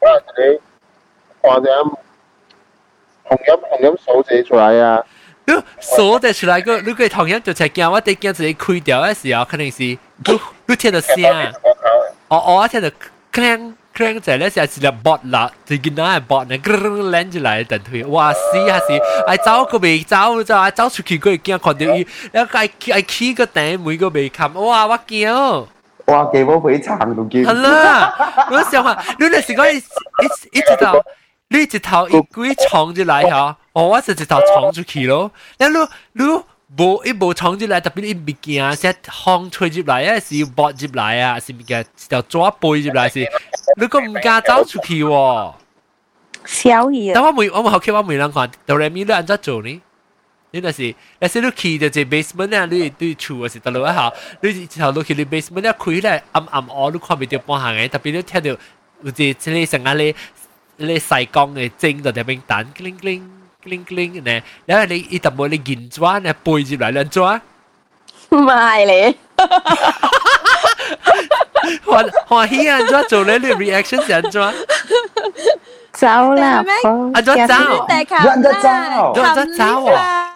[0.00, 0.60] 我系你
[1.42, 1.72] 看点
[3.24, 5.04] 红音红音数字出来啊！
[5.44, 9.98] 你锁得出来个，你个同样就系惊我哋惊自己开掉嘅时候，肯定是你
[10.66, 11.52] 你听到声，
[12.28, 12.88] 哦哦，听到
[13.32, 18.86] clang clang 就系咧，系一粒 bot 啦，就见到系 bot 呢，clang 住嚟等佢，哇死下死，
[19.26, 25.66] 系走个未走就系走出去个惊看到伊，然后系系起个顶每个未冚，哇我惊！
[26.06, 27.50] 哇，几冇会撑到叫。
[27.50, 30.94] 系啦，我想话，你那时讲一一直到。
[31.54, 35.30] 你一头一鬼冲入来吓，哦，我就一头冲出去咯。
[35.58, 36.30] 然后你你
[36.78, 43.20] 无一无冲入来，特别你物件些风吹入来啊，是拨入来啊，是物件条纸背入来是，
[43.76, 45.54] 你个唔敢走出去喎。
[46.44, 47.12] 小嘢。
[47.14, 49.80] 但我每我冇学我每人看，哆来咪你安怎做呢？
[50.54, 54.12] 你那是，那是你去到这 basement 啊，你对厝啊是得落一下，
[54.42, 58.50] 你一头落去你 basement 咧开咧暗暗哦，你看唔到半行嘅，特别你听到
[59.02, 60.14] 有啲即系成日咧。
[60.78, 63.22] 你细钢嘅精就喺边弹，cling cling
[63.62, 67.40] cling cling 呢，然后你一特冇你银砖呢背住嚟两砖，
[68.30, 69.16] 唔系你，
[71.84, 74.52] 我我希安砖做咧，你 reaction 系安砖，
[75.92, 76.64] 走啦，
[77.14, 77.54] 安砖走，
[77.88, 80.34] 安砖走，安砖走啊！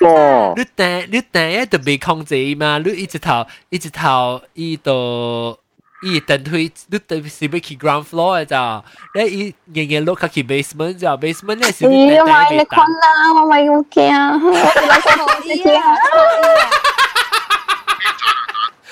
[0.00, 5.58] 哦，你等你等一特别控制嘛，你一直头一直头一度。
[6.04, 8.82] 伊等推你等是要去 ground floor 嘅咋？
[9.14, 11.16] 你伊日日落去 basement 咋？
[11.16, 15.14] basement 咧是你等等你困啦，我咪好惊，我哋错
[15.46, 15.78] 啲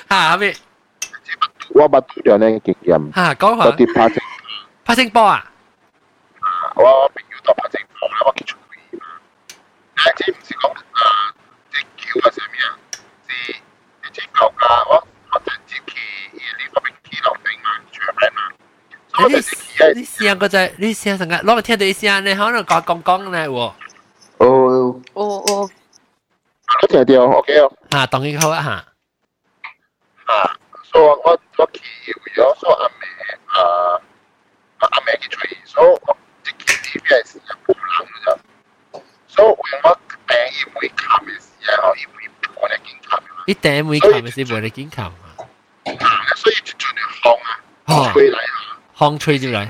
[0.08, 0.24] 啊！
[0.30, 0.54] 吓咩？
[1.74, 3.14] 我捌拄着呢经验。
[3.14, 3.64] 吓讲下。
[3.66, 4.22] 我啲拍星
[4.84, 5.44] 拍星波啊！
[6.76, 6.82] 我
[7.14, 9.00] 朋友到拍星波啦，我去出去。
[9.96, 11.34] 但系唔是讲啊，
[11.72, 12.78] 即叫啊啥物啊？
[13.28, 13.52] 是
[14.12, 15.92] 即教家我我直接去
[16.32, 16.90] 伊呢个边。
[19.94, 23.54] 你声个仔，你声成个，攞嚟听到声咧，可能讲讲讲咧喎。
[23.58, 23.74] 哦。
[24.38, 25.70] 哦哦。
[26.82, 27.72] 我听到，OK 哦。
[27.90, 30.32] 吓，当然好啊吓。
[30.32, 30.56] 啊，
[30.94, 31.80] 所以我我去
[32.12, 33.06] 为咗所阿妹
[33.46, 34.00] 啊，
[34.78, 36.54] 阿妹去吹，所以我即系
[36.94, 38.38] 呢边是一部人啫。
[39.28, 39.54] 所以我
[40.26, 43.20] 病伊会冚嘅时候，伊会我嚟见冚。
[43.46, 45.12] 伊顶会冚嘅时会嚟见冚。
[46.36, 48.78] 所以就尽量放啊，吹嚟啊。
[48.96, 49.68] 风吹入来。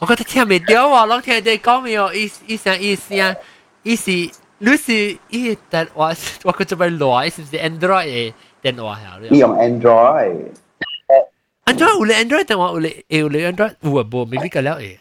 [0.00, 2.12] 我觉得听唔到喎，我听你讲咩哦？
[2.14, 3.36] 意意声意声，
[3.82, 4.10] 意思
[4.58, 6.14] 你是伊电话，
[6.44, 7.30] 我佢做咩攞？
[7.34, 8.32] 是唔是 Android
[8.62, 9.28] 嘅电话系？
[9.30, 14.96] 你用 Android。Android 有咧 Android 电话有咧有咧 Android 有啊，无咪呢个了诶。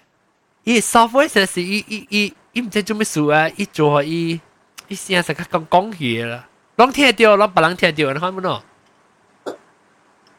[0.64, 4.40] 伊 software 实是伊伊伊伊唔知做咩事啊，伊做伊
[4.88, 6.48] 伊声成个讲讲嘢啦。
[6.78, 8.62] 拢听到，拢别人听到，你看唔喏？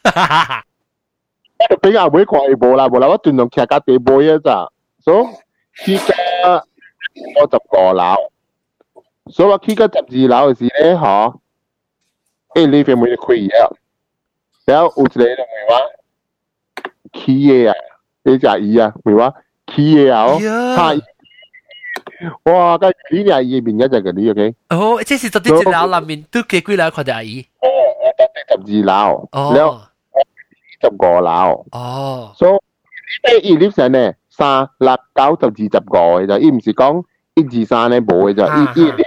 [1.81, 4.69] 比較會看無啦，無啦，我盡量騎架地背啊咋，
[5.03, 5.22] 所
[5.88, 6.65] 以而家
[7.35, 8.15] 我十個樓，
[9.31, 11.35] 所以我去到十二樓嘅時咧，嗬，
[12.56, 13.76] 誒呢邊冇開嘢，
[14.65, 15.35] 然後有一個就係
[15.69, 15.80] 話
[17.14, 17.76] 企嘢啊，
[18.23, 19.34] 呢隻魚啊，咪話
[19.68, 20.40] 企嘢啊，
[20.95, 21.02] 嚇！
[22.45, 22.77] 哇！
[22.77, 24.56] 個魚呀，伊面一隻嗰啲，OK。
[24.69, 27.45] 哦，即是十啲一樓裏面都幾幾樓看到阿姨。
[27.60, 27.68] 哦，
[28.02, 29.81] 我十二樓，然後。
[30.82, 31.66] 十个楼。
[31.72, 32.32] 哦。
[32.36, 32.48] 所
[33.42, 37.02] 以呢啲上咧三六九十二十个嘅就，伊唔是讲
[37.34, 39.02] 一二三咧冇嘅就，伊伊呢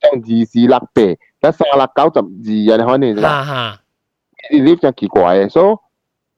[0.00, 3.22] 将二四六八，但三六九十二啊，你可能就。
[3.22, 3.80] 哈哈。
[4.50, 5.76] 呢啲真奇怪嘅，所以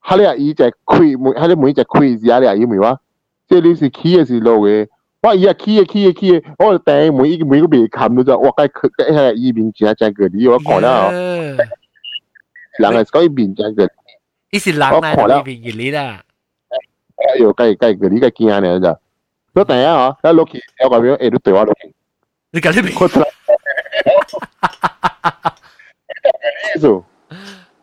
[0.00, 2.98] 哈你啊伊只开每哈你每只开字啊你啊伊咪话，
[3.48, 4.88] 即系你是起嘅是路嘅。
[5.22, 5.34] 哇！
[5.34, 8.48] 伊啊起嘅起嘅起嘅，我顶每一每个未冚到就，哇！
[8.56, 13.86] 计佢计系伊边只只个啲我讲啦，人系讲伊边只个。
[14.54, 16.22] 伊是人来里边嘅你啦。
[17.16, 18.98] 哎呦，计计个你个惊呢咋？
[19.52, 21.94] 我等下啊，一落去有个表，诶都对我落去。
[22.52, 22.98] 你搞呢边？
[23.02, 23.26] 我出来。
[26.74, 27.04] 呢数。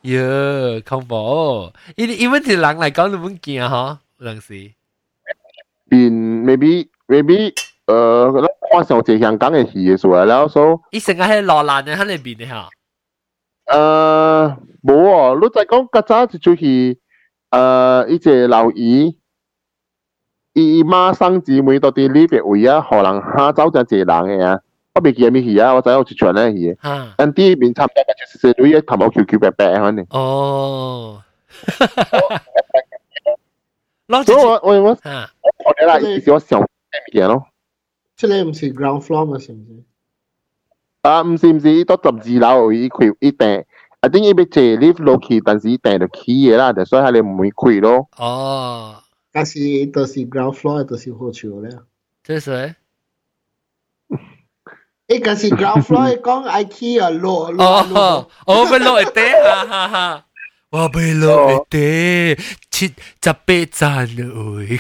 [0.04, 1.72] 哟，恐怖！
[1.96, 4.72] 因因为啲人嚟讲，你唔惊嗬，有阵时。
[5.90, 7.54] 变 maybe maybe
[7.86, 10.82] 诶，我上次香港嘅戏嘅时候，然后所。
[10.92, 12.70] 伊成日喺罗兰嘅喺里边嘅吓。
[13.73, 15.39] 誒，冇啊！
[15.41, 16.99] 你再講曱甴就就是
[17.51, 19.19] 誒，一隻老姨，
[20.53, 24.61] 伊馬上姊妹到啲呢邊位啊，可能下晝就一人嘅啊。
[24.95, 26.77] 我未記咩戲啊，我知我出傳咧戲。
[27.17, 30.07] 但啲面差唔多就是女嘅頭毛 Q Q 白白可能。
[30.11, 31.23] 哦。
[34.27, 37.47] 所以我我我我哋啦，意思我想咩咯？
[38.17, 39.57] 即係唔是 ground floor 唔是？
[41.02, 43.66] 啊，唔是唔是，到十二楼伊开伊订，
[44.02, 48.10] 啊，等伊要坐 lift 落去，但是伊订就起嘅啦，就所以佢哋唔会开咯。
[48.18, 49.02] 哦，
[49.32, 51.78] 但是都是 ground floor，都是好笑咧。
[52.24, 52.76] 这是？
[55.08, 57.66] 诶，但是 ground floor 讲 IKEA 落落
[57.96, 60.26] 哦，我被落一啲，哈哈哈，
[60.72, 62.38] 我被落一啲，
[62.70, 62.94] 七十
[63.24, 64.80] 八赞嘞，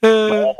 [0.00, 0.54] 诶。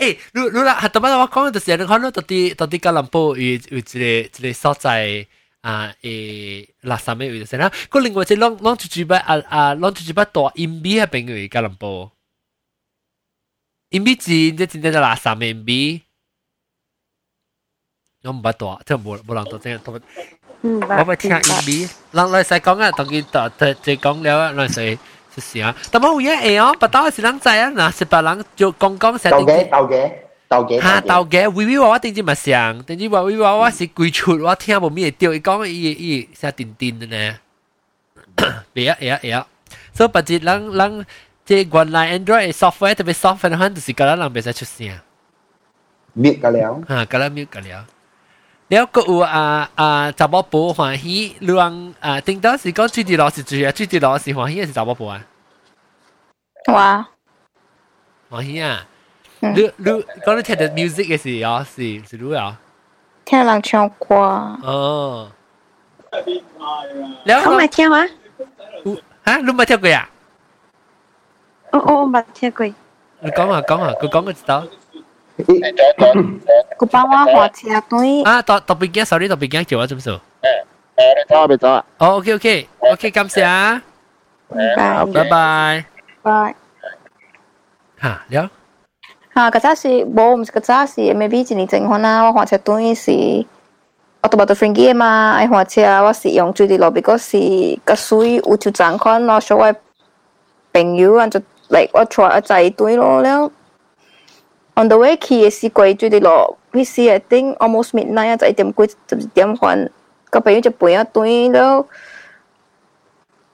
[0.00, 5.26] 诶，你你啦，系特别我讲嘅就是你看到到底到底吉隆坡有有一个一个所在
[5.62, 7.70] 啊诶，垃圾咩有就是啦。
[7.88, 12.12] 个另外一个啷啷住住不啊啊啷住住不大硬币系边个吉隆坡？
[13.90, 16.02] 硬币钱即系真正垃圾咩硬币？
[18.22, 20.02] 我唔捌大，即系冇冇人到真系特别。
[20.62, 24.98] 嗯，我咪听硬币，人来使讲啊，当佢特特即讲了，来使。
[25.40, 30.12] 是啊，但冇嘢诶哦，不到是人知啊，嗱是别人就讲讲成斗嘅斗嘅
[30.48, 37.38] 斗嘅吓斗嘅，微微娃娃定之咪上，定之话微娃娃是鬼出，我听冇咩掉，伊讲伊伊成电电嘅呢，
[38.74, 39.46] 系啊系啊系啊，
[39.94, 41.06] 所以不知人人
[41.44, 44.98] 即系原来 Android software 特别 software 可能就是个人人别使出声，
[46.16, 47.86] mute 个了，吓个人 mute 个了。
[48.70, 49.44] แล้วก็อูอ่า
[49.80, 51.04] อ่าจับปู欢喜
[51.44, 51.70] เรื่อง
[52.04, 55.14] อ่า顶到是讲最啲老是最啊最啲老是欢喜是จับปู啊
[56.74, 57.08] 哇
[58.30, 58.86] 欢喜啊
[59.40, 59.86] 你你
[60.24, 61.76] 讲你听的 music 嘅是啊是
[62.08, 62.60] 是如啊
[63.24, 64.14] 听人唱歌
[64.68, 65.30] 哦
[67.26, 68.06] แล้ว我咪听啊
[69.24, 70.08] 吓你冇听过呀
[71.72, 74.64] 我我冇听过你讲啊讲啊佢讲嘅知道
[76.78, 78.22] 佢帮我学车队。
[78.24, 80.10] 啊，特特别惊，sorry，特别惊叫我做乜事？
[80.10, 80.20] 诶，
[81.28, 81.84] 走啊，别走啊。
[81.98, 83.82] 哦，OK，OK，OK，感谢啊。
[84.48, 85.84] 拜拜拜。
[86.22, 86.54] 拜。
[88.00, 88.50] 吓，了。
[89.34, 93.46] 吓，嗰阵时冇，唔系嗰阵时，maybe 一年前可能我学车队是。
[94.20, 99.76] 我都冇到 friend 嘅嘛，爱学车我是用最啲落，because 是个水有条状况，我所谓
[100.72, 101.38] 朋友啊就
[101.70, 103.48] 嚟我坐一齐队咯了。
[104.74, 109.90] on the way 去嘅时过住啲路，嗰时 I think almost midnight 就一点几十一点半，
[110.30, 111.84] 个朋友就陪我对了，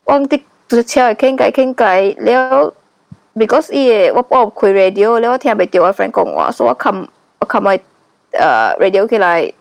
[0.05, 2.75] 我啲坐车倾偈倾偈了，
[3.35, 7.07] because 伊个我我开 radio 了，我听唔到我 friend 讲话，所以我冚
[7.39, 7.79] 我冚咪
[8.33, 9.53] 诶 radio 起来，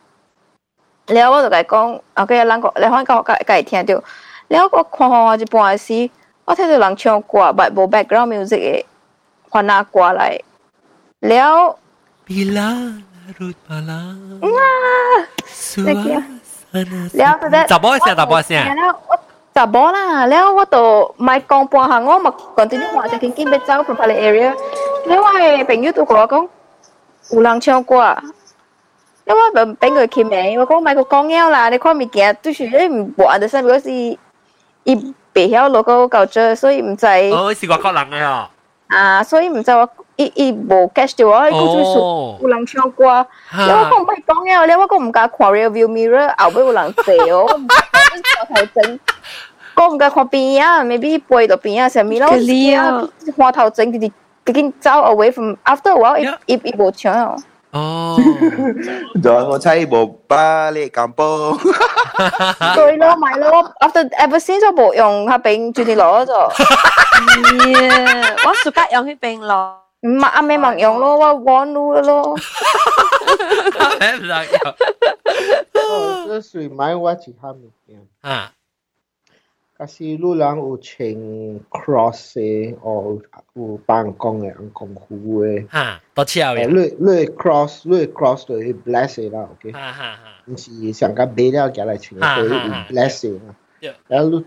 [1.07, 3.95] 了我就佢讲，OK，人个你可能讲佢佢听到，
[4.49, 6.09] 了我看看一半时，
[6.45, 8.85] 我听到人唱歌，但冇 background music 嘅，
[9.49, 10.11] 换下歌
[11.21, 11.29] 嚟。
[11.29, 11.53] แล้ว
[12.27, 12.69] Bila
[13.27, 14.15] larut malam.
[15.69, 16.19] Suasana.
[17.17, 18.51] แล้วแต่十波先，十波先。
[19.55, 20.75] 十波啦，แล้ว我就
[21.17, 24.51] 买讲半行，我咪 continue 话就紧紧要走 from 嗰个 area。
[25.05, 26.47] 你话系朋友都同我讲，
[27.31, 28.17] 有人唱歌。
[29.25, 34.17] 因为唔俾佢签名，我讲买个讲嘢啦，你看物件就是你唔冇 understand，如果是伊
[34.85, 37.05] 袂晓 local culture，所以唔知。
[37.05, 38.49] 哦，是外国人嘅哦。
[38.87, 39.87] 啊，所以唔知我
[40.17, 43.25] 伊伊无 catch 到我，佢就是有人唱歌。
[43.51, 47.03] 你我讲唔系讲嘢，你我讲唔敢看 rear view mirror，后尾有人坐
[47.35, 47.47] 哦，
[48.39, 48.99] 我头整。
[49.75, 52.29] 我唔敢看边啊，maybe 背到边啊，上面咯，
[53.35, 54.05] 花头整直直
[54.45, 56.15] 已经走 away from after a while，
[56.45, 57.35] 伊伊伊无唱。
[57.71, 58.15] 哦，
[59.23, 61.57] rồi我猜冇巴你咁波，
[62.75, 66.33] 对咯，咪咯，after ever since 我冇用黑饼转啲攞咗，
[68.47, 69.71] 我暑假用黑饼攞，
[70.02, 72.36] mà à, mẹ mặn yếu lo và vón nu lo
[74.00, 74.72] mẹ mặn yếu
[76.28, 78.52] cái suy mai quá chỉ ham được à
[79.78, 83.22] kasi lu lang u cheng cross e o
[83.54, 88.46] u bang kong e ang kong hu e ha to chiao e cross lu cross
[88.46, 91.84] to e bless e la okay ha ha ha si xiang ka be la jia
[91.86, 92.58] lai ching to e
[92.90, 93.30] bless e
[94.08, 94.42] la lu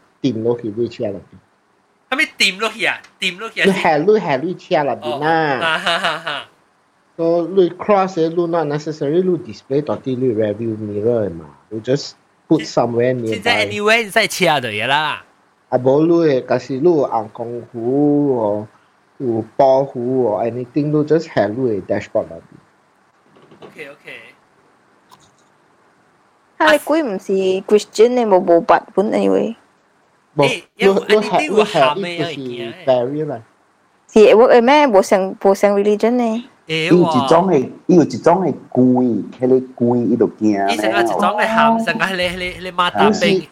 [2.10, 3.00] 系咪掂落去啊？
[3.20, 3.62] 掂落去。
[3.64, 5.58] 你系你系你车入边啦。
[5.58, 6.48] 哈哈哈哈。
[7.16, 12.12] So 你 cross 嘅，你 not necessarily 你 display 到啲你 review mirror 嘛，you just
[12.46, 13.34] put somewhere nearby。
[13.34, 15.24] 现在 anyway 在车度嘢啦。
[15.70, 18.68] 啊，无你诶，假使你有红公湖哦，
[19.18, 23.66] 有宝湖哦，anything 你 just 系你诶 dashboard 入边。
[23.66, 24.12] OK OK。
[26.58, 29.56] 啊，你鬼唔是 Christian 你冇冇版本 anyway。
[30.35, 31.77] 冇，你你係你係呢個是
[32.85, 33.41] barrier 啦。
[34.13, 34.87] 是我誒咩？
[34.87, 36.43] 冇上冇上 religion 呢？
[36.67, 39.55] 伊有一種係，伊有一種係貴，迄個
[39.85, 40.69] 貴伊就驚。
[40.69, 43.47] 伊成個一種係鹹，成個係你係你馬達冰，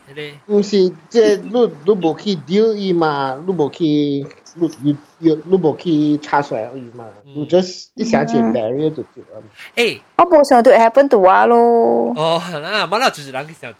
[0.47, 9.41] 唔是即係你你無去嘛，你無去你你你你無去查出來伊嘛，你 just 一想起 barrier 就對啦。
[9.75, 12.13] 誒，我冇想到 happen 到我咯。
[12.15, 13.77] 哦，嗱，冇啦，就是人去想到。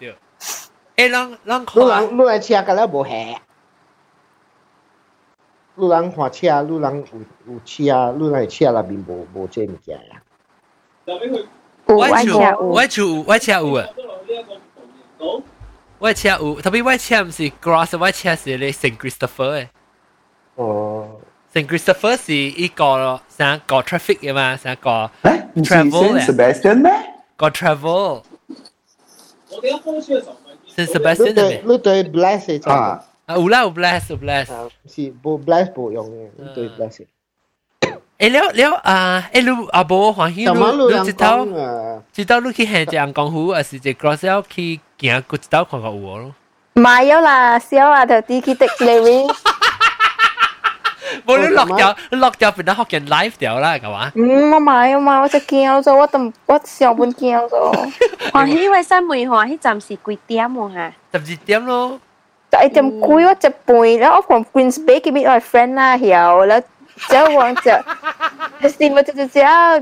[0.99, 3.11] 诶，人人看，你人你来车个咧无下。
[5.77, 7.05] 路人看车，路人
[7.47, 10.23] 有有车，路人车内面无无这物件呀。
[11.87, 13.87] 我车我车我车有啊。
[15.99, 19.69] 我车有，特别我车唔是 Gross，我车是咧 Saint Christopher 嘅。
[20.57, 21.21] 哦。
[21.53, 25.11] Saint Christopher 是一个想搞 traffic 嘅嘛，想搞
[25.57, 26.25] travel 嘅。
[26.27, 26.93] Sebastian 咩？
[27.37, 28.23] 搞 travel。
[30.79, 31.61] Saint Sebastian 嘅。
[31.65, 33.05] 你对 bless 啊？
[33.27, 34.47] 啊，有啦有 bless 有 bless，
[34.87, 37.01] 是无 bless 无用嘅，对 bless。
[38.17, 39.29] 诶了了啊！
[39.33, 41.45] 诶你阿伯欢喜你你知道
[42.13, 46.33] 知道你去行只阳光湖，还是只 cross 要去行个知道看看有咯？
[46.75, 49.27] 买咗啦，小啊条啲去迪士尼。
[51.27, 54.13] 冇你落掉，落掉变得学人 live 掉啦，系嘛？
[54.15, 57.91] 嗯，我买啊嘛，我就惊咗，我都我上半惊咗。
[58.33, 60.93] 欢喜为新梅欢喜暂时几点喎吓？
[61.13, 62.01] 十二点咯。
[62.53, 63.35] 就一点贵我一
[63.67, 66.63] 倍，然后我从 Queens Bay 嗰边我 friend 啦，然然
[67.09, 67.63] 之后往就，
[68.69, 69.41] 是咪就就只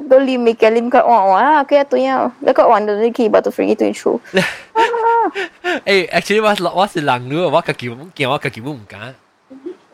[0.09, 4.19] 个里面嘅里个玩玩啊，佢一堆啊，你个玩到你去把到 free 一堆出。
[5.85, 9.15] 诶，actually 我我是人咯，我个基本见我个基本唔敢。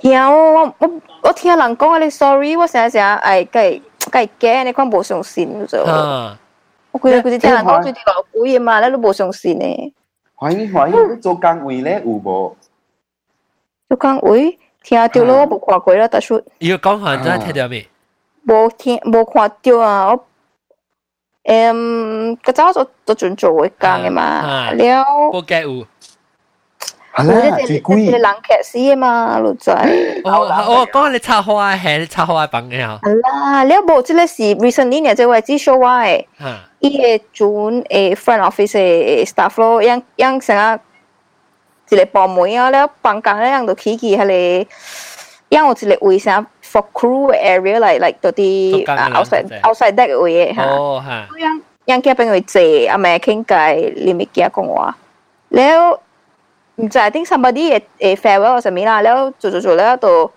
[0.02, 0.90] 然后我我
[1.22, 5.78] 我听人讲你 sorry，我成日成日诶计计惊，你讲冇上线咗。
[6.90, 9.92] 我佢佢哋听人讲佢哋老贵嘛，你都冇上线呢。
[10.38, 12.56] 欢迎欢迎，做工位咧有无？
[13.88, 16.42] 做工位听到咯，我冇看过啦，特殊。
[16.60, 17.88] 要讲下真系听到未？
[18.46, 20.08] 冇听冇看到啊！
[20.12, 20.24] 我
[21.44, 24.84] 诶，个早就就转做会讲嘅嘛，了。
[25.32, 25.86] 冇计有。
[27.14, 27.94] 系啦，最贵。
[27.96, 29.72] 你人剧死啊嘛，老仔。
[30.24, 32.98] 哦，我讲你插花系你插花棒嘅啊。
[33.02, 36.06] 系啦，你冇即系是 recently 呢，即系为之 show 话。
[36.80, 40.78] 伊个转诶 front office 嘅 staff 咯，样样成日
[41.90, 44.66] 一个部门啊，咧办公咧样就起起系咧，
[45.50, 50.62] 样有一个位成 for crew area 嚟嚟到啲 outside outside deck 位嘅吓。
[50.62, 51.26] 哦吓。
[51.36, 52.60] 样样叫边个坐，
[52.92, 54.96] 啊咪倾偈，你咪讲讲话。
[55.48, 55.72] แ
[56.76, 60.30] ล้ว唔知 I think somebody 诶 farewell 什么啦，แล้ว做做做แล้ว就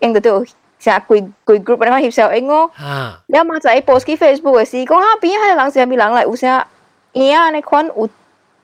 [0.00, 0.44] 应到到。
[0.78, 2.70] 成日攰攰 group 你看协小英哦，
[3.28, 6.66] 你阿妈仔 post 喺 Facebook 嘅时，讲下边系人成边人嚟，有啥
[7.14, 7.48] 嘢啊？
[7.50, 8.08] 你看有，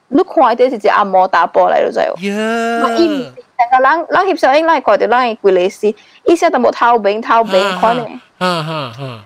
[0.09, 2.01] 你看到是只阿嬷打波嚟咯就。
[2.01, 2.90] 呀！
[2.99, 5.94] 伊成个人人协小英，人看到人攰嚟时，
[6.27, 8.07] 伊成日都冇偷饼偷饼看呢。
[8.39, 9.24] 哈哈哈！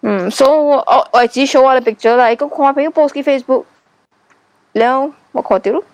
[0.00, 3.64] 嗯，所以我我我只 show 我嘅 picture 啦，咁看朋友 post 喺 Facebook，
[4.72, 5.84] 然后我看到咯。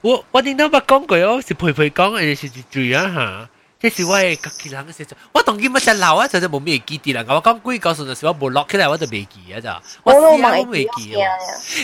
[0.00, 3.48] 我我听到捌讲过哦，是陪陪讲嘅是最啊吓。
[3.80, 7.22] 即是我嘅家己人嘅时阵，我当今乜只老啊，就就冇咩记啲啦。
[7.28, 9.82] 我讲几个数就时我冇落起来，我就未记啊咋。
[10.02, 11.28] 我试下我未记啊。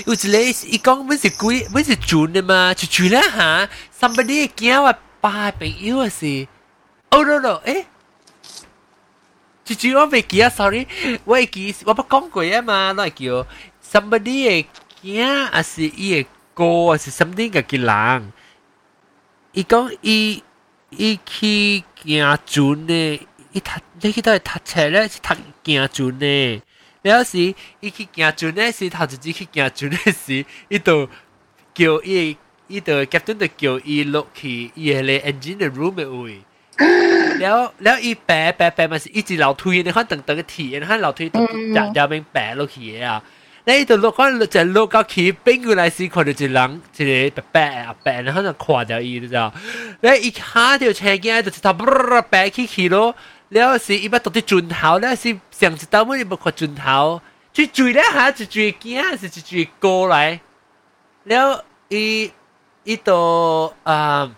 [0.06, 3.68] 有一个伊讲乜是几乜是准嘅嘛，就准啦
[4.00, 4.08] 吓。
[4.08, 6.46] somebody 惊我爸朋友啊是，
[7.10, 7.84] 哦咯咯，诶。
[9.62, 10.86] 就就我未记啊，sorry，
[11.26, 13.46] 我会记，我冇讲过啊嘛，攞嚟叫
[14.00, 14.66] somebody 嘅
[15.04, 18.32] 惊啊是伊嘅 歌啊是 something 嘅嘅人，
[19.52, 20.42] 伊讲伊。
[20.92, 23.20] 伊去行船呢，
[23.52, 23.70] 伊读
[24.00, 26.60] 你去到读册咧是读行船呢。
[27.02, 31.08] 了是伊去行船呢是头一次去行船呢时，伊就
[31.72, 32.36] 叫伊
[32.66, 36.42] 伊就 captain 就叫伊落去伊个咧 engine 嘅 room 嘅位。
[37.38, 41.42] แล้วแล้วอีแปะแปะแปะมันสิอีจีเหล่าทุยเนี่ยเขาตึงตึงทีเนี่ยเขาเหล่าทุยตึง
[41.76, 43.22] จะจะเป็นแปะ落去啊。
[43.64, 49.52] 你度落嗰就落到起冰过来时，看到一人一个白白啊白，然后就看到伊，你知道？
[50.00, 53.14] 你一下条车镜就头啵白起去咯，
[53.50, 57.20] 了是伊要到啲转头，了是上一道乜你冇看转头，
[57.52, 60.40] 最最咧下就最惊是最过来，
[61.24, 62.32] 了伊
[62.84, 64.34] 伊度啊，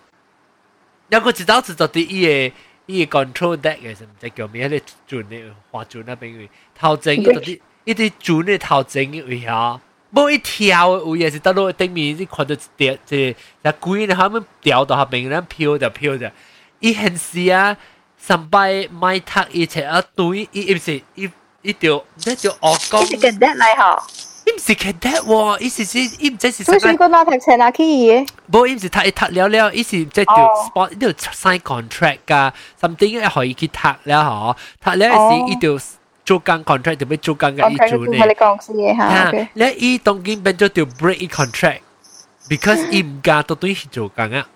[1.07, 2.55] 有个一道就到啲伊个
[2.87, 7.59] 伊个 control deck 嘅，唔知叫咩咧转咧滑转那边头前伊到啲。
[7.87, 9.79] 一啲转嘅头前嘅位啊，
[10.13, 16.31] 冇一跳嘅位也是到落顶面，你看到一条即系鬼咧，佢们掉到下边，然后飘着飘着，
[16.79, 17.75] 伊很是啊，
[18.17, 21.29] 上摆买读一切啊对，伊唔是伊
[21.61, 24.03] 伊条呢条恶讲，伊是嘅 dead 嚟吓。
[24.45, 26.63] 伊唔是 cadet 喎，伊是是伊唔知是。
[26.65, 28.27] 所以个那读车哪去嘅？
[28.51, 35.77] 冇，伊唔是读一读了了，伊是即系条 sport，呢条 sign contract 噶，something 可以去读了嗬，读了是伊条。
[36.27, 38.11] 做工 contract 就要做工嘅伊做呢。
[38.11, 39.49] 你讲先嘅吓。
[39.53, 44.47] 你伊当今变咗条 break 伊 contract，because 伊唔加到对去做工啊。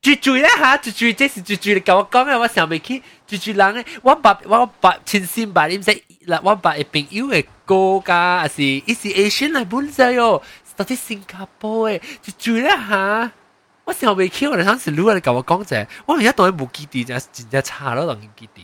[0.00, 5.90] 住住咧吓，住住即是住住，你教我讲嘅，我想未起住住人咧，我爸我爸千先爸，你唔使
[6.26, 10.40] 嗱，我爸系朋友嘅哥噶，还是伊是 Asian 嚟本身哟，
[10.76, 13.32] 到底新加坡嘅住住咧吓。
[13.84, 18.60] 我想未起，我哋当时如果你教我讲者，我而家当佢冇记啲，真真正差咯，当然记啲。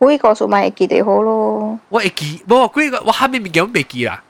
[0.00, 1.78] 几个数咪记得好咯。
[1.88, 4.22] 我会记，冇几个我下面物件我未记啦。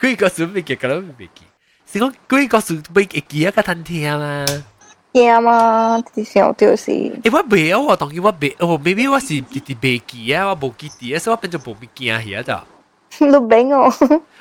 [0.00, 1.42] 几个数未记，个都未记。
[1.90, 3.50] 是讲几个数未记啊？
[3.50, 4.44] 个摊听嘛。
[5.12, 6.90] 听嘛，啲小条是。
[6.90, 12.54] 诶，我未啊，我当然我未，哦，maybe 我是直直未记啊，我冇记啲啊，所以我变咗冇物件去啊就。
[13.18, 13.92] 你病哦！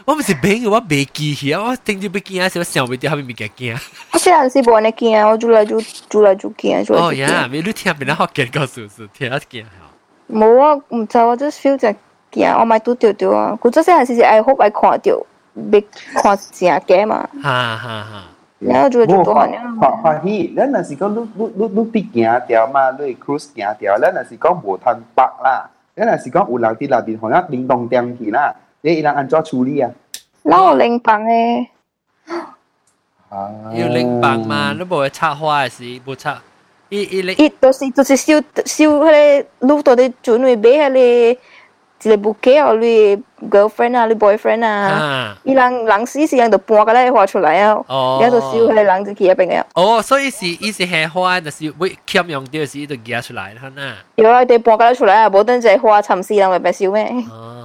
[0.06, 3.82] 我唔是病，我未记去啊，我定住要记啊，时我想唔到下面物件记啊。
[4.14, 5.80] 我虽然是冇人记啊，我做来做
[6.10, 7.22] 做来做记啊，做来做记。
[7.22, 9.85] 哦呀，你你听边个学见个数数，听得见啊？
[10.32, 11.88] 冇啊，唔知我 just feel 就
[12.32, 13.58] 惊，我咪拄着着啊。
[13.62, 15.26] 佢做细阵时是爱好爱看着，
[15.72, 15.84] 别
[16.16, 17.28] 看正嘅嘛。
[17.42, 18.24] 哈哈哈。
[18.60, 19.54] 然后就做多呢。
[19.80, 29.90] 欢欢喜，咱若是讲你你你你啲行条嘛，你 cruise 行条，咱若是讲无通北啦，咱若是讲有人啲内边可能灵动点去啦，你伊人安怎处理啊？
[30.44, 31.66] 那有灵棒诶。
[33.32, 36.40] 要灵棒嘛，你无会插花嘅事，无插。
[36.90, 43.16] 伊伊咧，伊就是就是烧烧迄个路度啲准备买迄个一个 bouquet 哦，你
[43.50, 47.78] girlfriend 啊，你 boyfriend 啊，伊人人死时人就搬个咧画出来啊，
[48.20, 49.82] 然后就烧迄个人就企喺边个。
[49.82, 53.94] 哦，所以是伊是系花，就是会欠用掉时就夹出来啦，呐。
[54.16, 57.06] 有啊，哋搬个出来啊，无等只花沉死人会白烧咩？
[57.32, 57.65] 哦。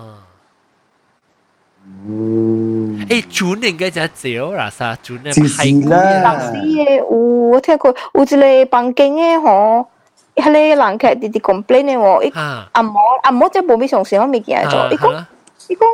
[3.08, 6.38] 诶，准应该就少啦，啥准咧排骨啦。
[6.40, 8.26] 是嘅，有我听过有一
[8.64, 9.86] 个房间嘅吼，
[10.34, 12.30] 迄个人客直直 complain 嘅喎，伊
[12.72, 14.88] 阿嬷阿嬷即系无咩上线，我未见做。
[14.90, 15.24] 伊讲
[15.68, 15.84] 伊讲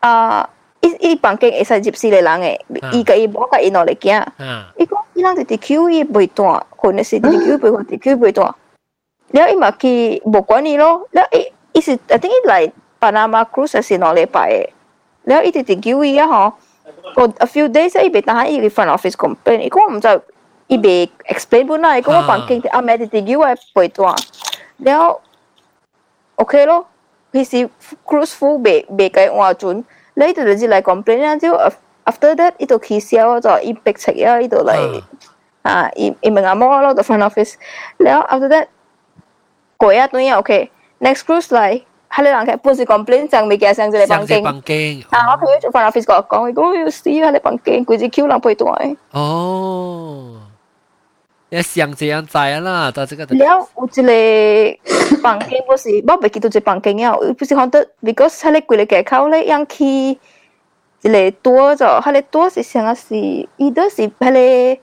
[0.00, 0.48] 啊，
[0.80, 2.58] 伊伊房间会使接四个人嘅，
[2.92, 4.26] 伊个伊冇个伊落嚟惊。
[4.78, 8.54] 伊讲伊人直直 Q 伊袂断，可能是直直 Q 袂断，直 Q 袂断。
[9.32, 14.68] 然后伊嘛去无管伊咯，然后伊伊是 I think 伊来巴拿马 cruise 是两礼拜嘅。
[15.29, 16.53] 你一直直叫伊啊吼，
[17.13, 20.21] 個 a few days 伊袂得閒，伊去 front office complain，伊講毋知
[20.65, 23.45] 伊袂 explain 本來，伊講我房間阿妹直直叫我
[23.75, 24.15] 陪單，
[24.77, 25.21] 然後
[26.37, 26.41] à.
[26.41, 26.87] OK 咯，
[27.31, 27.69] 迄時
[28.03, 29.83] cruise full 袂袂改換船，
[30.15, 31.53] 你一直直來 complain 啊，就
[32.05, 34.79] after that 伊就起笑啊，就伊白色啊，伊就來
[35.61, 37.05] 啊，伊伊問阿媽咯，就 ừ.
[37.05, 37.53] front office，
[37.97, 38.65] 然後 after that
[39.77, 41.83] 過一段 OK，next cruise 來。
[42.10, 44.42] 系你人嘅本是 complain 上未嘅上咗你房间。
[44.42, 45.02] 房间。
[45.10, 48.66] 啊，我朋友做 front office 讲讲，如果要死喺你房间，佢只 Q 人背袋。
[49.12, 50.40] 哦。
[51.50, 53.24] 要像这样在啦，到这个。
[53.26, 59.84] 了，有一个 房间不是，我未记到一房间啊，不是看到，because 迄个规个街口咧，样去
[61.02, 63.14] 一个多咗，迄个多是啥是，
[63.56, 64.76] 伊都是迄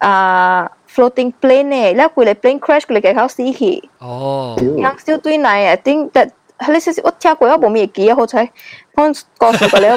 [0.00, 3.88] 个啊 floating plane 咧，แล้ว规个 plane crash 规个街口死去。
[3.98, 4.56] 哦。
[4.58, 8.50] 样少对内啊，顶但迄个是我听过，我冇咩记啊，好彩，
[8.94, 9.02] 我
[9.38, 9.90] 告诉过了。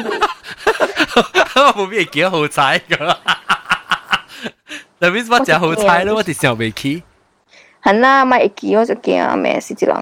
[1.56, 3.16] 我冇咩记好彩㗎。
[5.00, 7.02] 那边我真好彩咯，我哋想未起。
[7.82, 9.96] 系啦，咪会记我就惊咩事之人。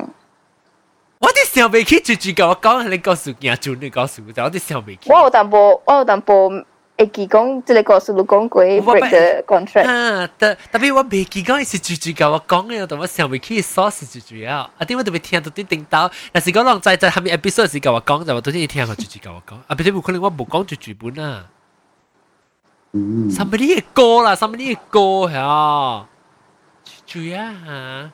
[1.20, 5.10] 我啲想未起，住住甲我讲，你告诉惊做你告诉我，我啲想未起。
[5.12, 6.50] 我有淡薄，我有淡薄
[6.97, 9.85] 会记讲即个故事，你讲过 break the contract。
[9.85, 14.71] 啊，但但比我袂记讲是句句甲我讲诶，但我想袂起煞是句句啊。
[14.79, 21.47] 啊，点我特别听到啲叮当，但是讲人在在下面 episode 时甲我讲，就我最近听个句句甲我讲，啊，别啲冇可能我冇讲句句本啊。
[22.93, 23.29] 嗯。
[23.29, 26.07] Somebody 嘅歌啦，Somebody 嘅歌吓，
[26.85, 28.13] 句句啊吓。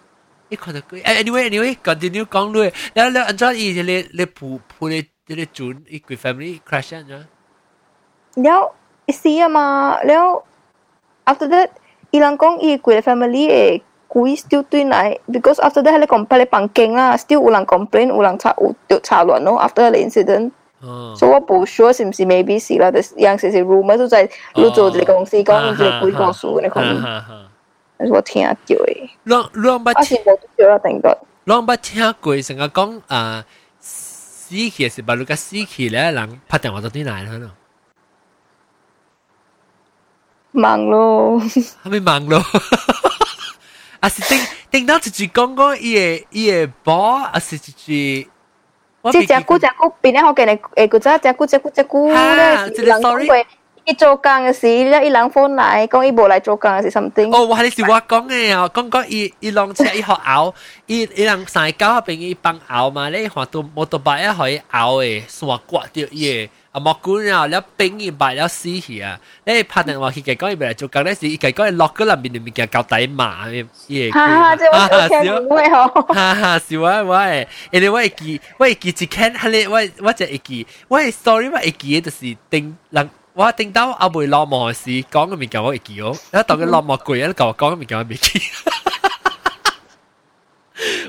[0.49, 7.25] 你看到佢，anyway anyway continue 講落，然後然後按照伊啲咧咧鋪鋪咧啲咧轉，伊個 family crash 咗。
[8.30, 9.68] เลยเลยผู้ผู้เลยเลยจูนอีก family crash อันนั้นแล้วสิอะมา
[10.06, 10.26] แล้ว
[11.32, 11.70] after that
[12.12, 19.50] อีหลัง讲อี个 family 诶故意 still 对内 because after that 佢哋 complain 房间啊 still 有人 complain 有人查有有查乱咯
[19.66, 20.52] after the incident
[21.18, 27.04] 所以我唔 sure 是唔是 maybe 是啦，但系有阵时是 rumor 都在录做一个公司讲一个鬼故事嘅可能。
[27.98, 29.10] 我听到诶。
[29.26, 29.94] 啷啷捌？
[29.98, 31.18] 我是冇对啦，定个。
[31.48, 33.44] 啷捌听过成个讲啊，
[33.80, 37.52] 死去是把那个死去咧，人拍电话到啲嚟啦。
[40.52, 42.44] 忙咯，系咪忙咯？
[44.00, 44.40] 啊是定
[44.70, 48.30] 定到一句讲讲伊个伊个波，啊是一句。
[49.12, 50.52] 即只股只股变咧，我见你
[50.84, 53.46] 诶个只只股只股只股咧，即系 sorry。
[53.88, 57.32] 伊做工嘅时，咧伊人 phone 来讲伊无来做工嘅是 something。
[57.32, 60.52] 哦，我系你是我讲嘅啊，讲讲伊伊浪车伊学拗，
[60.88, 69.20] 伊伊人晒狗边伊帮拗嘛，你学到摩托摆一可以拗诶，线刮掉伊 啊莫管啊，了冰伊摆了死去啊！
[69.46, 76.14] 你拍电话去佢讲伊未来做工咧时，伊佢讲伊落嗰入面里面嘅搞底马伊哈哈，即系我听唔会嗬。
[76.14, 83.10] 哈哈，是我我诶，因为我会记，我会记一间，系你我我就会记，我会 story 我会记嘅就是定人。
[83.34, 88.40] 我听到阿妹落幕时讲嘅物件我会记哦，一当佢落幕攰，一讲讲嘅物件我未记。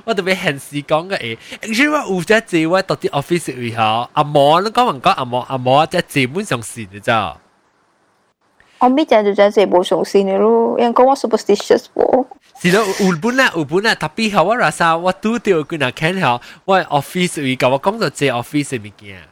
[0.04, 1.16] 我特别现时讲嘅
[1.62, 7.36] 诶，因为我有只字我到啲 office 会后，阿毛你讲完讲阿毛阿毛只字本上线嘅咋。
[8.78, 12.26] 我咪就就只字冇上线嘅咯，因为讲我 superstitious 喎。
[12.60, 19.22] 是咯，有本啊有本啊，特别后我话啥，我拄到佢那看后，我 office 会讲我讲到这 office 嘅物件。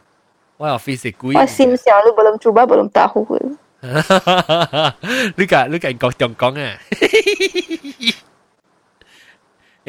[0.56, 1.38] 我 office 贵。
[1.38, 3.26] 我心想你 belum coba belum tahu.
[5.36, 5.92] Lu kat lu kat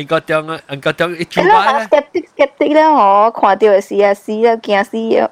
[0.08, 0.62] kau tiong kong ah.
[0.68, 1.86] Engkau tiong engkau tiong cuba lah.
[1.88, 5.32] Skeptik skeptik lah ho, 看到嘅事啊死啊惊死啊。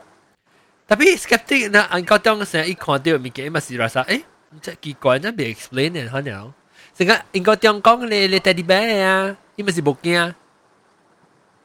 [0.87, 4.21] tapi skeptik na engkau tiong saya 一看到物件，mesti rasa 诶，
[4.61, 6.53] 即奇怪，真未 explain 嘅可能。
[6.95, 10.33] 成个engkau tiong kong 你你 teddy bear 啊，伊咪是冇惊。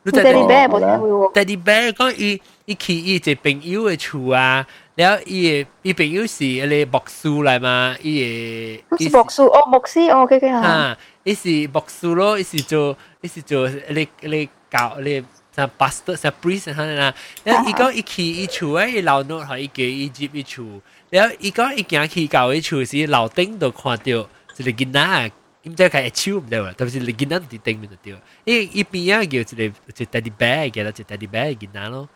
[0.02, 1.32] 你 teddy bear 冇听过？
[1.34, 2.40] teddy bear 讲伊。
[2.68, 13.79] 伊去伊一朋友嘅厝啊， 了伊伊朋友是迄个牧师来嘛，伊个是牧师哦，牧师哦，OK OK 啊，伊是牧师咯，伊是做伊是做迄
[14.21, 15.27] 个迄个教迄个。
[15.55, 17.13] 像 pastor 像 priest 哈啦，
[17.43, 32.09] 然后伊讲伊去伊厝诶，伊老奴和伊叫伊接伊厝，然后伊讲伊行去到伊厝时，老丁都看到一个囡仔，伊毋知佢一手毋知喎，但是囡仔伫顶面就对，伊伊边啊叫一个一个 teddy bear，叫做一个 teddy bear 囡仔咯，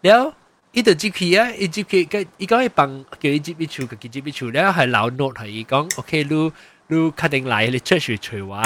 [0.00, 0.32] 然后。
[0.74, 6.52] 伊就接佢啊，伊接佢個，伊講伊帮叫伊接伊厝，佢接伊厝，了係老 note 係伊讲，OK，你
[6.88, 8.56] 你确定来你出去找我，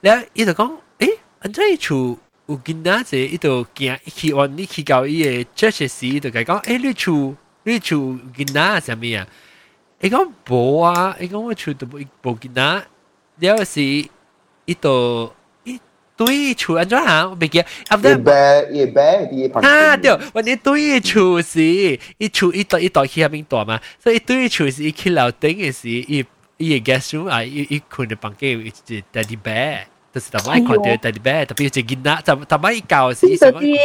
[0.00, 7.98] 了伊就講，誒，安怎伊厝有囡仔者，伊就行去往你去搞伊個 church 時，伊就佢講，誒，你厝你厝
[8.34, 9.28] 囡仔啥物啊？
[10.00, 12.86] 伊讲无啊，伊讲我厝都無無囡仔，
[13.40, 14.10] 了是伊
[14.80, 15.34] 就。
[16.17, 17.29] 对厝安怎行？
[17.31, 17.63] 我未记。
[17.89, 19.67] after 一百一百啲朋友。
[19.69, 26.23] 啊，对，我哋对厝是，一厝一代一代去下面大嘛，所以对厝是一去楼顶嘅时，一
[26.57, 29.79] 一个 guest room 啊，一一困嘅房间，一只 teddy bear，
[30.13, 33.25] 就是特别看到 teddy bear，特别一只囡仔，特特别一教是。
[33.27, 33.77] 嗰啲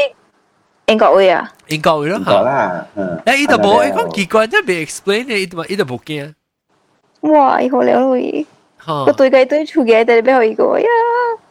[0.86, 1.50] 英国位啊？
[1.68, 2.30] 英国位咯，吓。
[2.42, 3.20] 啦，嗯。
[3.24, 6.34] 诶，伊度冇，伊讲奇怪，真系未 explain 嘅，伊度伊度冇惊。
[7.22, 8.46] 哇，伊好了会。
[9.06, 10.86] 个对计对厝嘅，但系俾佢个呀。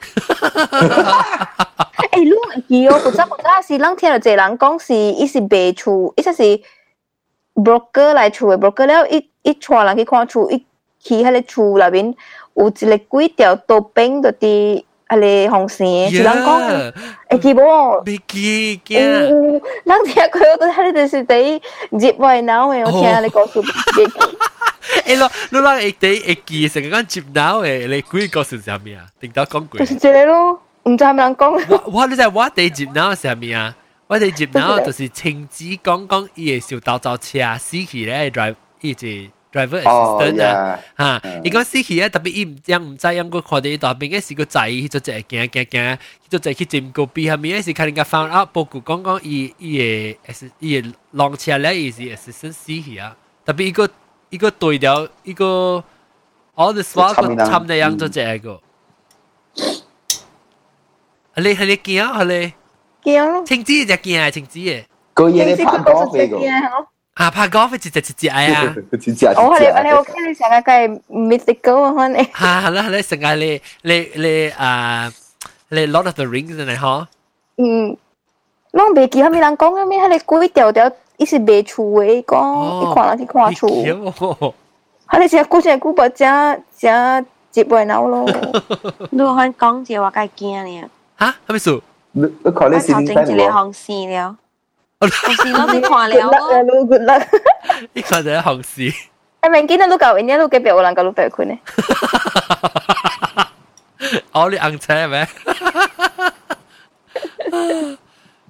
[2.11, 2.37] 哎，路
[2.69, 6.43] 伊哦，不知不知是啷听了这人讲是，伊是白厝，伊说是
[7.55, 10.59] broker 来厝的 broker 了，一一串人去看厝，一
[10.99, 12.15] 去迄个厝内面
[12.55, 14.33] 有一个鬼条都冰的。
[15.12, 16.94] 啊你红线，是人讲，
[17.32, 18.04] 会记无？
[18.06, 19.00] 未记嘅。
[19.00, 19.62] 人
[20.06, 24.14] 听佢都睇你哋是第接位脑嘅，我听你讲述未记。
[25.16, 29.08] 诶，咯，你谂会第会记成个接脑嘅，你估个是啥物啊？
[29.20, 29.78] 定到讲句。
[29.80, 31.66] 就是这个咯，唔知系咪人讲。
[31.70, 33.76] 我我你知我第接脑系啥物啊？
[34.08, 39.08] 我哋接脑就是亲子讲讲伊会受到造车死去咧，drive 伊就。
[39.52, 41.22] driver assistant 啊，吓！
[41.44, 45.98] 伊讲死去啊，特别伊唔样唔知样个看到伊大边嘅时个仔，就只行行行，
[46.30, 53.16] 就只去占个边下面嘅时，看人家 found out 报告讲讲伊伊嘅 S 伊嘅浪车咧，伊是 assistant 死去啊，
[53.46, 53.90] 特别伊个
[54.30, 55.84] 伊个对调伊个
[56.56, 58.62] all the swap 个差唔多样就只个。
[61.36, 63.46] 系你系你惊系你惊？
[63.46, 64.84] 青子就惊啊，青子嘅。
[65.14, 66.38] 个嘢你拍过飞个。
[67.16, 68.62] 啊，拍 golf 直直直接哎呀！
[69.38, 72.24] 我你你 OK 你成日计 mythical 啊，可能。
[72.24, 75.12] 吓系啦系啦，成日你你你啊，
[75.70, 77.08] 你 Lord of the Rings 真系嗬。
[77.58, 77.98] 嗯，
[78.72, 80.00] 我未记下面人讲嘅咩？
[80.04, 84.54] 系你鬼条条，伊是未厝嘅讲，你看啦，你看厝。
[85.10, 88.26] 系你成日估成日估把正正接背脑咯。
[89.10, 90.90] 你看讲者话计惊呢？
[91.20, 91.82] 吓，系咪数？
[92.12, 94.36] 你你看你先睇一个行事了。
[95.02, 95.10] 红
[95.44, 96.64] 事咯，你看了咯。
[96.64, 97.28] 咯，good luck。
[97.94, 98.94] 呢个就系红事。
[99.42, 101.58] I mean，见到都旧，人家都几别我能够都别困呢。
[104.32, 105.28] 哦，你硬车咩？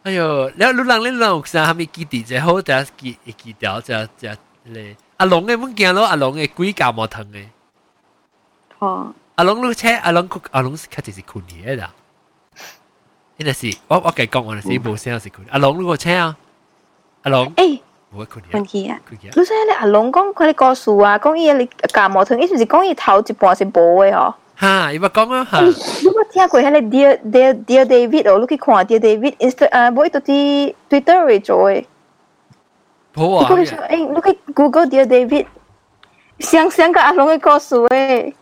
[0.03, 4.29] 哎呦，你你人你人有啥哈咪记地只好，就记记掉就就
[4.65, 4.95] 咧。
[5.17, 6.05] 阿龙嘅乜见咯？
[6.05, 7.45] 阿龙嘅鬼教冇疼嘅。
[8.79, 9.13] 哦。
[9.35, 11.89] 阿龙你车，阿龙阿龙是开始是困嘢的。
[13.41, 15.45] 呢个是我我计讲我系是冇声是困。
[15.51, 16.37] 阿龙你个车啊？
[17.23, 17.79] 阿龙，诶，
[18.15, 18.99] 冇困问题啊。
[19.11, 23.69] 你说你阿龙讲佢哋故事啊，讲伊你教冇疼，意思是讲伊头一半是无
[24.01, 24.33] 嘅嗬。
[24.55, 25.61] 哈，伊咪讲啊哈。
[25.61, 28.39] 你冇听过迄个 Dear Dear Dear David 哦？
[28.39, 31.85] 你去看 Dear David Insta 啊，冇到啲 Twitter 嚟做嘅。
[33.13, 33.47] 好啊。
[33.49, 35.45] 你讲诶，你去 Google Dear David，
[36.39, 38.33] 想想个阿龙嘅故事诶。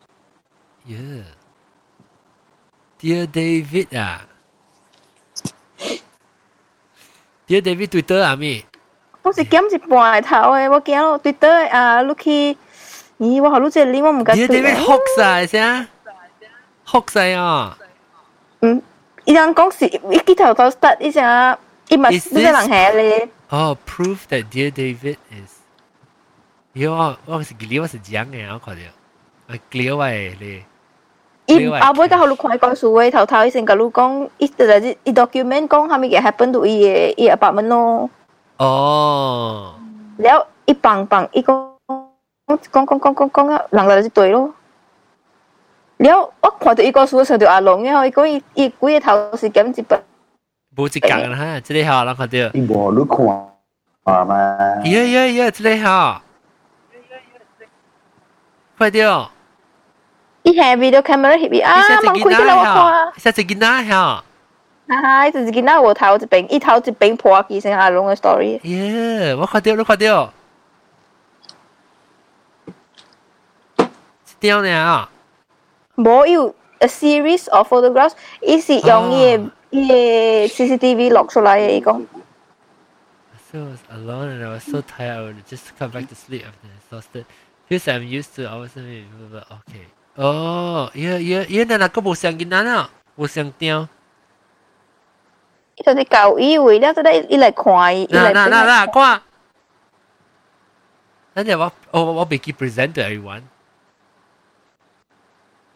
[0.87, 4.25] Yeah。Dear David 啊。
[7.49, 8.65] Dear David Twitter 啊咪？
[9.21, 12.57] 我是减一半头诶，我见到 Twitter 啊，你去，
[13.19, 14.37] 咦，我好你这里我唔敢。
[14.37, 15.87] Dear David 学晒先，
[16.85, 17.77] 学晒啊。
[18.61, 18.81] 嗯，
[19.25, 21.19] 伊人讲是一记头到 start 一只，
[21.89, 23.29] 伊咪呢个人系咧。
[23.49, 25.53] Oh, proof that Dear David is。
[26.75, 28.81] 哟，我我是记你我是讲嘅，我看到，
[29.47, 30.63] 我记我系你。
[31.58, 38.08] 伊后尾到后，你看伊讲事话，头头伊先甲你讲，伊就是伊 document 讲，虾米嘢 happen to 伊嘅伊 apartment 咯。
[38.58, 39.74] 哦。
[40.18, 41.70] 然后伊放放，伊讲
[42.46, 44.52] 讲讲讲讲讲啊，人来就对咯。
[45.96, 50.00] 然后我看到伊个事，想到阿龙，然后伊讲伊伊鬼个头是咁一本。
[50.76, 52.38] 冇一格啦，哈，即个好，人看到。
[52.54, 53.26] 伊无你看
[54.04, 54.36] 啊嘛。
[54.84, 56.22] 呀呀呀，即个好。
[58.78, 59.06] 快点！
[60.43, 61.73] 伊系 video camera 翕伊啊，
[62.05, 63.13] 望开啲我看。
[63.17, 64.23] 实只囡仔吓。
[64.87, 68.59] 哈哈，伊就是囡仔我头一边，伊头一边破起成阿龙嘅 story。
[68.63, 70.33] 耶，我看到，我看到。
[74.39, 75.09] 点呢啊？
[75.95, 82.05] 冇有 a series of photographs，伊是用伊嘅伊嘅 CCTV 录出来嘅，伊讲。
[83.51, 85.17] So I was alone and I was so tired.
[85.17, 87.25] I would just come back to sleep after exhausted.
[87.69, 88.47] Feels I'm used to.
[88.47, 89.05] I wasn't
[89.49, 89.87] okay.
[90.19, 93.87] 哦，伊伊伊那那个无相囡仔啊，无相雕。
[95.75, 99.21] 伊就是教伊为了即个伊来看伊，伊来那那那看。
[101.33, 103.41] 那就我我我俾佢 present to everyone。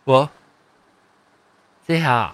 [0.06, 0.30] 我，
[1.86, 2.34] 即下，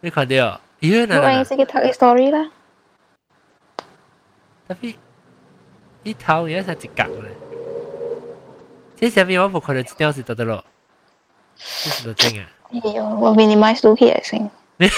[0.00, 0.60] 你看到？
[0.80, 1.38] 伊那那。
[1.38, 2.50] 我先去睇 story 啦。
[4.68, 4.94] 特别，
[6.02, 7.30] 伊头嘢系一格咧。
[9.00, 10.64] 即系上面我部佢哋当时得得咯，
[11.56, 12.46] 这是都正啊。
[13.20, 14.50] 我 minimize 到起先。
[14.78, 14.90] 耶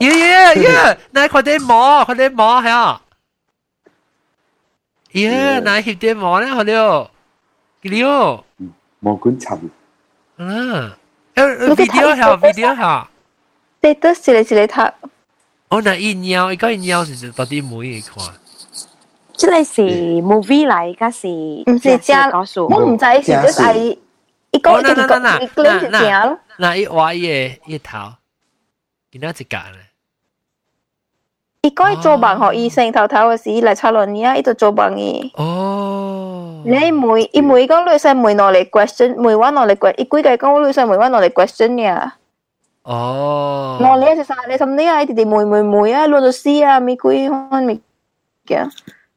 [0.00, 0.98] 耶耶！
[1.10, 3.02] 那佢哋摸，佢哋摸系啊。
[5.12, 7.08] 耶，那佢哋摸咧，佢哋，
[7.82, 8.42] 佢哋。
[9.00, 9.56] 摸管沉。
[10.36, 10.96] 啊，
[11.34, 13.06] 诶 video 系 video 系。
[13.80, 14.92] 你得是嚟是嚟睇。
[15.68, 18.16] 我那一鸟，一个一鸟是到底每一看。
[19.42, 19.82] 即系是
[20.22, 22.30] movie 嚟，家是唔是正，
[22.68, 23.96] 我唔知是即系
[24.50, 25.02] 一个一个一个
[25.42, 26.38] 一个正咯。
[26.58, 28.14] 嗱，一画嘢一头，
[29.12, 29.78] 见到一格咧。
[31.62, 35.30] 伊讲伊做梦学医生头头嘅时嚟查论嘢，伊就做梦嘅。
[35.34, 36.62] 哦。
[36.64, 42.10] 你每伊每讲女仔每攞嚟 question，每揾攞嚟 question，伊几个讲女仔每揾攞嚟 question 嘅。
[42.82, 43.76] 哦。
[43.80, 44.34] 我你系啥？
[44.48, 45.04] 你甚你啊？
[45.04, 47.80] 弟弟妹妹妹啊，攞到 C 啊，咪几看咪
[48.46, 48.68] 嘅。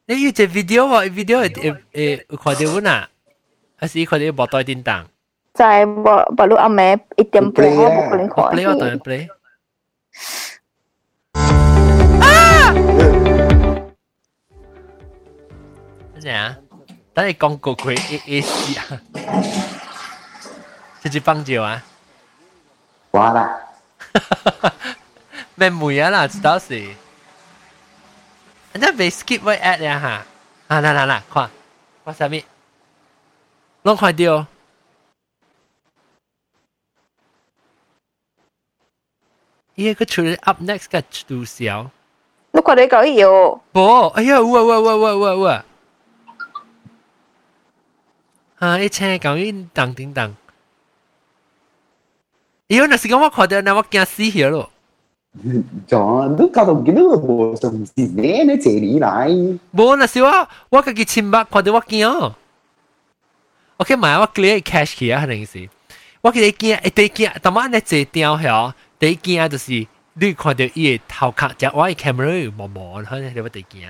[0.05, 3.07] 你要只 video 喎，video 诶诶看到冇呐？
[3.79, 5.05] 还是看到冇带电档？
[5.53, 8.45] 就系冇冇录阿妹一点半我冇可能看。
[8.45, 9.27] play 我当然 play。
[16.23, 16.57] 咩啊？
[17.13, 19.01] 等你讲过佢 A A C 啊？
[21.01, 21.83] 这是棒球啊？
[23.11, 23.59] 哇啦！
[25.55, 26.27] 咩梅啊啦？
[26.27, 26.87] 知道是？
[28.75, 30.25] 那被 skip 位 at 呀哈？
[30.67, 31.49] 啊，嗱嗱嗱，看，
[32.05, 32.41] 我啥物？
[33.83, 34.47] 拢看到。
[39.75, 41.89] 伊个出嚟 up next 个注销。
[42.51, 43.61] 你看你搞有？
[43.73, 45.65] 无，哎呀，哇哇哇哇哇哇！
[48.59, 48.77] 啊！
[48.77, 50.35] 一车讲紧当叮当，
[52.67, 52.85] 咦？
[52.85, 54.69] 若是讲我看到，那我惊死去咯。
[55.87, 58.43] 就都搞到几多无重视咧？
[58.43, 59.29] 你这里来？
[59.73, 62.33] 无，若是我我家己亲目看到我惊。
[63.77, 65.69] OK，买我 clear cash 去啊，肯定是。
[66.21, 73.87] 我记得惊，一对惊，但系你坐掉系，第一惊就是你看到伊个头壳，只我个 camera 毛毛，可能你我第惊。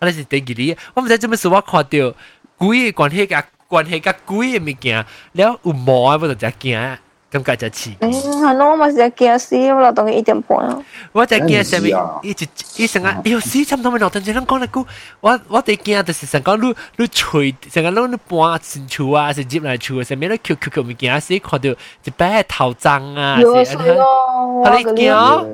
[0.00, 2.14] 可能是第二啲，我唔知做咩事，我看到。
[2.56, 6.96] 鬼嘅关系甲关系甲鬼嘅物件，了有毛啊，不就只惊，
[7.30, 7.96] 感觉就刺激。
[8.00, 10.84] 嗯，系咯，我咪成日惊死，我老当佢一点半。
[11.10, 12.46] 我就惊上面一直
[12.76, 14.86] 一成啊，哎呦死，差唔多咪老当阵，讲嚟讲，
[15.20, 25.44] 我我哋惊就是成讲你你吹，成个你你搬进厝啊，是入来厝，上面你 Q Q Q 物件，是看到一摆头脏啊，有水咯，你惊，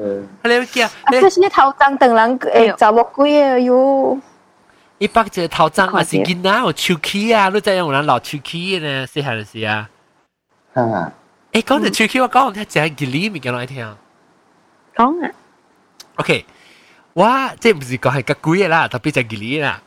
[0.44, 4.18] 你惊，你可是你头脏等人诶，查某鬼啊哟。
[4.98, 9.06] 一百只头脏啊，是囡仔有手气啊，你知有人老手气呢？
[9.06, 9.88] 细汉时啊。
[10.74, 11.10] 啊。
[11.54, 13.96] 诶，讲到手气，我讲听只吉利咪讲来听。
[14.94, 15.30] 讲啊。
[16.16, 16.44] OK，
[17.14, 19.82] 我即唔是讲系个鬼啦，特别只吉利啦。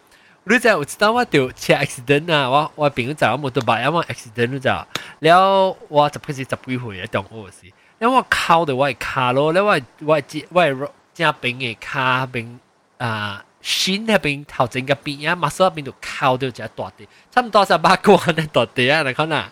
[0.45, 12.57] 你知有知道我条车 accident 啊，我我朋友就我冇得买，我 accident 你知，了我就开始十几岁嘅中学时，了我靠到我系卡咯，了我我系我系正边嘅卡边
[12.97, 13.43] 啊。
[13.61, 19.45] 心那边头前个边啊，马上边度靠到只大地，差唔多十八关嘅大地啊，你看呐，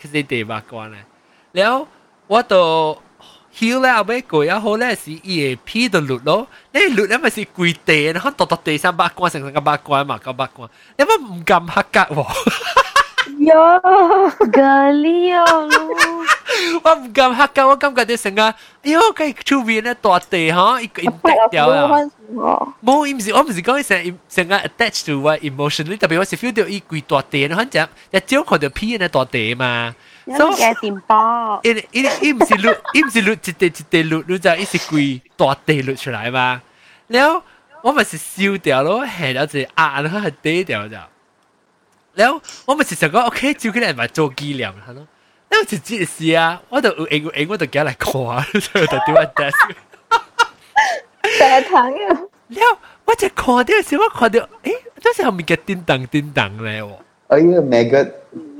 [0.00, 1.04] 其实第八关咧。
[1.54, 1.86] 然后
[2.26, 2.96] 我到
[3.56, 12.26] hill 咧后尾过啊好咧是伊个 P 度落咯，你落咧咪是跪地，然后度度地三八关成成个八关嘛，九八关，你乜唔咁合格喎？
[13.40, 13.54] 呀，
[14.52, 15.44] 咖喱啊！
[16.82, 21.12] 我唔敢黑噶，我感觉啲成个，哎呦，佢出面咧大地吓，一个一滴
[21.50, 21.88] 掉啊！
[22.84, 27.78] 冇，伊唔是，我唔是讲成成个 attach to 我 emotion，特别我是 feel 到伊攰大地，你看只
[28.10, 29.94] 一朝看到片咧大地嘛。
[30.25, 36.61] 所以嘅電波，伊伊伊唔是錄，伊唔是錄一地一地錄，你就一是攰大地錄出來嘛。
[37.07, 37.43] 然後
[37.83, 40.97] 我咪是燒掉咯，係了就壓，然後係低掉就。
[42.15, 45.07] 然後我咪是想講，OK，照佢哋咪做紀念啦咯。
[45.51, 48.11] 因為直接是啊，我就有英英我就叫嚟看，
[48.61, 49.75] 所以就點樣 desk。
[51.37, 52.21] 成日睇啊！
[52.47, 54.47] 然後我就看到時，我看到，誒，
[55.01, 56.89] 這是後面嘅叮當叮當咧喎。
[57.27, 58.11] 哎呀，maggot！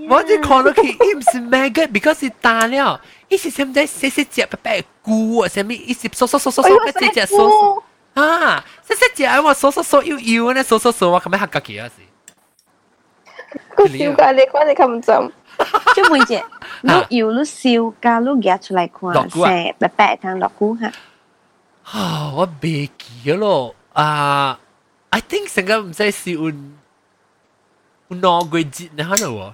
[0.09, 7.83] 我就看到佢，伊唔是 maggot，because 是大了，伊是什么在细细只白白菇啊，什么伊是嗦嗦嗦嗦嗦，个只只嗦
[8.15, 12.03] 啊，细细只我嗦嗦嗦悠悠咧，嗦嗦嗦我咁样吓佢啊是。
[13.75, 15.33] 个小解你关你咁唔浸。
[15.95, 16.43] 即每只，
[16.83, 20.93] 你要你笑噶，你夹出嚟看，成白白汤落菇吓。
[21.85, 24.59] 啊，我未记咯，啊，
[25.11, 26.53] I think 成个唔使是有有
[28.09, 29.53] 两个节呢，可能喎。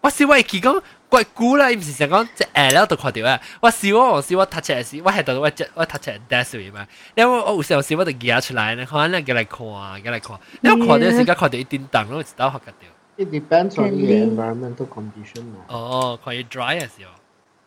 [0.00, 3.40] 我是我记讲怪菇啦，唔是成讲即诶了都看到啊。
[3.60, 6.86] 我试我我试我touch 嘅时，我系度我只我 touch 嘅 desk 嘛。
[7.14, 10.38] 因为我有时候时我就夹出来，你看你叫嚟看，叫嚟看。
[10.60, 12.90] 你看到时间看到一点灯，我知道学嘅掉。
[13.16, 15.54] It depends on the environmental condition.
[15.68, 17.06] Oh, quite dry as you.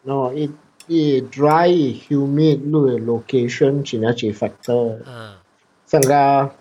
[0.04, 0.52] No, it
[0.90, 5.00] it dry, humid, location 只系一 factor.
[5.06, 5.36] 嗯。
[5.86, 6.52] 上个，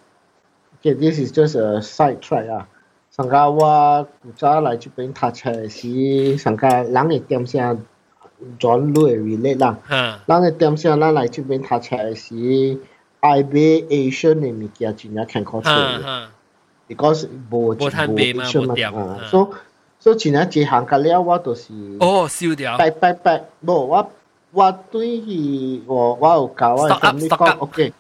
[0.81, 2.69] okay, this is just a side track 啊。
[3.21, 7.85] 上个我古早来这边读册时，上个人嘅点声
[8.59, 9.79] 转类 relate 啦。
[9.89, 10.19] 嗯。
[10.27, 12.79] 人嘅点声，咱来这边读册时，
[13.23, 15.69] IB Asian 嘅物件真系看可出。
[15.71, 16.29] 嗯嗯。
[16.89, 18.93] because 无无摊卖嘛，无掉。
[19.31, 19.51] 所
[19.99, 22.77] 所以前一一行隔了，我都是哦烧掉。
[22.77, 24.11] 拜拜拜，无我
[24.53, 27.93] 我对佢我我有教我同你讲，OK，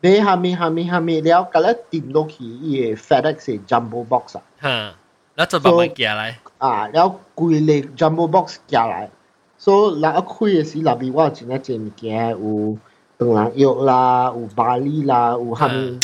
[0.00, 4.42] 你下面下面下面了，咁咧掂到去伊 FedEx Jumbo Box 啊。
[4.60, 4.94] 吓，
[5.34, 6.34] 那就慢慢寄嚟。
[6.58, 9.08] 啊，了贵力 Jumbo Box 寄嚟，
[9.56, 12.78] 所以嗱一开嘅时，入边我有真系只物件有
[13.16, 15.98] 当然肉啦，有巴黎啦，有下面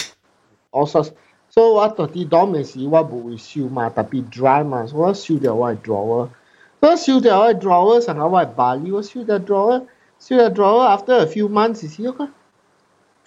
[0.71, 1.11] all sorts。
[1.51, 6.29] 所以我到啲 dorm 嘅时，我唔会收嘛，特别 dry 嘛，所以我收掉我嘅 drawer。
[6.81, 9.83] 所以收掉我嘅 drawer，成个我嘅巴黎，我收掉 drawer，
[10.19, 12.29] 收掉 drawer after a few months 时，我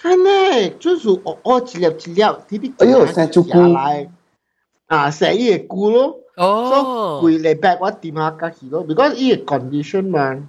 [0.04, 3.02] Ane, chuzu o o chilep chilep, tibi chilep.
[3.02, 3.58] Ayo, sen chu ku.
[4.90, 6.16] À, sẽ ye ku lo.
[6.38, 10.48] So, kui le back wa tim ha ka ki because ye condition man.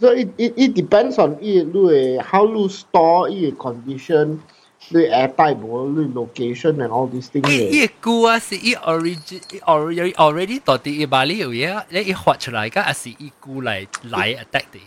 [0.00, 1.88] So it, it, it depends on ye lu
[2.20, 4.42] how lu store ye condition,
[4.90, 7.48] lu air type or location and all these things.
[7.48, 11.68] Ye ye ku a si ye origin already already to ti ye bali yo ye,
[11.92, 14.82] le ye hot chulai ka a si ye ku lai lai attack ti.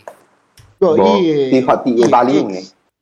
[0.80, 2.50] Bo, ti hot ti ye bali yo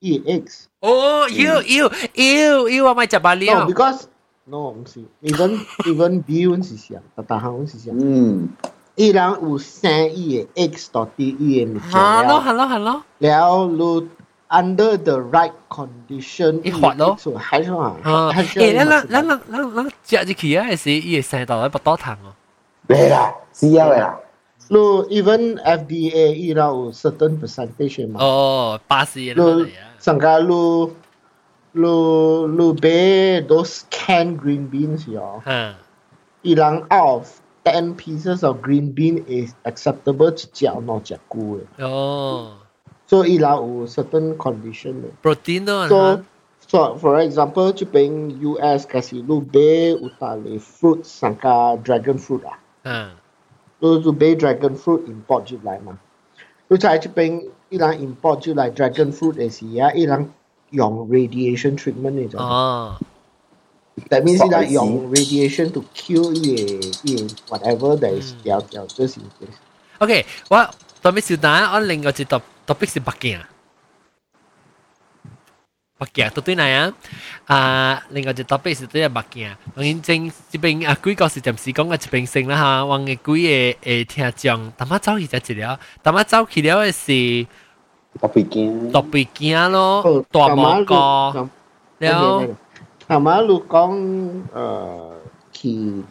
[0.07, 0.23] 里用嘅。
[0.27, 0.69] E X.
[0.81, 3.55] Oh, you, you, you, you 咪就巴了。
[3.55, 4.03] No, because
[4.45, 7.91] no 唔是，even even B 阮是啥，特特行阮是啥。
[7.93, 8.49] 嗯。
[8.95, 11.91] 伊人有生伊嘅 X 到 D 伊嘅物件。
[11.91, 13.03] Hello, hello, hello。
[13.21, 14.09] 了你
[14.51, 22.35] under the right condition，伊发咯，还是话，诶，咱咱咱咱咱咱食入去啊，是伊会生到喺不倒糖哦。
[22.87, 24.19] 系啦，是啊啦。
[24.69, 28.21] lo even FDA 伊拉有 certain percentage 嘛。
[28.23, 29.65] 哦，巴西咯，
[30.00, 30.96] sang sangka lu
[31.74, 35.42] lu lu be those canned green beans yo.
[35.46, 35.74] Huh.
[36.44, 41.62] Ilang of ten pieces of green bean is acceptable to jiao no jiaku.
[41.62, 41.84] Eh.
[41.84, 42.58] Oh.
[43.08, 45.06] So ilang a certain condition.
[45.06, 45.14] Eh.
[45.22, 45.88] Protein no.
[45.88, 46.26] So
[46.68, 52.44] so for example, to paying US kasi lu be utale fruit sang sangka dragon fruit
[52.46, 52.60] ah.
[52.84, 53.10] Huh.
[53.80, 55.98] So to be dragon fruit import jit like mah.
[56.69, 60.31] 你在这边伊人 import 入来 dragon fruit 嘅时啊，伊人
[60.71, 62.41] 用 radiation treatment 嚟做。
[62.41, 62.99] 哦。
[64.09, 67.17] That means 伊人用 radiation to kill 伊伊
[67.49, 69.21] whatever that is 掉掉这是。
[69.99, 70.71] OK，我
[71.03, 73.49] 当面小蛋，我另外一个 topic 是北京啊。
[75.99, 76.93] 北京都对嚟啊！
[77.47, 79.57] 啊，另外一 topic 是对啊北京。
[79.75, 87.47] 当然正这边啊几个是暂时讲嘅一边先啦吓，往嘅几个诶听众，淡仔走去就一了，淡仔走去了嘅是
[88.21, 90.95] 大北京，大北京咯，大毛哥，
[91.99, 92.47] 了。
[93.07, 95.13] 淡仔你讲诶
[95.53, 96.03] 去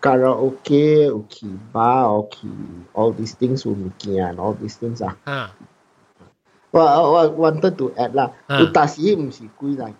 [0.00, 2.48] 卡拉 OK，有去 bar，有去
[2.92, 5.16] all these things 有物件，all these things 啊。
[5.24, 5.50] 啊。
[6.74, 9.92] 我我 wanted to add 啦，有但是唔是贵嚟。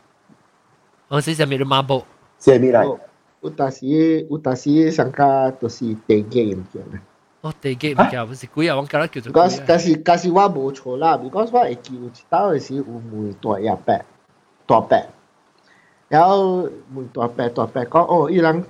[1.08, 2.04] 我是啥物的马布？
[2.38, 2.98] 啥物嚟？
[3.42, 7.00] 有但是有但是上加都是地基物件啦。
[7.40, 9.64] 哦，地基物件唔是贵啊，我觉得叫做贵啊。
[9.66, 14.04] 但是但是我冇错啦，because 我会记有一道嘅时有梅大一白
[14.66, 15.08] 大白，
[16.08, 18.64] 然后梅大白大白讲哦，伊人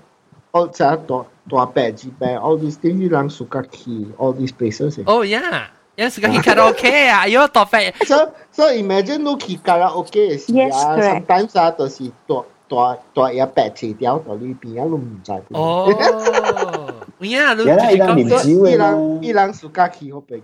[0.52, 5.02] 哦只大大白之白，all these things 伊人暑假去 all these places。
[5.04, 5.72] 哦呀。
[5.95, 7.93] 有時間去卡拉 OK 啊，有多費。
[8.05, 12.35] So so imagine 你去卡拉 OK 嘅時啊，sometimes 啊，就是大
[12.67, 15.31] 大大一白切掉到裏邊啊，你唔知。
[15.53, 15.87] 哦，
[17.19, 20.41] 呀，你原來伊人唔知伊人伊人暑假去嗰邊。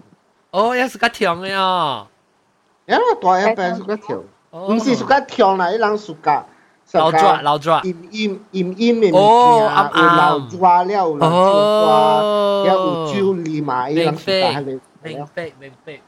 [0.51, 2.07] 哦，有暑假跳嘅哦。
[2.85, 6.45] 呀，大一白暑假跳，唔是暑假跳啦，伊人暑假。
[6.93, 14.79] 老抓老抓，陰陰陰陰嘅物件啊，有老抓了，有老抓，有酒梨嘛，伊人暑假係咪？
[15.03, 15.99] 明白，明白。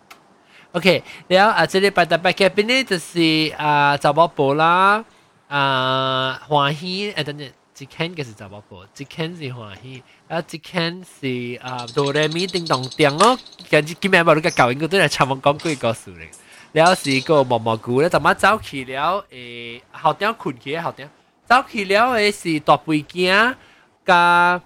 [0.74, 5.06] OK，然后啊，这里摆的摆件边呢，就是啊，查某婆啦，
[5.48, 13.38] 啊，欢喜，诶，等等，这件就是查某婆，这件是欢喜，啊，这件是啊，哆来咪叮当叮哦，
[13.70, 16.32] 跟今天我那个搞音个都来唱完讲几个数嘞，
[16.72, 19.24] 然后是一个毛毛菇咧，怎么早起了？
[19.30, 21.07] 诶，好点困起，好点，
[21.45, 23.56] 早起了诶是大背巾
[24.03, 24.60] 加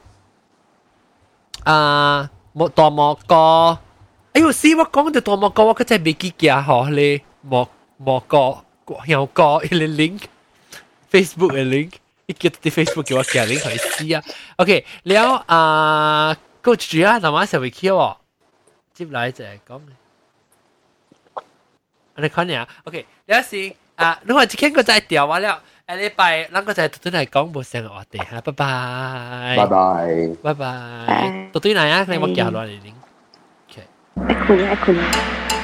[1.65, 2.29] 啊，
[2.73, 3.77] 大毛哥。
[4.36, 8.64] 哎呦，死我讲到大毛哥，我佢真系未记嘅嗬，你毛毛哥
[9.06, 11.92] 有个一个 link，Facebook 嘅 link，
[12.26, 14.22] 一叫啲 Facebook 叫我嘅 link 去试啊。
[14.56, 18.16] OK，แล้ว啊，个主啊，同埋成日叫我
[18.94, 19.80] 接嚟就系讲。
[22.16, 32.78] 你看呀，OK，有时啊，你话之前个就系调完了，下礼拜啷个就系对嚟讲冇成个话题哈，拜拜，拜拜，拜拜，到对嚟啊，你冇叫落嚟。
[34.25, 35.56] 哎，姑娘，哎姑娘。